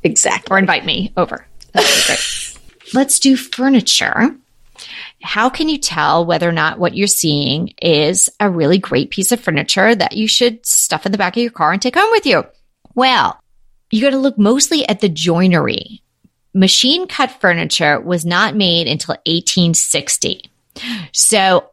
Exactly. 0.04 0.54
or 0.54 0.58
invite 0.60 0.86
me 0.86 1.12
over. 1.18 1.46
That 1.74 1.84
would 1.84 1.90
be 1.90 2.04
great. 2.06 2.60
Let's 2.94 3.20
do 3.20 3.36
furniture. 3.36 4.36
How 5.22 5.50
can 5.50 5.68
you 5.68 5.78
tell 5.80 6.26
whether 6.26 6.48
or 6.48 6.52
not 6.54 6.80
what 6.80 6.96
you're 6.96 7.08
seeing 7.08 7.74
is 7.82 8.30
a 8.40 8.50
really 8.50 8.78
great 8.78 9.10
piece 9.10 9.32
of 9.32 9.40
furniture 9.42 9.94
that 9.96 10.14
you 10.16 10.28
should 10.28 10.66
stuff 10.66 11.06
in 11.06 11.12
the 11.12 11.18
back 11.18 11.36
of 11.36 11.42
your 11.42 11.52
car 11.52 11.74
and 11.74 11.82
take 11.82 11.96
home 11.96 12.12
with 12.12 12.26
you? 12.26 12.46
Well, 12.94 13.38
you 13.92 14.02
got 14.02 14.12
to 14.12 14.18
look 14.18 14.38
mostly 14.38 14.88
at 14.88 15.02
the 15.02 15.10
joinery. 15.10 16.04
Machine 16.54 17.08
cut 17.08 17.32
furniture 17.42 18.00
was 18.00 18.26
not 18.26 18.56
made 18.56 18.88
until 18.88 19.16
1860. 19.26 20.50
So 21.12 21.70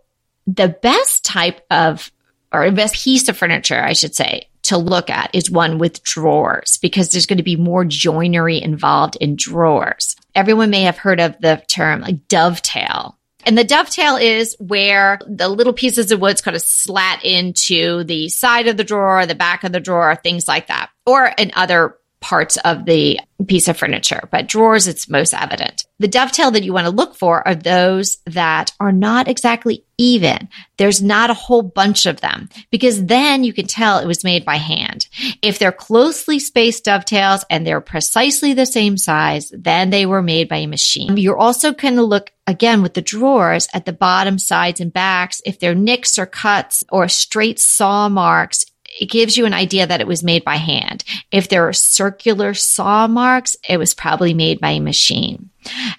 the 0.46 0.68
best 0.68 1.24
type 1.24 1.60
of, 1.70 2.10
or 2.52 2.70
best 2.70 2.94
piece 2.94 3.28
of 3.28 3.36
furniture, 3.36 3.80
I 3.80 3.92
should 3.92 4.14
say, 4.14 4.48
to 4.64 4.78
look 4.78 5.10
at 5.10 5.34
is 5.34 5.50
one 5.50 5.78
with 5.78 6.02
drawers 6.02 6.78
because 6.78 7.10
there's 7.10 7.26
going 7.26 7.38
to 7.38 7.42
be 7.42 7.56
more 7.56 7.84
joinery 7.84 8.60
involved 8.60 9.16
in 9.20 9.36
drawers. 9.36 10.16
Everyone 10.34 10.70
may 10.70 10.82
have 10.82 10.98
heard 10.98 11.20
of 11.20 11.38
the 11.40 11.62
term 11.68 12.00
like 12.00 12.28
dovetail. 12.28 13.18
And 13.46 13.58
the 13.58 13.64
dovetail 13.64 14.16
is 14.16 14.56
where 14.58 15.18
the 15.26 15.48
little 15.48 15.74
pieces 15.74 16.10
of 16.10 16.20
wood 16.20 16.42
kind 16.42 16.56
of 16.56 16.62
slat 16.62 17.22
into 17.24 18.02
the 18.04 18.30
side 18.30 18.68
of 18.68 18.78
the 18.78 18.84
drawer, 18.84 19.26
the 19.26 19.34
back 19.34 19.64
of 19.64 19.72
the 19.72 19.80
drawer, 19.80 20.16
things 20.16 20.48
like 20.48 20.68
that, 20.68 20.88
or 21.04 21.26
in 21.26 21.52
other 21.54 21.98
parts 22.24 22.56
of 22.64 22.86
the 22.86 23.20
piece 23.46 23.68
of 23.68 23.76
furniture, 23.76 24.26
but 24.32 24.48
drawers, 24.48 24.88
it's 24.88 25.10
most 25.10 25.34
evident. 25.34 25.84
The 25.98 26.08
dovetail 26.08 26.50
that 26.52 26.64
you 26.64 26.72
want 26.72 26.86
to 26.86 26.90
look 26.90 27.14
for 27.14 27.46
are 27.46 27.54
those 27.54 28.16
that 28.24 28.72
are 28.80 28.92
not 28.92 29.28
exactly 29.28 29.84
even. 29.98 30.48
There's 30.78 31.02
not 31.02 31.28
a 31.28 31.34
whole 31.34 31.60
bunch 31.60 32.06
of 32.06 32.22
them 32.22 32.48
because 32.70 33.04
then 33.04 33.44
you 33.44 33.52
can 33.52 33.66
tell 33.66 33.98
it 33.98 34.06
was 34.06 34.24
made 34.24 34.46
by 34.46 34.56
hand. 34.56 35.06
If 35.42 35.58
they're 35.58 35.70
closely 35.70 36.38
spaced 36.38 36.84
dovetails 36.84 37.44
and 37.50 37.66
they're 37.66 37.82
precisely 37.82 38.54
the 38.54 38.64
same 38.64 38.96
size, 38.96 39.52
then 39.54 39.90
they 39.90 40.06
were 40.06 40.22
made 40.22 40.48
by 40.48 40.56
a 40.56 40.66
machine. 40.66 41.18
You're 41.18 41.36
also 41.36 41.74
going 41.74 41.96
to 41.96 42.02
look 42.02 42.32
again 42.46 42.80
with 42.82 42.94
the 42.94 43.02
drawers 43.02 43.68
at 43.74 43.84
the 43.84 43.92
bottom, 43.92 44.38
sides, 44.38 44.80
and 44.80 44.92
backs. 44.92 45.42
If 45.44 45.60
they're 45.60 45.74
nicks 45.74 46.18
or 46.18 46.26
cuts 46.26 46.82
or 46.90 47.06
straight 47.08 47.58
saw 47.58 48.08
marks, 48.08 48.64
it 48.98 49.10
gives 49.10 49.36
you 49.36 49.46
an 49.46 49.54
idea 49.54 49.86
that 49.86 50.00
it 50.00 50.06
was 50.06 50.22
made 50.22 50.44
by 50.44 50.56
hand. 50.56 51.04
If 51.30 51.48
there 51.48 51.66
are 51.68 51.72
circular 51.72 52.54
saw 52.54 53.06
marks, 53.06 53.56
it 53.68 53.78
was 53.78 53.94
probably 53.94 54.34
made 54.34 54.60
by 54.60 54.70
a 54.70 54.80
machine. 54.80 55.50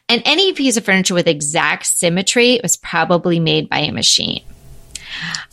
And 0.07 0.21
any 0.25 0.53
piece 0.53 0.77
of 0.77 0.85
furniture 0.85 1.13
with 1.13 1.27
exact 1.27 1.87
symmetry 1.87 2.59
was 2.61 2.77
probably 2.77 3.39
made 3.39 3.69
by 3.69 3.79
a 3.79 3.91
machine. 3.91 4.43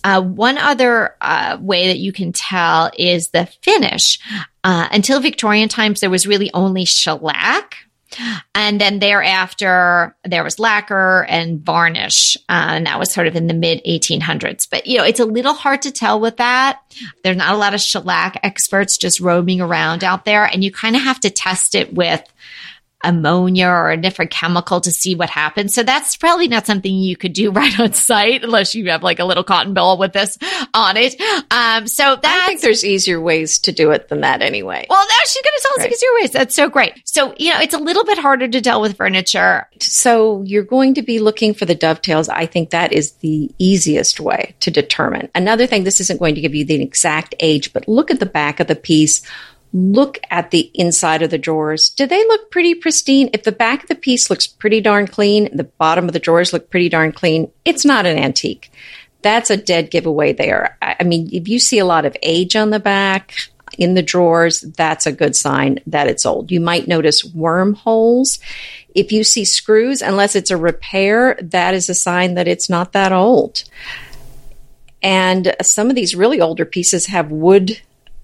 Uh, 0.05 0.21
one 0.21 0.59
other 0.59 1.17
uh, 1.21 1.57
way 1.61 1.89
that 1.89 1.99
you 1.99 2.13
can 2.13 2.33
tell 2.33 2.91
is 2.99 3.29
the 3.29 3.47
finish. 3.63 4.19
Uh, 4.65 4.89
until 4.91 5.21
Victorian 5.21 5.69
times, 5.69 6.01
there 6.01 6.11
was 6.11 6.27
really 6.27 6.51
only 6.53 6.85
shellac 6.85 7.77
and 8.55 8.81
then 8.81 8.99
thereafter, 8.99 10.17
there 10.25 10.45
was 10.45 10.59
lacquer 10.59 11.25
and 11.29 11.61
varnish. 11.61 12.37
Uh, 12.49 12.67
and 12.73 12.87
that 12.87 12.99
was 12.99 13.13
sort 13.13 13.27
of 13.27 13.37
in 13.37 13.47
the 13.47 13.55
mid 13.55 13.83
1800s. 13.85 14.69
But, 14.71 14.87
you 14.87 14.99
know, 14.99 15.05
it's 15.05 15.21
a 15.21 15.25
little 15.25 15.55
hard 15.55 15.83
to 15.83 15.91
tell 15.91 16.21
with 16.21 16.37
that. 16.37 16.81
There's 17.25 17.37
not 17.37 17.55
a 17.55 17.59
lot 17.59 17.75
of 17.75 17.81
shellac 17.81 18.39
experts 18.43 18.97
just 18.97 19.21
roaming 19.21 19.61
around 19.61 20.05
out 20.05 20.25
there. 20.25 20.45
And 20.45 20.63
you 20.63 20.73
kind 20.73 20.97
of 20.97 21.03
have 21.03 21.21
to 21.21 21.31
test 21.31 21.75
it 21.75 21.95
with 21.95 22.23
ammonia 23.05 23.67
or 23.67 23.91
a 23.91 23.97
different 23.97 24.31
chemical 24.31 24.81
to 24.81 24.91
see 24.91 25.15
what 25.15 25.31
happens. 25.31 25.75
So 25.75 25.83
that's 25.83 26.17
probably 26.17 26.49
not 26.49 26.67
something 26.67 26.93
you 26.93 27.17
could 27.17 27.33
do 27.33 27.51
right 27.53 27.79
on 27.79 27.93
site 27.93 28.45
unless 28.45 28.75
you 28.75 28.91
have 28.91 29.03
like 29.03 29.19
a 29.19 29.25
little 29.25 29.45
cotton 29.45 29.75
ball 29.75 29.99
with 29.99 30.13
this 30.13 30.39
on 30.75 30.97
it. 30.97 31.21
Um, 31.51 31.87
so 31.87 32.19
I 32.23 32.47
think 32.47 32.61
there's 32.61 32.85
easier 32.85 33.21
ways 33.21 33.59
to 33.61 33.73
do 33.73 33.91
it 33.91 34.09
than 34.09 34.21
that 34.23 34.43
anyway. 34.43 34.87
Well, 34.89 35.05
now 35.05 35.19
she's 35.25 35.43
going 35.43 35.53
to 35.57 35.63
tell 35.63 35.73
us 35.73 35.79
right. 35.79 35.93
easier 35.93 36.09
ways. 36.21 36.31
That's 36.31 36.55
so 36.55 36.69
great. 36.69 37.01
So, 37.05 37.35
you 37.39 37.53
know, 37.53 37.61
it's 37.61 37.75
a 37.75 37.79
little 37.79 38.05
bit 38.05 38.19
harder 38.19 38.49
to 38.49 38.61
tell 38.61 38.81
with 38.81 38.97
furniture. 38.97 39.69
So 39.81 40.43
you're 40.43 40.63
going 40.63 40.95
to 40.95 41.03
be 41.03 41.19
looking 41.19 41.55
for 41.55 41.65
the 41.65 41.75
dovetails. 41.75 42.29
I 42.29 42.47
think 42.47 42.71
that 42.71 42.93
is 42.93 43.13
the 43.13 43.51
easiest 43.59 44.21
way 44.21 44.55
to 44.61 44.71
determine. 44.71 45.29
Another 45.35 45.67
thing, 45.67 45.85
this 45.85 46.01
isn't 46.01 46.19
going 46.19 46.35
to 46.35 46.41
give 46.41 46.55
you 46.55 46.65
the 46.65 46.81
exact 46.83 47.35
age, 47.41 47.73
but 47.73 47.89
look 47.89 48.11
at 48.11 48.21
the 48.21 48.27
back 48.27 48.61
of 48.61 48.67
the 48.67 48.77
piece 48.77 49.23
look 49.73 50.19
at 50.31 50.51
the 50.51 50.71
inside 50.75 51.23
of 51.23 51.31
the 51.31 51.39
drawers. 51.39 51.91
Do 51.91 52.07
they 52.07 52.23
look 52.27 52.51
pretty 52.51 52.75
pristine? 52.75 53.31
If 53.33 53.45
the 53.45 53.53
back 53.53 53.83
of 53.83 53.89
the 53.89 53.95
piece 53.95 54.29
looks 54.29 54.47
pretty 54.47 54.81
darn 54.81 55.07
clean, 55.07 55.57
the 55.57 55.65
bottom 55.65 56.07
of 56.07 56.13
the 56.13 56.19
drawers 56.19 56.53
look 56.53 56.71
pretty 56.71 56.89
darn 56.89 57.13
clean, 57.13 57.51
it's 57.65 57.85
not 57.85 58.07
an 58.07 58.19
antique. 58.19 58.71
That's 59.23 59.51
a 59.51 59.57
dead 59.57 59.91
giveaway 59.91 60.33
there. 60.33 60.77
I 60.83 61.05
mean, 61.05 61.31
if 61.33 61.49
you 61.49 61.59
see 61.59 61.79
a 61.79 61.85
lot 61.85 62.05
of 62.05 62.17
age 62.23 62.57
on 62.57 62.71
the 62.71 62.81
back, 62.81 63.35
in 63.79 63.95
the 63.95 64.03
drawers, 64.03 64.61
that's 64.61 65.07
a 65.07 65.13
good 65.13 65.35
sign 65.35 65.79
that 65.87 66.07
it's 66.07 66.27
old. 66.27 66.51
You 66.51 66.61
might 66.61 66.89
notice 66.89 67.25
wormholes. 67.25 68.39
If 68.95 69.13
you 69.13 69.25
see 69.25 69.45
screws, 69.45 70.03
unless 70.03 70.37
it's 70.37 70.51
a 70.51 70.57
repair, 70.57 71.39
that 71.41 71.75
is 71.75 71.89
a 71.89 71.95
sign 71.95 72.35
that 72.35 72.49
it's 72.49 72.69
not 72.69 72.93
that 72.93 73.13
old. 73.13 73.65
And 75.03 75.55
some 75.63 75.89
of 75.89 75.97
these 75.97 76.15
really 76.15 76.41
older 76.41 76.65
pieces 76.65 77.07
have 77.07 77.31
wood 77.31 77.81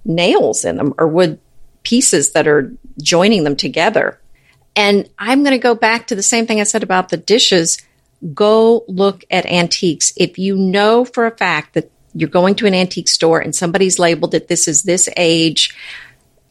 nails 0.08 0.64
in 0.64 0.76
them 0.76 0.94
or 0.98 1.06
wood 1.06 1.38
pieces 1.84 2.32
that 2.32 2.48
are 2.48 2.72
joining 3.00 3.44
them 3.44 3.54
together. 3.54 4.20
And 4.74 5.08
I'm 5.18 5.42
going 5.42 5.52
to 5.52 5.58
go 5.58 5.74
back 5.74 6.08
to 6.08 6.14
the 6.14 6.22
same 6.22 6.46
thing 6.46 6.60
I 6.60 6.64
said 6.64 6.82
about 6.82 7.08
the 7.08 7.16
dishes. 7.16 7.80
Go 8.34 8.84
look 8.88 9.24
at 9.30 9.46
antiques. 9.46 10.12
If 10.16 10.38
you 10.38 10.56
know 10.56 11.04
for 11.04 11.26
a 11.26 11.36
fact 11.36 11.74
that 11.74 11.90
you're 12.14 12.28
going 12.28 12.54
to 12.56 12.66
an 12.66 12.74
antique 12.74 13.08
store 13.08 13.38
and 13.40 13.54
somebody's 13.54 13.98
labeled 13.98 14.34
it, 14.34 14.48
this 14.48 14.66
is 14.66 14.82
this 14.82 15.08
age, 15.16 15.76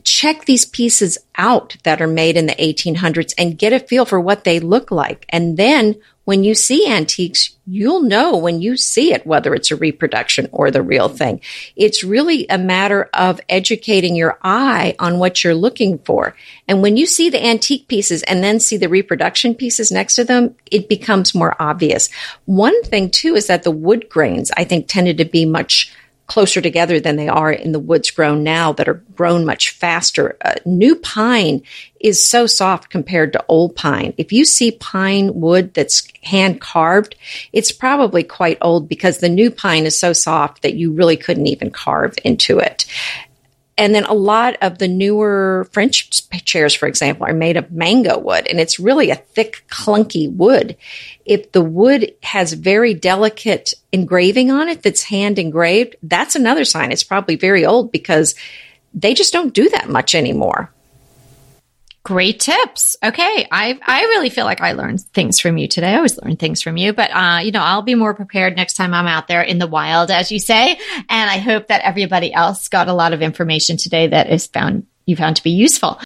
check 0.07 0.45
these 0.45 0.65
pieces 0.65 1.17
out 1.35 1.75
that 1.83 2.01
are 2.01 2.07
made 2.07 2.37
in 2.37 2.45
the 2.45 2.55
1800s 2.55 3.33
and 3.37 3.57
get 3.57 3.73
a 3.73 3.79
feel 3.79 4.05
for 4.05 4.19
what 4.21 4.45
they 4.45 4.59
look 4.59 4.89
like. 4.89 5.25
And 5.29 5.57
then 5.57 5.97
when 6.23 6.45
you 6.45 6.55
see 6.55 6.87
antiques, 6.87 7.57
you'll 7.65 8.01
know 8.01 8.37
when 8.37 8.61
you 8.61 8.77
see 8.77 9.13
it 9.13 9.27
whether 9.27 9.53
it's 9.53 9.69
a 9.69 9.75
reproduction 9.75 10.47
or 10.53 10.71
the 10.71 10.81
real 10.81 11.09
thing. 11.09 11.41
It's 11.75 12.05
really 12.05 12.47
a 12.49 12.57
matter 12.57 13.09
of 13.13 13.41
educating 13.49 14.15
your 14.15 14.39
eye 14.41 14.95
on 14.97 15.19
what 15.19 15.43
you're 15.43 15.53
looking 15.53 15.99
for. 15.99 16.35
And 16.69 16.81
when 16.81 16.95
you 16.95 17.05
see 17.05 17.29
the 17.29 17.45
antique 17.45 17.89
pieces 17.89 18.23
and 18.23 18.41
then 18.41 18.61
see 18.61 18.77
the 18.77 18.89
reproduction 18.89 19.55
pieces 19.55 19.91
next 19.91 20.15
to 20.15 20.23
them, 20.23 20.55
it 20.71 20.87
becomes 20.87 21.35
more 21.35 21.55
obvious. 21.61 22.09
One 22.45 22.81
thing 22.83 23.09
too 23.09 23.35
is 23.35 23.47
that 23.47 23.63
the 23.63 23.71
wood 23.71 24.07
grains, 24.09 24.51
I 24.55 24.63
think, 24.63 24.87
tended 24.87 25.17
to 25.17 25.25
be 25.25 25.45
much 25.45 25.93
closer 26.27 26.61
together 26.61 26.99
than 26.99 27.15
they 27.15 27.29
are 27.29 27.51
in 27.51 27.71
the 27.71 27.79
woods 27.79 28.11
grown 28.11 28.43
now 28.43 28.73
that 28.73 28.87
are 28.87 29.01
grown 29.15 29.45
much 29.45 29.71
faster. 29.71 30.37
Uh, 30.43 30.55
new 30.65 30.95
pine 30.95 31.63
is 31.99 32.23
so 32.23 32.45
soft 32.45 32.89
compared 32.89 33.33
to 33.33 33.45
old 33.47 33.75
pine. 33.75 34.13
If 34.17 34.31
you 34.31 34.45
see 34.45 34.71
pine 34.71 35.33
wood 35.33 35.73
that's 35.73 36.07
hand 36.21 36.61
carved, 36.61 37.15
it's 37.53 37.71
probably 37.71 38.23
quite 38.23 38.57
old 38.61 38.89
because 38.89 39.17
the 39.17 39.29
new 39.29 39.49
pine 39.49 39.85
is 39.85 39.97
so 39.97 40.13
soft 40.13 40.61
that 40.61 40.75
you 40.75 40.91
really 40.91 41.17
couldn't 41.17 41.47
even 41.47 41.71
carve 41.71 42.15
into 42.23 42.59
it. 42.59 42.85
And 43.77 43.93
then 43.93 44.05
a 44.05 44.13
lot 44.13 44.57
of 44.61 44.79
the 44.79 44.87
newer 44.87 45.67
French 45.71 46.27
chairs, 46.43 46.73
for 46.73 46.87
example, 46.87 47.27
are 47.27 47.33
made 47.33 47.57
of 47.57 47.71
mango 47.71 48.17
wood 48.17 48.47
and 48.47 48.59
it's 48.59 48.79
really 48.79 49.11
a 49.11 49.15
thick, 49.15 49.63
clunky 49.69 50.31
wood. 50.31 50.75
If 51.25 51.51
the 51.51 51.61
wood 51.61 52.15
has 52.23 52.53
very 52.53 52.95
delicate 52.95 53.73
engraving 53.91 54.49
on 54.49 54.67
it 54.67 54.81
that's 54.81 55.03
hand 55.03 55.37
engraved, 55.37 55.95
that's 56.01 56.35
another 56.35 56.65
sign 56.65 56.91
it's 56.91 57.03
probably 57.03 57.35
very 57.35 57.65
old 57.65 57.91
because 57.91 58.33
they 58.93 59.13
just 59.13 59.33
don't 59.33 59.53
do 59.53 59.69
that 59.69 59.89
much 59.89 60.15
anymore. 60.15 60.73
Great 62.07 62.39
tips. 62.39 62.95
Okay. 63.03 63.45
I, 63.51 63.77
I 63.85 63.99
really 64.03 64.29
feel 64.29 64.45
like 64.45 64.61
I 64.61 64.71
learned 64.71 65.01
things 65.01 65.41
from 65.41 65.57
you 65.57 65.67
today. 65.67 65.91
I 65.91 65.97
always 65.97 66.17
learn 66.17 66.37
things 66.37 66.61
from 66.61 66.77
you, 66.77 66.93
but, 66.93 67.11
uh, 67.11 67.39
you 67.43 67.51
know, 67.51 67.61
I'll 67.61 67.81
be 67.81 67.95
more 67.95 68.13
prepared 68.13 68.55
next 68.55 68.75
time 68.75 68.93
I'm 68.93 69.07
out 69.07 69.27
there 69.27 69.41
in 69.41 69.59
the 69.59 69.67
wild, 69.67 70.09
as 70.09 70.31
you 70.31 70.39
say. 70.39 70.79
And 71.09 71.29
I 71.29 71.39
hope 71.39 71.67
that 71.67 71.81
everybody 71.81 72.33
else 72.33 72.69
got 72.69 72.87
a 72.87 72.93
lot 72.93 73.11
of 73.11 73.21
information 73.21 73.75
today 73.75 74.07
that 74.07 74.29
is 74.29 74.47
found, 74.47 74.87
you 75.05 75.17
found 75.17 75.35
to 75.35 75.43
be 75.43 75.49
useful 75.49 75.99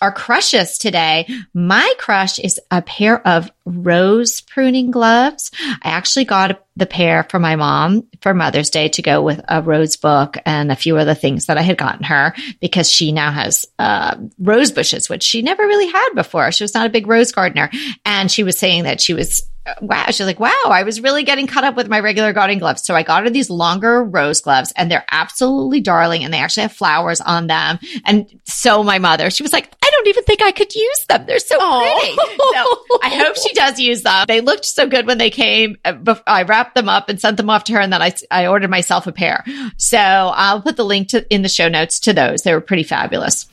our 0.00 0.12
crushes 0.12 0.78
today. 0.78 1.26
My 1.54 1.94
crush 1.98 2.38
is 2.38 2.60
a 2.70 2.82
pair 2.82 3.26
of 3.26 3.50
rose 3.64 4.40
pruning 4.42 4.90
gloves. 4.90 5.50
I 5.82 5.90
actually 5.90 6.24
got 6.24 6.62
the 6.76 6.86
pair 6.86 7.24
for 7.24 7.38
my 7.38 7.56
mom 7.56 8.06
for 8.20 8.34
Mother's 8.34 8.70
Day 8.70 8.88
to 8.90 9.02
go 9.02 9.22
with 9.22 9.40
a 9.48 9.62
rose 9.62 9.96
book 9.96 10.36
and 10.44 10.70
a 10.70 10.76
few 10.76 10.98
other 10.98 11.14
things 11.14 11.46
that 11.46 11.58
I 11.58 11.62
had 11.62 11.78
gotten 11.78 12.04
her 12.04 12.34
because 12.60 12.90
she 12.90 13.12
now 13.12 13.30
has 13.30 13.66
uh, 13.78 14.16
rose 14.38 14.70
bushes, 14.70 15.08
which 15.08 15.22
she 15.22 15.42
never 15.42 15.62
really 15.62 15.90
had 15.90 16.10
before. 16.14 16.52
She 16.52 16.64
was 16.64 16.74
not 16.74 16.86
a 16.86 16.90
big 16.90 17.06
rose 17.06 17.32
gardener. 17.32 17.70
And 18.04 18.30
she 18.30 18.42
was 18.42 18.58
saying 18.58 18.84
that 18.84 19.00
she 19.00 19.14
was 19.14 19.42
wow. 19.80 20.06
She's 20.06 20.26
like, 20.26 20.40
wow, 20.40 20.52
I 20.66 20.82
was 20.82 21.00
really 21.00 21.24
getting 21.24 21.46
cut 21.46 21.64
up 21.64 21.76
with 21.76 21.88
my 21.88 22.00
regular 22.00 22.32
gardening 22.32 22.58
gloves. 22.58 22.84
So 22.84 22.94
I 22.94 23.02
got 23.02 23.24
her 23.24 23.30
these 23.30 23.50
longer 23.50 24.02
rose 24.02 24.40
gloves 24.40 24.72
and 24.76 24.90
they're 24.90 25.04
absolutely 25.10 25.80
darling 25.80 26.24
and 26.24 26.32
they 26.32 26.38
actually 26.38 26.62
have 26.62 26.72
flowers 26.72 27.20
on 27.20 27.46
them. 27.46 27.78
And 28.04 28.28
so 28.44 28.82
my 28.82 28.98
mother, 28.98 29.30
she 29.30 29.42
was 29.42 29.52
like, 29.52 29.72
I 29.82 29.90
don't 29.90 30.08
even 30.08 30.24
think 30.24 30.42
I 30.42 30.52
could 30.52 30.74
use 30.74 31.06
them. 31.08 31.26
They're 31.26 31.38
so 31.38 31.58
Aww. 31.58 31.92
pretty. 31.92 32.16
So 32.16 32.98
I 33.02 33.08
hope 33.10 33.36
she 33.36 33.52
does 33.54 33.78
use 33.78 34.02
them. 34.02 34.24
They 34.28 34.40
looked 34.40 34.64
so 34.64 34.86
good 34.86 35.06
when 35.06 35.18
they 35.18 35.30
came. 35.30 35.76
Uh, 35.84 36.14
I 36.26 36.42
wrapped 36.42 36.74
them 36.74 36.88
up 36.88 37.08
and 37.08 37.20
sent 37.20 37.36
them 37.36 37.50
off 37.50 37.64
to 37.64 37.72
her 37.74 37.80
and 37.80 37.92
then 37.92 38.02
I, 38.02 38.14
I 38.30 38.46
ordered 38.46 38.70
myself 38.70 39.06
a 39.06 39.12
pair. 39.12 39.44
So 39.76 39.98
I'll 39.98 40.62
put 40.62 40.76
the 40.76 40.84
link 40.84 41.08
to 41.08 41.26
in 41.32 41.42
the 41.42 41.48
show 41.48 41.68
notes 41.68 42.00
to 42.00 42.12
those. 42.12 42.42
They 42.42 42.52
were 42.52 42.60
pretty 42.60 42.84
fabulous. 42.84 43.46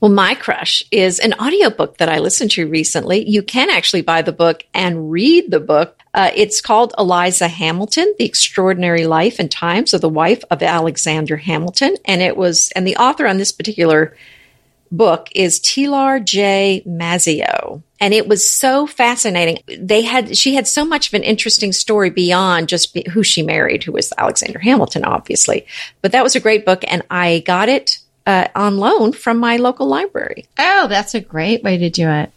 Well, 0.00 0.10
my 0.10 0.34
crush 0.34 0.82
is 0.90 1.18
an 1.18 1.34
audiobook 1.34 1.98
that 1.98 2.08
I 2.08 2.20
listened 2.20 2.52
to 2.52 2.66
recently. 2.66 3.28
You 3.28 3.42
can 3.42 3.68
actually 3.68 4.00
buy 4.00 4.22
the 4.22 4.32
book 4.32 4.64
and 4.72 5.10
read 5.10 5.50
the 5.50 5.60
book. 5.60 6.00
Uh, 6.14 6.30
it's 6.34 6.62
called 6.62 6.94
Eliza 6.98 7.48
Hamilton, 7.48 8.14
The 8.18 8.24
Extraordinary 8.24 9.06
Life 9.06 9.38
and 9.38 9.50
Times 9.50 9.92
of 9.92 10.00
the 10.00 10.08
Wife 10.08 10.42
of 10.50 10.62
Alexander 10.62 11.36
Hamilton. 11.36 11.96
And 12.06 12.22
it 12.22 12.36
was, 12.36 12.72
and 12.74 12.86
the 12.86 12.96
author 12.96 13.26
on 13.26 13.36
this 13.36 13.52
particular 13.52 14.16
book 14.90 15.28
is 15.34 15.60
Tilar 15.60 16.24
J. 16.24 16.82
Mazzeo. 16.86 17.82
And 18.00 18.14
it 18.14 18.26
was 18.26 18.48
so 18.48 18.86
fascinating. 18.86 19.62
They 19.78 20.02
had, 20.02 20.36
she 20.36 20.54
had 20.54 20.66
so 20.66 20.84
much 20.84 21.08
of 21.08 21.14
an 21.14 21.22
interesting 21.22 21.72
story 21.72 22.08
beyond 22.08 22.68
just 22.68 22.94
be, 22.94 23.04
who 23.12 23.22
she 23.22 23.42
married, 23.42 23.84
who 23.84 23.92
was 23.92 24.12
Alexander 24.16 24.58
Hamilton, 24.58 25.04
obviously. 25.04 25.66
But 26.00 26.12
that 26.12 26.24
was 26.24 26.34
a 26.34 26.40
great 26.40 26.64
book. 26.64 26.82
And 26.88 27.02
I 27.10 27.44
got 27.46 27.68
it 27.68 27.99
uh, 28.30 28.48
on 28.54 28.78
loan 28.78 29.12
from 29.12 29.38
my 29.38 29.56
local 29.56 29.86
library. 29.86 30.46
Oh, 30.58 30.86
that's 30.88 31.14
a 31.14 31.20
great 31.20 31.62
way 31.64 31.78
to 31.78 31.90
do 31.90 32.08
it. 32.08 32.32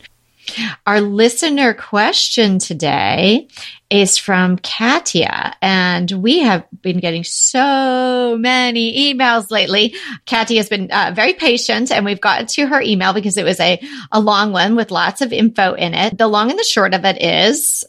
Our 0.86 1.00
listener 1.00 1.74
question 1.74 2.60
today 2.60 3.48
is 3.90 4.18
from 4.18 4.58
Katia, 4.58 5.56
and 5.62 6.12
we 6.12 6.40
have 6.40 6.66
been 6.82 7.00
getting 7.00 7.24
so 7.24 8.36
many 8.38 9.14
emails 9.14 9.52
lately. 9.52 9.96
Katia 10.26 10.58
has 10.58 10.68
been 10.68 10.92
uh, 10.92 11.14
very 11.16 11.34
patient, 11.34 11.92
and 11.92 12.04
we've 12.04 12.20
gotten 12.20 12.48
to 12.48 12.68
her 12.68 12.82
email 12.82 13.14
because 13.14 13.38
it 13.38 13.46
was 13.46 13.60
a, 13.60 13.80
a 14.12 14.20
long 14.20 14.52
one 14.52 14.76
with 14.76 14.92
lots 14.92 15.22
of 15.22 15.32
info 15.32 15.76
in 15.76 15.94
it. 15.94 16.18
The 16.18 16.28
long 16.28 16.50
and 16.50 16.60
the 16.60 16.64
short 16.64 16.94
of 16.94 17.06
it 17.06 17.22
is, 17.22 17.86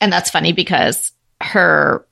and 0.00 0.10
that's 0.10 0.30
funny 0.30 0.52
because 0.52 1.12
her 1.40 2.06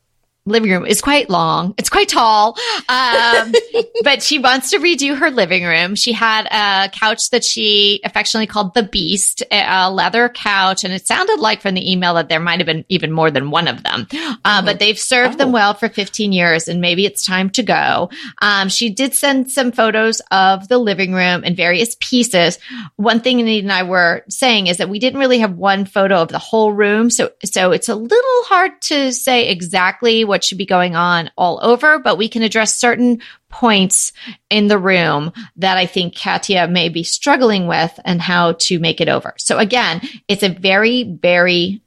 living 0.45 0.71
room 0.71 0.85
is 0.85 1.01
quite 1.01 1.31
long. 1.31 1.75
It's 1.79 1.89
quite 1.89 2.09
tall. 2.09 2.57
Um, 2.89 3.53
but 4.03 4.23
she 4.23 4.39
wants 4.39 4.71
to 4.71 4.79
redo 4.79 5.17
her 5.17 5.31
living 5.31 5.65
room. 5.65 5.95
She 5.95 6.13
had 6.13 6.47
a 6.51 6.91
couch 6.91 7.31
that 7.31 7.45
she 7.45 8.01
affectionately 8.05 8.49
called 8.49 8.75
the 8.75 8.83
Beast, 8.83 9.43
a 9.53 9.91
leather 9.91 10.29
couch. 10.29 10.83
And 10.83 10.93
it 10.93 11.07
sounded 11.07 11.39
like 11.39 11.61
from 11.63 11.75
the 11.75 11.91
email 11.91 12.15
that 12.15 12.29
there 12.29 12.41
might 12.41 12.59
have 12.59 12.67
been 12.67 12.85
even 12.89 13.13
more 13.13 13.31
than 13.31 13.51
one 13.51 13.69
of 13.69 13.85
them. 13.85 14.09
Uh, 14.45 14.63
but 14.65 14.81
they've 14.81 14.99
served 14.99 15.35
oh. 15.35 15.39
them 15.39 15.53
well 15.53 15.75
for 15.75 15.89
15 15.89 16.33
years 16.33 16.67
and 16.67 16.81
maybe 16.81 17.07
it's 17.07 17.25
time 17.25 17.51
to 17.51 17.63
go. 17.63 18.11
Um, 18.41 18.69
she 18.69 18.91
did 18.91 19.15
send 19.15 19.51
some 19.51 19.71
photos 19.71 20.21
of 20.31 20.67
the 20.67 20.79
living 20.79 21.13
room 21.13 21.43
and 21.45 21.57
various 21.57 21.97
pieces. 22.01 22.59
One 22.97 23.21
thing 23.21 23.41
Anita 23.41 23.63
and 23.63 23.73
I 23.73 23.85
were 23.85 24.25
saying 24.29 24.67
is 24.67 24.79
that 24.79 24.89
we 24.89 24.99
didn't 24.99 25.21
really 25.21 25.39
have 25.39 25.57
one 25.57 25.85
photo 25.85 26.21
of 26.21 26.29
the 26.29 26.39
whole 26.39 26.73
room. 26.73 27.11
So, 27.11 27.31
so 27.45 27.71
it's 27.71 27.89
a 27.89 27.95
little 27.95 28.43
hard 28.45 28.81
to 28.83 29.13
say 29.13 29.49
exactly 29.49 30.25
what 30.33 30.43
should 30.43 30.57
be 30.57 30.65
going 30.65 30.97
on 30.97 31.31
all 31.37 31.61
over, 31.63 31.99
but 31.99 32.17
we 32.17 32.27
can 32.27 32.43
address 32.43 32.75
certain 32.75 33.21
points 33.51 34.15
in 34.49 34.67
the 34.67 34.79
room 34.79 35.31
that 35.57 35.77
I 35.77 35.85
think 35.85 36.15
Katia 36.15 36.67
may 36.69 36.89
be 36.89 37.03
struggling 37.03 37.67
with 37.67 38.01
and 38.07 38.23
how 38.23 38.53
to 38.61 38.79
make 38.79 39.03
it 39.03 39.11
over. 39.11 39.35
So 39.37 39.59
again, 39.59 40.01
it's 40.29 40.43
a 40.43 40.49
very, 40.49 41.03
very 41.03 41.83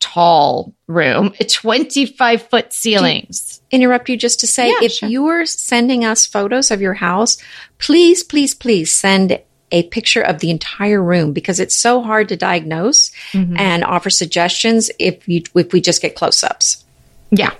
tall 0.00 0.74
room, 0.86 1.30
25 1.50 2.42
foot 2.42 2.74
ceilings. 2.74 3.62
Interrupt 3.70 4.10
you 4.10 4.18
just 4.18 4.40
to 4.40 4.46
say, 4.46 4.68
yeah, 4.68 4.82
if 4.82 4.92
sure. 4.92 5.08
you're 5.08 5.46
sending 5.46 6.04
us 6.04 6.26
photos 6.26 6.70
of 6.70 6.82
your 6.82 6.92
house, 6.92 7.38
please, 7.78 8.22
please, 8.22 8.54
please 8.54 8.92
send 8.92 9.40
a 9.72 9.84
picture 9.84 10.22
of 10.22 10.40
the 10.40 10.50
entire 10.50 11.02
room 11.02 11.32
because 11.32 11.58
it's 11.58 11.74
so 11.74 12.02
hard 12.02 12.28
to 12.28 12.36
diagnose 12.36 13.12
mm-hmm. 13.32 13.56
and 13.56 13.82
offer 13.82 14.10
suggestions 14.10 14.90
if 14.98 15.26
you 15.26 15.42
if 15.54 15.72
we 15.72 15.80
just 15.80 16.02
get 16.02 16.14
close 16.14 16.44
ups. 16.44 16.84
Yeah. 17.30 17.52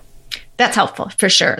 That's 0.58 0.74
helpful 0.74 1.08
for 1.16 1.28
sure. 1.28 1.56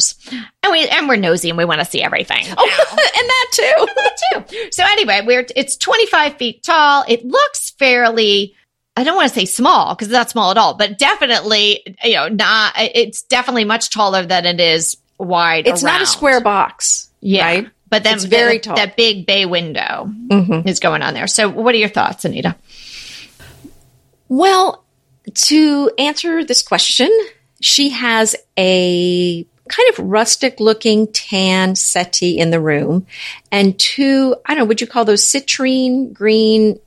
And 0.63 0.73
we 0.73 0.87
and 0.89 1.09
we're 1.09 1.17
nosy 1.17 1.49
and 1.49 1.57
we 1.57 1.65
want 1.65 1.81
to 1.81 1.85
see 1.85 2.03
everything. 2.03 2.45
Oh, 2.57 2.89
and 2.91 3.29
that 3.29 3.47
too. 3.53 3.87
that 3.97 4.49
too. 4.51 4.69
So 4.73 4.83
anyway, 4.85 5.23
we're 5.25 5.47
it's 5.57 5.77
25 5.77 6.37
feet 6.37 6.63
tall. 6.65 7.05
It 7.09 7.25
looks 7.25 7.71
fairly 7.71 8.55
I 8.97 9.05
don't 9.05 9.15
want 9.15 9.29
to 9.29 9.35
say 9.35 9.45
small 9.45 9.95
because 9.95 10.09
it's 10.09 10.13
not 10.13 10.31
small 10.31 10.51
at 10.51 10.59
all, 10.59 10.75
but 10.75 10.99
definitely, 10.99 11.97
you 12.03 12.15
know, 12.15 12.29
not 12.29 12.75
it's 12.77 13.23
definitely 13.23 13.65
much 13.65 13.91
taller 13.91 14.27
than 14.27 14.45
it 14.45 14.59
is 14.59 14.97
wide. 15.19 15.69
It's 15.69 15.85
not 15.85 16.03
a 16.03 16.07
square 16.07 16.41
box. 16.41 17.09
Yeah. 17.21 17.47
Right? 17.47 17.71
But 17.89 18.03
then 18.03 18.17
it's 18.17 18.25
very 18.25 18.59
the, 18.59 18.65
tall. 18.65 18.77
that 18.77 18.97
big 18.97 19.27
bay 19.27 19.47
window 19.47 20.11
mm-hmm. 20.11 20.69
is 20.69 20.81
going 20.81 21.03
on 21.03 21.15
there. 21.15 21.29
So 21.29 21.49
what 21.49 21.75
are 21.75 21.79
your 21.79 21.89
thoughts, 21.89 22.25
Anita? 22.25 22.57
Well, 24.29 24.85
to 25.33 25.91
answer 25.99 26.45
this 26.45 26.63
question, 26.63 27.09
she 27.61 27.91
has 27.91 28.37
a 28.59 29.45
kind 29.69 29.89
of 29.91 29.99
rustic 29.99 30.61
looking 30.61 31.13
tan 31.13 31.75
settee 31.75 32.39
in 32.39 32.51
the 32.51 32.61
room 32.61 33.07
and 33.53 33.79
two, 33.79 34.35
I 34.47 34.55
don't 34.55 34.65
know, 34.65 34.65
would 34.67 34.81
you 34.81 34.87
call 34.87 35.05
those 35.05 35.25
citrine 35.25 36.13
green 36.13 36.79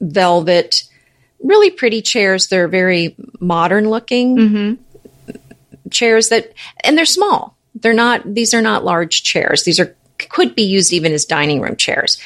velvet, 0.00 0.84
really 1.42 1.70
pretty 1.70 2.02
chairs. 2.02 2.48
They're 2.48 2.68
very 2.68 3.14
modern 3.38 3.88
looking 3.88 4.36
mm-hmm. 4.36 5.38
chairs 5.90 6.30
that, 6.30 6.52
and 6.82 6.96
they're 6.96 7.04
small. 7.04 7.56
They're 7.74 7.94
not, 7.94 8.34
these 8.34 8.54
are 8.54 8.62
not 8.62 8.84
large 8.84 9.22
chairs. 9.22 9.64
These 9.64 9.80
are, 9.80 9.94
could 10.18 10.54
be 10.54 10.64
used 10.64 10.92
even 10.92 11.12
as 11.12 11.24
dining 11.24 11.60
room 11.60 11.76
chairs. 11.76 12.18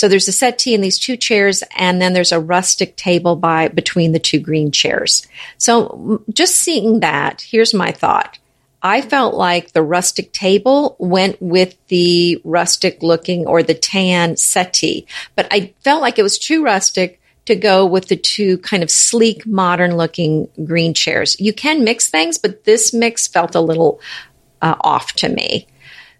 So 0.00 0.08
there's 0.08 0.28
a 0.28 0.32
settee 0.32 0.74
and 0.74 0.82
these 0.82 0.98
two 0.98 1.18
chairs, 1.18 1.62
and 1.76 2.00
then 2.00 2.14
there's 2.14 2.32
a 2.32 2.40
rustic 2.40 2.96
table 2.96 3.36
by 3.36 3.68
between 3.68 4.12
the 4.12 4.18
two 4.18 4.40
green 4.40 4.70
chairs. 4.70 5.28
So 5.58 6.24
just 6.32 6.56
seeing 6.56 7.00
that, 7.00 7.42
here's 7.42 7.74
my 7.74 7.92
thought. 7.92 8.38
I 8.80 9.02
felt 9.02 9.34
like 9.34 9.72
the 9.72 9.82
rustic 9.82 10.32
table 10.32 10.96
went 10.98 11.36
with 11.42 11.76
the 11.88 12.40
rustic 12.44 13.02
looking 13.02 13.46
or 13.46 13.62
the 13.62 13.74
tan 13.74 14.38
settee, 14.38 15.06
but 15.36 15.46
I 15.50 15.74
felt 15.84 16.00
like 16.00 16.18
it 16.18 16.22
was 16.22 16.38
too 16.38 16.64
rustic 16.64 17.20
to 17.44 17.54
go 17.54 17.84
with 17.84 18.08
the 18.08 18.16
two 18.16 18.56
kind 18.56 18.82
of 18.82 18.90
sleek, 18.90 19.46
modern 19.46 19.98
looking 19.98 20.48
green 20.64 20.94
chairs. 20.94 21.38
You 21.38 21.52
can 21.52 21.84
mix 21.84 22.08
things, 22.08 22.38
but 22.38 22.64
this 22.64 22.94
mix 22.94 23.28
felt 23.28 23.54
a 23.54 23.60
little 23.60 24.00
uh, 24.62 24.76
off 24.80 25.12
to 25.16 25.28
me. 25.28 25.66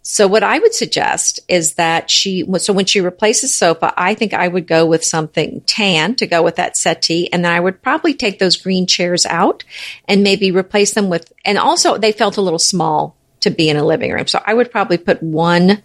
So 0.03 0.27
what 0.27 0.43
I 0.43 0.59
would 0.59 0.75
suggest 0.75 1.41
is 1.47 1.75
that 1.75 2.11
she, 2.11 2.45
so 2.59 2.73
when 2.73 2.87
she 2.87 3.01
replaces 3.01 3.55
sofa, 3.55 3.93
I 3.97 4.15
think 4.15 4.33
I 4.33 4.49
would 4.49 4.67
go 4.67 4.87
with 4.87 5.05
something 5.05 5.61
tan 5.67 6.15
to 6.17 6.27
go 6.27 6.43
with 6.43 6.57
that 6.57 6.77
settee. 6.77 7.31
And 7.33 7.45
then 7.45 7.53
I 7.53 7.61
would 7.61 7.83
probably 7.83 8.15
take 8.15 8.39
those 8.39 8.57
green 8.57 8.87
chairs 8.87 9.27
out 9.27 9.63
and 10.09 10.23
maybe 10.23 10.53
replace 10.53 10.95
them 10.95 11.11
with, 11.11 11.33
and 11.45 11.59
also 11.59 11.99
they 11.99 12.13
felt 12.13 12.39
a 12.39 12.43
little 12.43 12.59
small 12.59 13.15
to 13.41 13.51
be 13.51 13.69
in 13.69 13.77
a 13.77 13.85
living 13.85 14.13
room. 14.13 14.27
So 14.27 14.43
I 14.45 14.55
would 14.55 14.71
probably 14.71 14.99
put 14.99 15.23
one 15.23 15.83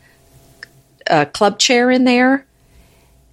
uh, 1.10 1.26
club 1.26 1.60
chair 1.60 1.92
in 1.92 2.06
there 2.06 2.46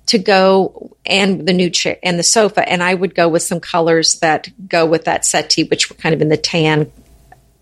to 0.07 0.19
go 0.19 0.97
and 1.07 1.47
the 1.47 1.53
new 1.53 1.71
chair 1.71 1.99
and 2.03 2.19
the 2.19 2.25
sofa. 2.25 2.69
And 2.69 2.83
I 2.83 2.93
would 2.93 3.15
go 3.15 3.29
with 3.29 3.43
some 3.43 3.61
colors 3.61 4.17
that 4.17 4.49
go 4.69 4.85
with 4.85 5.05
that 5.05 5.25
settee, 5.25 5.65
which 5.65 5.89
were 5.89 5.97
kind 5.97 6.15
of 6.15 6.21
in 6.21 6.29
the 6.29 6.37
tan 6.37 6.91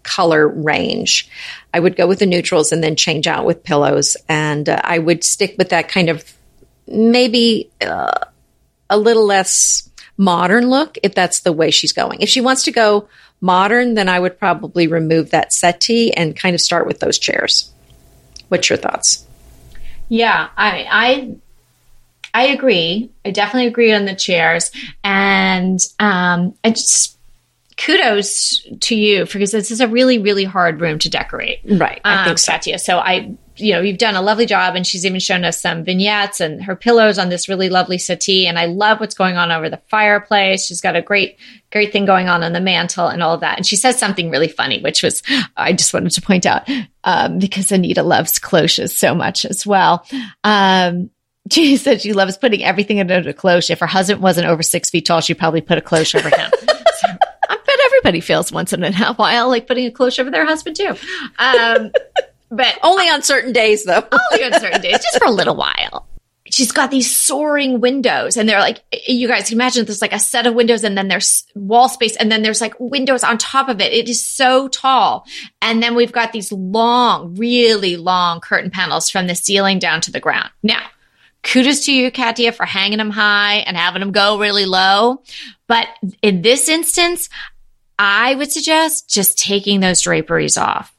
color 0.03 0.49
range. 0.49 1.29
I 1.73 1.81
would 1.81 1.97
go 1.97 2.07
with 2.07 2.19
the 2.19 2.27
neutrals 2.27 2.73
and 2.73 2.83
then 2.83 2.97
change 2.97 3.27
out 3.27 3.45
with 3.45 3.65
pillows. 3.65 4.17
And 4.29 4.69
uh, 4.69 4.81
I 4.83 4.99
would 4.99 5.25
stick 5.25 5.55
with 5.59 5.71
that 5.71 5.89
kind 5.89 6.09
of 6.09 6.25
maybe 6.87 7.71
uh, 7.81 8.27
a 8.89 8.99
little 8.99 9.27
less 9.27 9.89
modern 10.17 10.69
look 10.69 10.99
if 11.03 11.15
that's 11.15 11.41
the 11.41 11.53
way 11.53 11.71
she's 11.71 11.93
going. 11.93 12.21
If 12.21 12.29
she 12.29 12.41
wants 12.41 12.65
to 12.65 12.73
go 12.73 13.09
modern, 13.41 13.95
then 13.95 14.09
I 14.09 14.19
would 14.19 14.39
probably 14.39 14.87
remove 14.87 15.31
that 15.31 15.53
settee 15.53 16.13
and 16.13 16.37
kind 16.37 16.55
of 16.55 16.61
start 16.61 16.87
with 16.87 17.01
those 17.01 17.19
chairs. 17.19 17.73
What's 18.49 18.69
your 18.69 18.77
thoughts? 18.77 19.27
Yeah, 20.09 20.49
I 20.57 20.87
I 20.91 21.37
I 22.35 22.47
agree. 22.49 23.11
I 23.25 23.31
definitely 23.31 23.69
agree 23.69 23.93
on 23.93 24.05
the 24.05 24.15
chairs, 24.15 24.71
and 25.03 25.79
um, 25.99 26.55
I 26.65 26.71
just 26.71 27.17
kudos 27.81 28.67
to 28.81 28.95
you 28.95 29.25
because 29.25 29.53
this 29.53 29.71
is 29.71 29.81
a 29.81 29.89
really, 29.89 30.19
really 30.19 30.45
hard 30.45 30.81
room 30.81 30.99
to 30.99 31.09
decorate. 31.09 31.61
Right. 31.65 32.01
I 32.05 32.21
um, 32.21 32.25
think 32.27 32.39
so. 32.39 32.53
Satya. 32.53 32.79
So 32.79 32.99
I, 32.99 33.35
you 33.57 33.73
know, 33.73 33.81
you've 33.81 33.99
done 33.99 34.17
a 34.17 34.23
lovely 34.23 34.45
job 34.45 34.77
and 34.77 34.87
she's 34.87 35.07
even 35.07 35.19
shown 35.19 35.45
us 35.45 35.61
some 35.61 35.85
vignettes 35.85 36.41
and 36.41 36.63
her 36.63 36.77
pillows 36.77 37.19
on 37.19 37.31
this 37.31 37.49
really 37.49 37.71
lovely 37.71 37.97
settee. 37.97 38.47
And 38.47 38.59
I 38.59 38.67
love 38.67 39.01
what's 39.01 39.15
going 39.15 39.37
on 39.37 39.51
over 39.51 39.71
the 39.71 39.81
fireplace. 39.89 40.67
She's 40.67 40.83
got 40.83 40.95
a 40.95 41.01
great, 41.01 41.39
great 41.73 41.91
thing 41.91 42.05
going 42.05 42.29
on 42.29 42.43
on 42.43 42.53
the 42.53 42.61
mantle 42.61 43.07
and 43.07 43.23
all 43.23 43.35
of 43.35 43.41
that. 43.41 43.57
And 43.57 43.67
she 43.67 43.77
says 43.77 43.99
something 43.99 44.31
really 44.31 44.49
funny, 44.49 44.81
which 44.83 45.03
was, 45.03 45.23
I 45.57 45.73
just 45.73 45.95
wanted 45.95 46.11
to 46.13 46.23
point 46.23 46.45
out, 46.45 46.69
um, 47.05 47.39
because 47.39 47.73
Anita 47.73 48.03
loves 48.03 48.39
cloches 48.39 48.97
so 48.97 49.15
much 49.15 49.47
as 49.47 49.67
well. 49.67 50.07
Um, 50.45 51.11
she 51.51 51.79
said 51.79 52.03
she 52.03 52.13
loves 52.13 52.37
putting 52.37 52.63
everything 52.63 52.99
into 52.99 53.29
a 53.29 53.33
cloche. 53.33 53.71
If 53.71 53.81
her 53.81 53.87
husband 53.87 54.21
wasn't 54.21 54.49
over 54.49 54.63
six 54.63 54.91
feet 54.91 55.07
tall, 55.07 55.23
she'd 55.23 55.39
probably 55.39 55.63
put 55.63 55.79
a 55.79 55.83
cloche 55.83 56.15
over 56.15 56.29
him. 56.29 56.51
everybody 58.11 58.21
feels 58.21 58.51
once 58.51 58.73
in 58.73 58.83
a 58.83 58.93
while 59.17 59.49
like 59.49 59.67
putting 59.69 59.87
a 59.87 59.91
cloche 59.91 60.19
over 60.19 60.31
their 60.31 60.45
husband 60.45 60.77
too. 60.77 60.95
Um, 61.39 61.93
but 62.51 62.77
only 62.83 63.09
on 63.09 63.23
certain 63.23 63.53
days 63.53 63.85
though. 63.85 64.03
only 64.33 64.45
on 64.45 64.61
certain 64.61 64.81
days, 64.81 64.99
just 64.99 65.19
for 65.19 65.27
a 65.27 65.31
little 65.31 65.55
while. 65.55 66.09
She's 66.53 66.73
got 66.73 66.91
these 66.91 67.17
soaring 67.17 67.81
windows 67.81 68.37
and 68.37 68.49
they're 68.49 68.59
like, 68.59 68.81
you 69.07 69.29
guys 69.29 69.49
can 69.49 69.57
imagine 69.57 69.85
there's 69.85 70.03
like 70.03 70.13
a 70.13 70.19
set 70.19 70.49
of 70.49 70.55
windows 70.55 70.83
and 70.83 70.99
then 70.99 71.07
there's 71.07 71.47
wall 71.55 71.89
space 71.89 72.17
and 72.17 72.33
then 72.33 72.43
there's 72.43 72.61
like 72.61 72.75
windows 72.81 73.23
on 73.23 73.39
top 73.39 73.69
of 73.69 73.81
it. 73.81 73.93
It 73.93 74.09
is 74.09 74.27
so 74.27 74.67
tall. 74.67 75.25
And 75.63 75.81
then 75.81 75.95
we've 75.95 76.11
got 76.11 76.33
these 76.33 76.51
long, 76.51 77.37
really 77.37 77.97
long 77.97 78.41
curtain 78.41 78.73
panels 78.73 79.09
from 79.09 79.29
the 79.29 79.37
ceiling 79.37 79.79
down 79.79 80.01
to 80.01 80.11
the 80.11 80.19
ground. 80.19 80.51
Now, 80.65 80.83
kudos 81.45 81.85
to 81.87 81.93
you, 81.93 82.11
Katia, 82.11 82.51
for 82.51 82.67
hanging 82.67 82.99
them 82.99 83.11
high 83.11 83.59
and 83.59 83.77
having 83.77 84.01
them 84.01 84.11
go 84.11 84.41
really 84.41 84.67
low. 84.67 85.23
But 85.69 85.87
in 86.21 86.43
this 86.43 86.69
instance, 86.69 87.29
I 88.01 88.35
would 88.35 88.51
suggest 88.51 89.11
just 89.11 89.39
taking 89.39 89.81
those 89.81 90.01
draperies 90.01 90.57
off. 90.57 90.93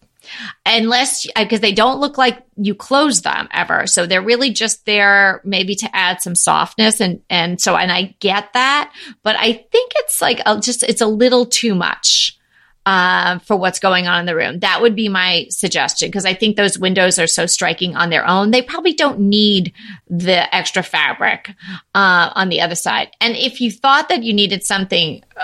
Unless, 0.66 1.28
because 1.36 1.60
they 1.60 1.74
don't 1.74 1.99
look 1.99 2.18
like 2.18 2.38
you 2.56 2.74
close 2.74 3.22
them 3.22 3.49
ever. 3.52 3.86
So 3.88 4.06
they're 4.06 4.22
really 4.22 4.52
just 4.52 4.86
there 4.86 5.41
maybe 5.43 5.76
to 5.76 5.89
add 5.93 6.22
some 6.22 6.36
softness. 6.36 7.02
And, 7.02 7.22
and 7.30 7.60
so, 7.60 7.76
and 7.76 7.91
I 7.91 8.16
get 8.20 8.54
that, 8.54 8.93
but 9.24 9.36
I 9.38 9.52
think 9.52 9.91
it's 9.95 10.22
like 10.22 10.39
a, 10.45 10.58
just, 10.62 10.84
it's 10.84 11.02
a 11.02 11.08
little 11.08 11.45
too 11.47 11.76
much. 11.76 12.39
um, 12.86 13.39
for 13.41 13.56
what's 13.56 13.80
going 13.80 14.08
on 14.08 14.22
in 14.22 14.26
the 14.26 14.36
room. 14.36 14.60
That 14.60 14.82
would 14.82 14.95
be 14.95 15.08
my 15.08 15.45
suggestion 15.49 16.08
because 16.08 16.26
I 16.26 16.34
think 16.34 16.56
those 16.56 16.80
windows 16.80 17.20
are 17.20 17.28
so 17.28 17.45
striking 17.45 17.95
on 17.95 18.10
their 18.10 18.28
own. 18.28 18.52
They 18.52 18.62
probably 18.62 18.93
don't 18.93 19.20
need 19.20 19.74
the 20.10 20.54
extra 20.54 20.82
fabric 20.82 21.52
uh, 21.93 22.32
on 22.34 22.49
the 22.49 22.62
other 22.62 22.76
side. 22.76 23.12
And 23.22 23.36
if 23.36 23.62
you 23.62 23.72
thought 23.72 24.10
that 24.10 24.24
you 24.24 24.34
needed 24.34 24.64
something 24.64 25.24
uh, 25.38 25.41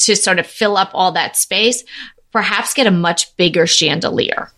to 0.00 0.16
sort 0.16 0.38
of 0.38 0.46
fill 0.46 0.76
up 0.76 0.90
all 0.94 1.12
that 1.12 1.36
space, 1.36 1.84
perhaps 2.32 2.74
get 2.74 2.86
a 2.86 2.90
much 2.90 3.36
bigger 3.36 3.66
chandelier. 3.66 4.50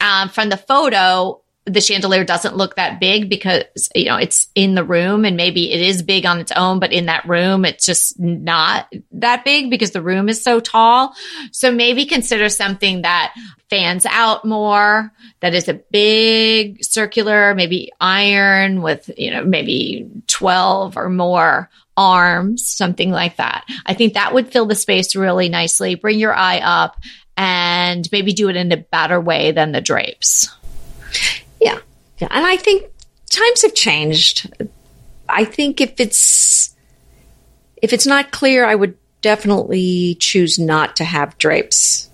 Um, 0.00 0.28
from 0.28 0.48
the 0.48 0.56
photo, 0.56 1.40
the 1.68 1.80
chandelier 1.80 2.24
doesn't 2.24 2.56
look 2.56 2.76
that 2.76 2.98
big 2.98 3.28
because 3.28 3.64
you 3.94 4.06
know 4.06 4.16
it's 4.16 4.48
in 4.54 4.74
the 4.74 4.84
room 4.84 5.24
and 5.24 5.36
maybe 5.36 5.72
it 5.72 5.80
is 5.80 6.02
big 6.02 6.24
on 6.24 6.40
its 6.40 6.52
own 6.52 6.78
but 6.80 6.92
in 6.92 7.06
that 7.06 7.28
room 7.28 7.64
it's 7.64 7.84
just 7.84 8.18
not 8.18 8.92
that 9.12 9.44
big 9.44 9.70
because 9.70 9.90
the 9.90 10.02
room 10.02 10.28
is 10.28 10.42
so 10.42 10.60
tall. 10.60 11.14
So 11.52 11.70
maybe 11.70 12.06
consider 12.06 12.48
something 12.48 13.02
that 13.02 13.34
fans 13.68 14.06
out 14.06 14.44
more 14.44 15.12
that 15.40 15.54
is 15.54 15.68
a 15.68 15.74
big 15.74 16.82
circular 16.82 17.54
maybe 17.54 17.92
iron 18.00 18.80
with 18.82 19.10
you 19.18 19.30
know 19.30 19.44
maybe 19.44 20.08
12 20.26 20.96
or 20.96 21.10
more 21.10 21.68
arms 21.96 22.66
something 22.66 23.10
like 23.10 23.36
that. 23.36 23.64
I 23.84 23.94
think 23.94 24.14
that 24.14 24.32
would 24.32 24.50
fill 24.50 24.66
the 24.66 24.74
space 24.74 25.14
really 25.16 25.48
nicely. 25.48 25.96
Bring 25.96 26.18
your 26.18 26.34
eye 26.34 26.60
up 26.60 26.96
and 27.36 28.08
maybe 28.10 28.32
do 28.32 28.48
it 28.48 28.56
in 28.56 28.72
a 28.72 28.76
better 28.76 29.20
way 29.20 29.52
than 29.52 29.72
the 29.72 29.80
drapes 29.80 30.48
yeah. 31.60 31.78
Yeah. 32.18 32.28
And 32.30 32.46
I 32.46 32.56
think 32.56 32.90
times 33.30 33.62
have 33.62 33.74
changed. 33.74 34.52
I 35.28 35.44
think 35.44 35.80
if 35.80 36.00
it's 36.00 36.74
if 37.80 37.92
it's 37.92 38.06
not 38.06 38.32
clear, 38.32 38.64
I 38.64 38.74
would 38.74 38.96
definitely 39.20 40.16
choose 40.18 40.58
not 40.58 40.96
to 40.96 41.04
have 41.04 41.38
drapes. 41.38 42.10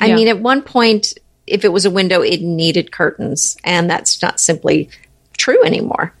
I 0.00 0.06
yeah. 0.06 0.14
mean, 0.14 0.28
at 0.28 0.38
one 0.38 0.62
point, 0.62 1.14
if 1.46 1.64
it 1.64 1.72
was 1.72 1.84
a 1.84 1.90
window, 1.90 2.20
it 2.20 2.42
needed 2.42 2.92
curtains, 2.92 3.56
and 3.64 3.88
that's 3.90 4.20
not 4.22 4.38
simply 4.38 4.90
true 5.36 5.62
anymore. 5.64 6.12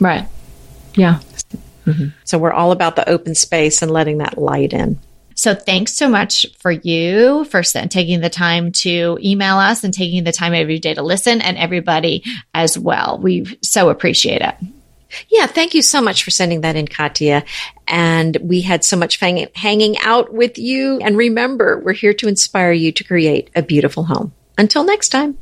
Right. 0.00 0.26
Yeah. 0.94 1.20
Mm-hmm. 1.84 2.08
So 2.24 2.38
we're 2.38 2.52
all 2.52 2.72
about 2.72 2.96
the 2.96 3.08
open 3.08 3.34
space 3.34 3.82
and 3.82 3.90
letting 3.90 4.18
that 4.18 4.38
light 4.38 4.72
in. 4.72 4.98
So 5.38 5.54
thanks 5.54 5.94
so 5.94 6.08
much 6.08 6.46
for 6.58 6.72
you 6.72 7.44
for 7.44 7.62
taking 7.62 8.20
the 8.20 8.28
time 8.28 8.72
to 8.72 9.16
email 9.22 9.58
us 9.58 9.84
and 9.84 9.94
taking 9.94 10.24
the 10.24 10.32
time 10.32 10.52
every 10.52 10.80
day 10.80 10.94
to 10.94 11.02
listen 11.02 11.40
and 11.40 11.56
everybody 11.56 12.24
as 12.52 12.76
well. 12.76 13.20
We 13.22 13.56
so 13.62 13.88
appreciate 13.88 14.42
it. 14.42 14.56
Yeah, 15.28 15.46
thank 15.46 15.74
you 15.74 15.82
so 15.82 16.02
much 16.02 16.24
for 16.24 16.32
sending 16.32 16.62
that 16.62 16.74
in, 16.74 16.88
Katia. 16.88 17.44
And 17.86 18.36
we 18.42 18.62
had 18.62 18.82
so 18.82 18.96
much 18.96 19.18
fang- 19.18 19.46
hanging 19.54 19.96
out 19.98 20.34
with 20.34 20.58
you. 20.58 20.98
And 20.98 21.16
remember, 21.16 21.78
we're 21.84 21.92
here 21.92 22.14
to 22.14 22.26
inspire 22.26 22.72
you 22.72 22.90
to 22.90 23.04
create 23.04 23.48
a 23.54 23.62
beautiful 23.62 24.02
home. 24.02 24.32
Until 24.58 24.82
next 24.82 25.10
time. 25.10 25.38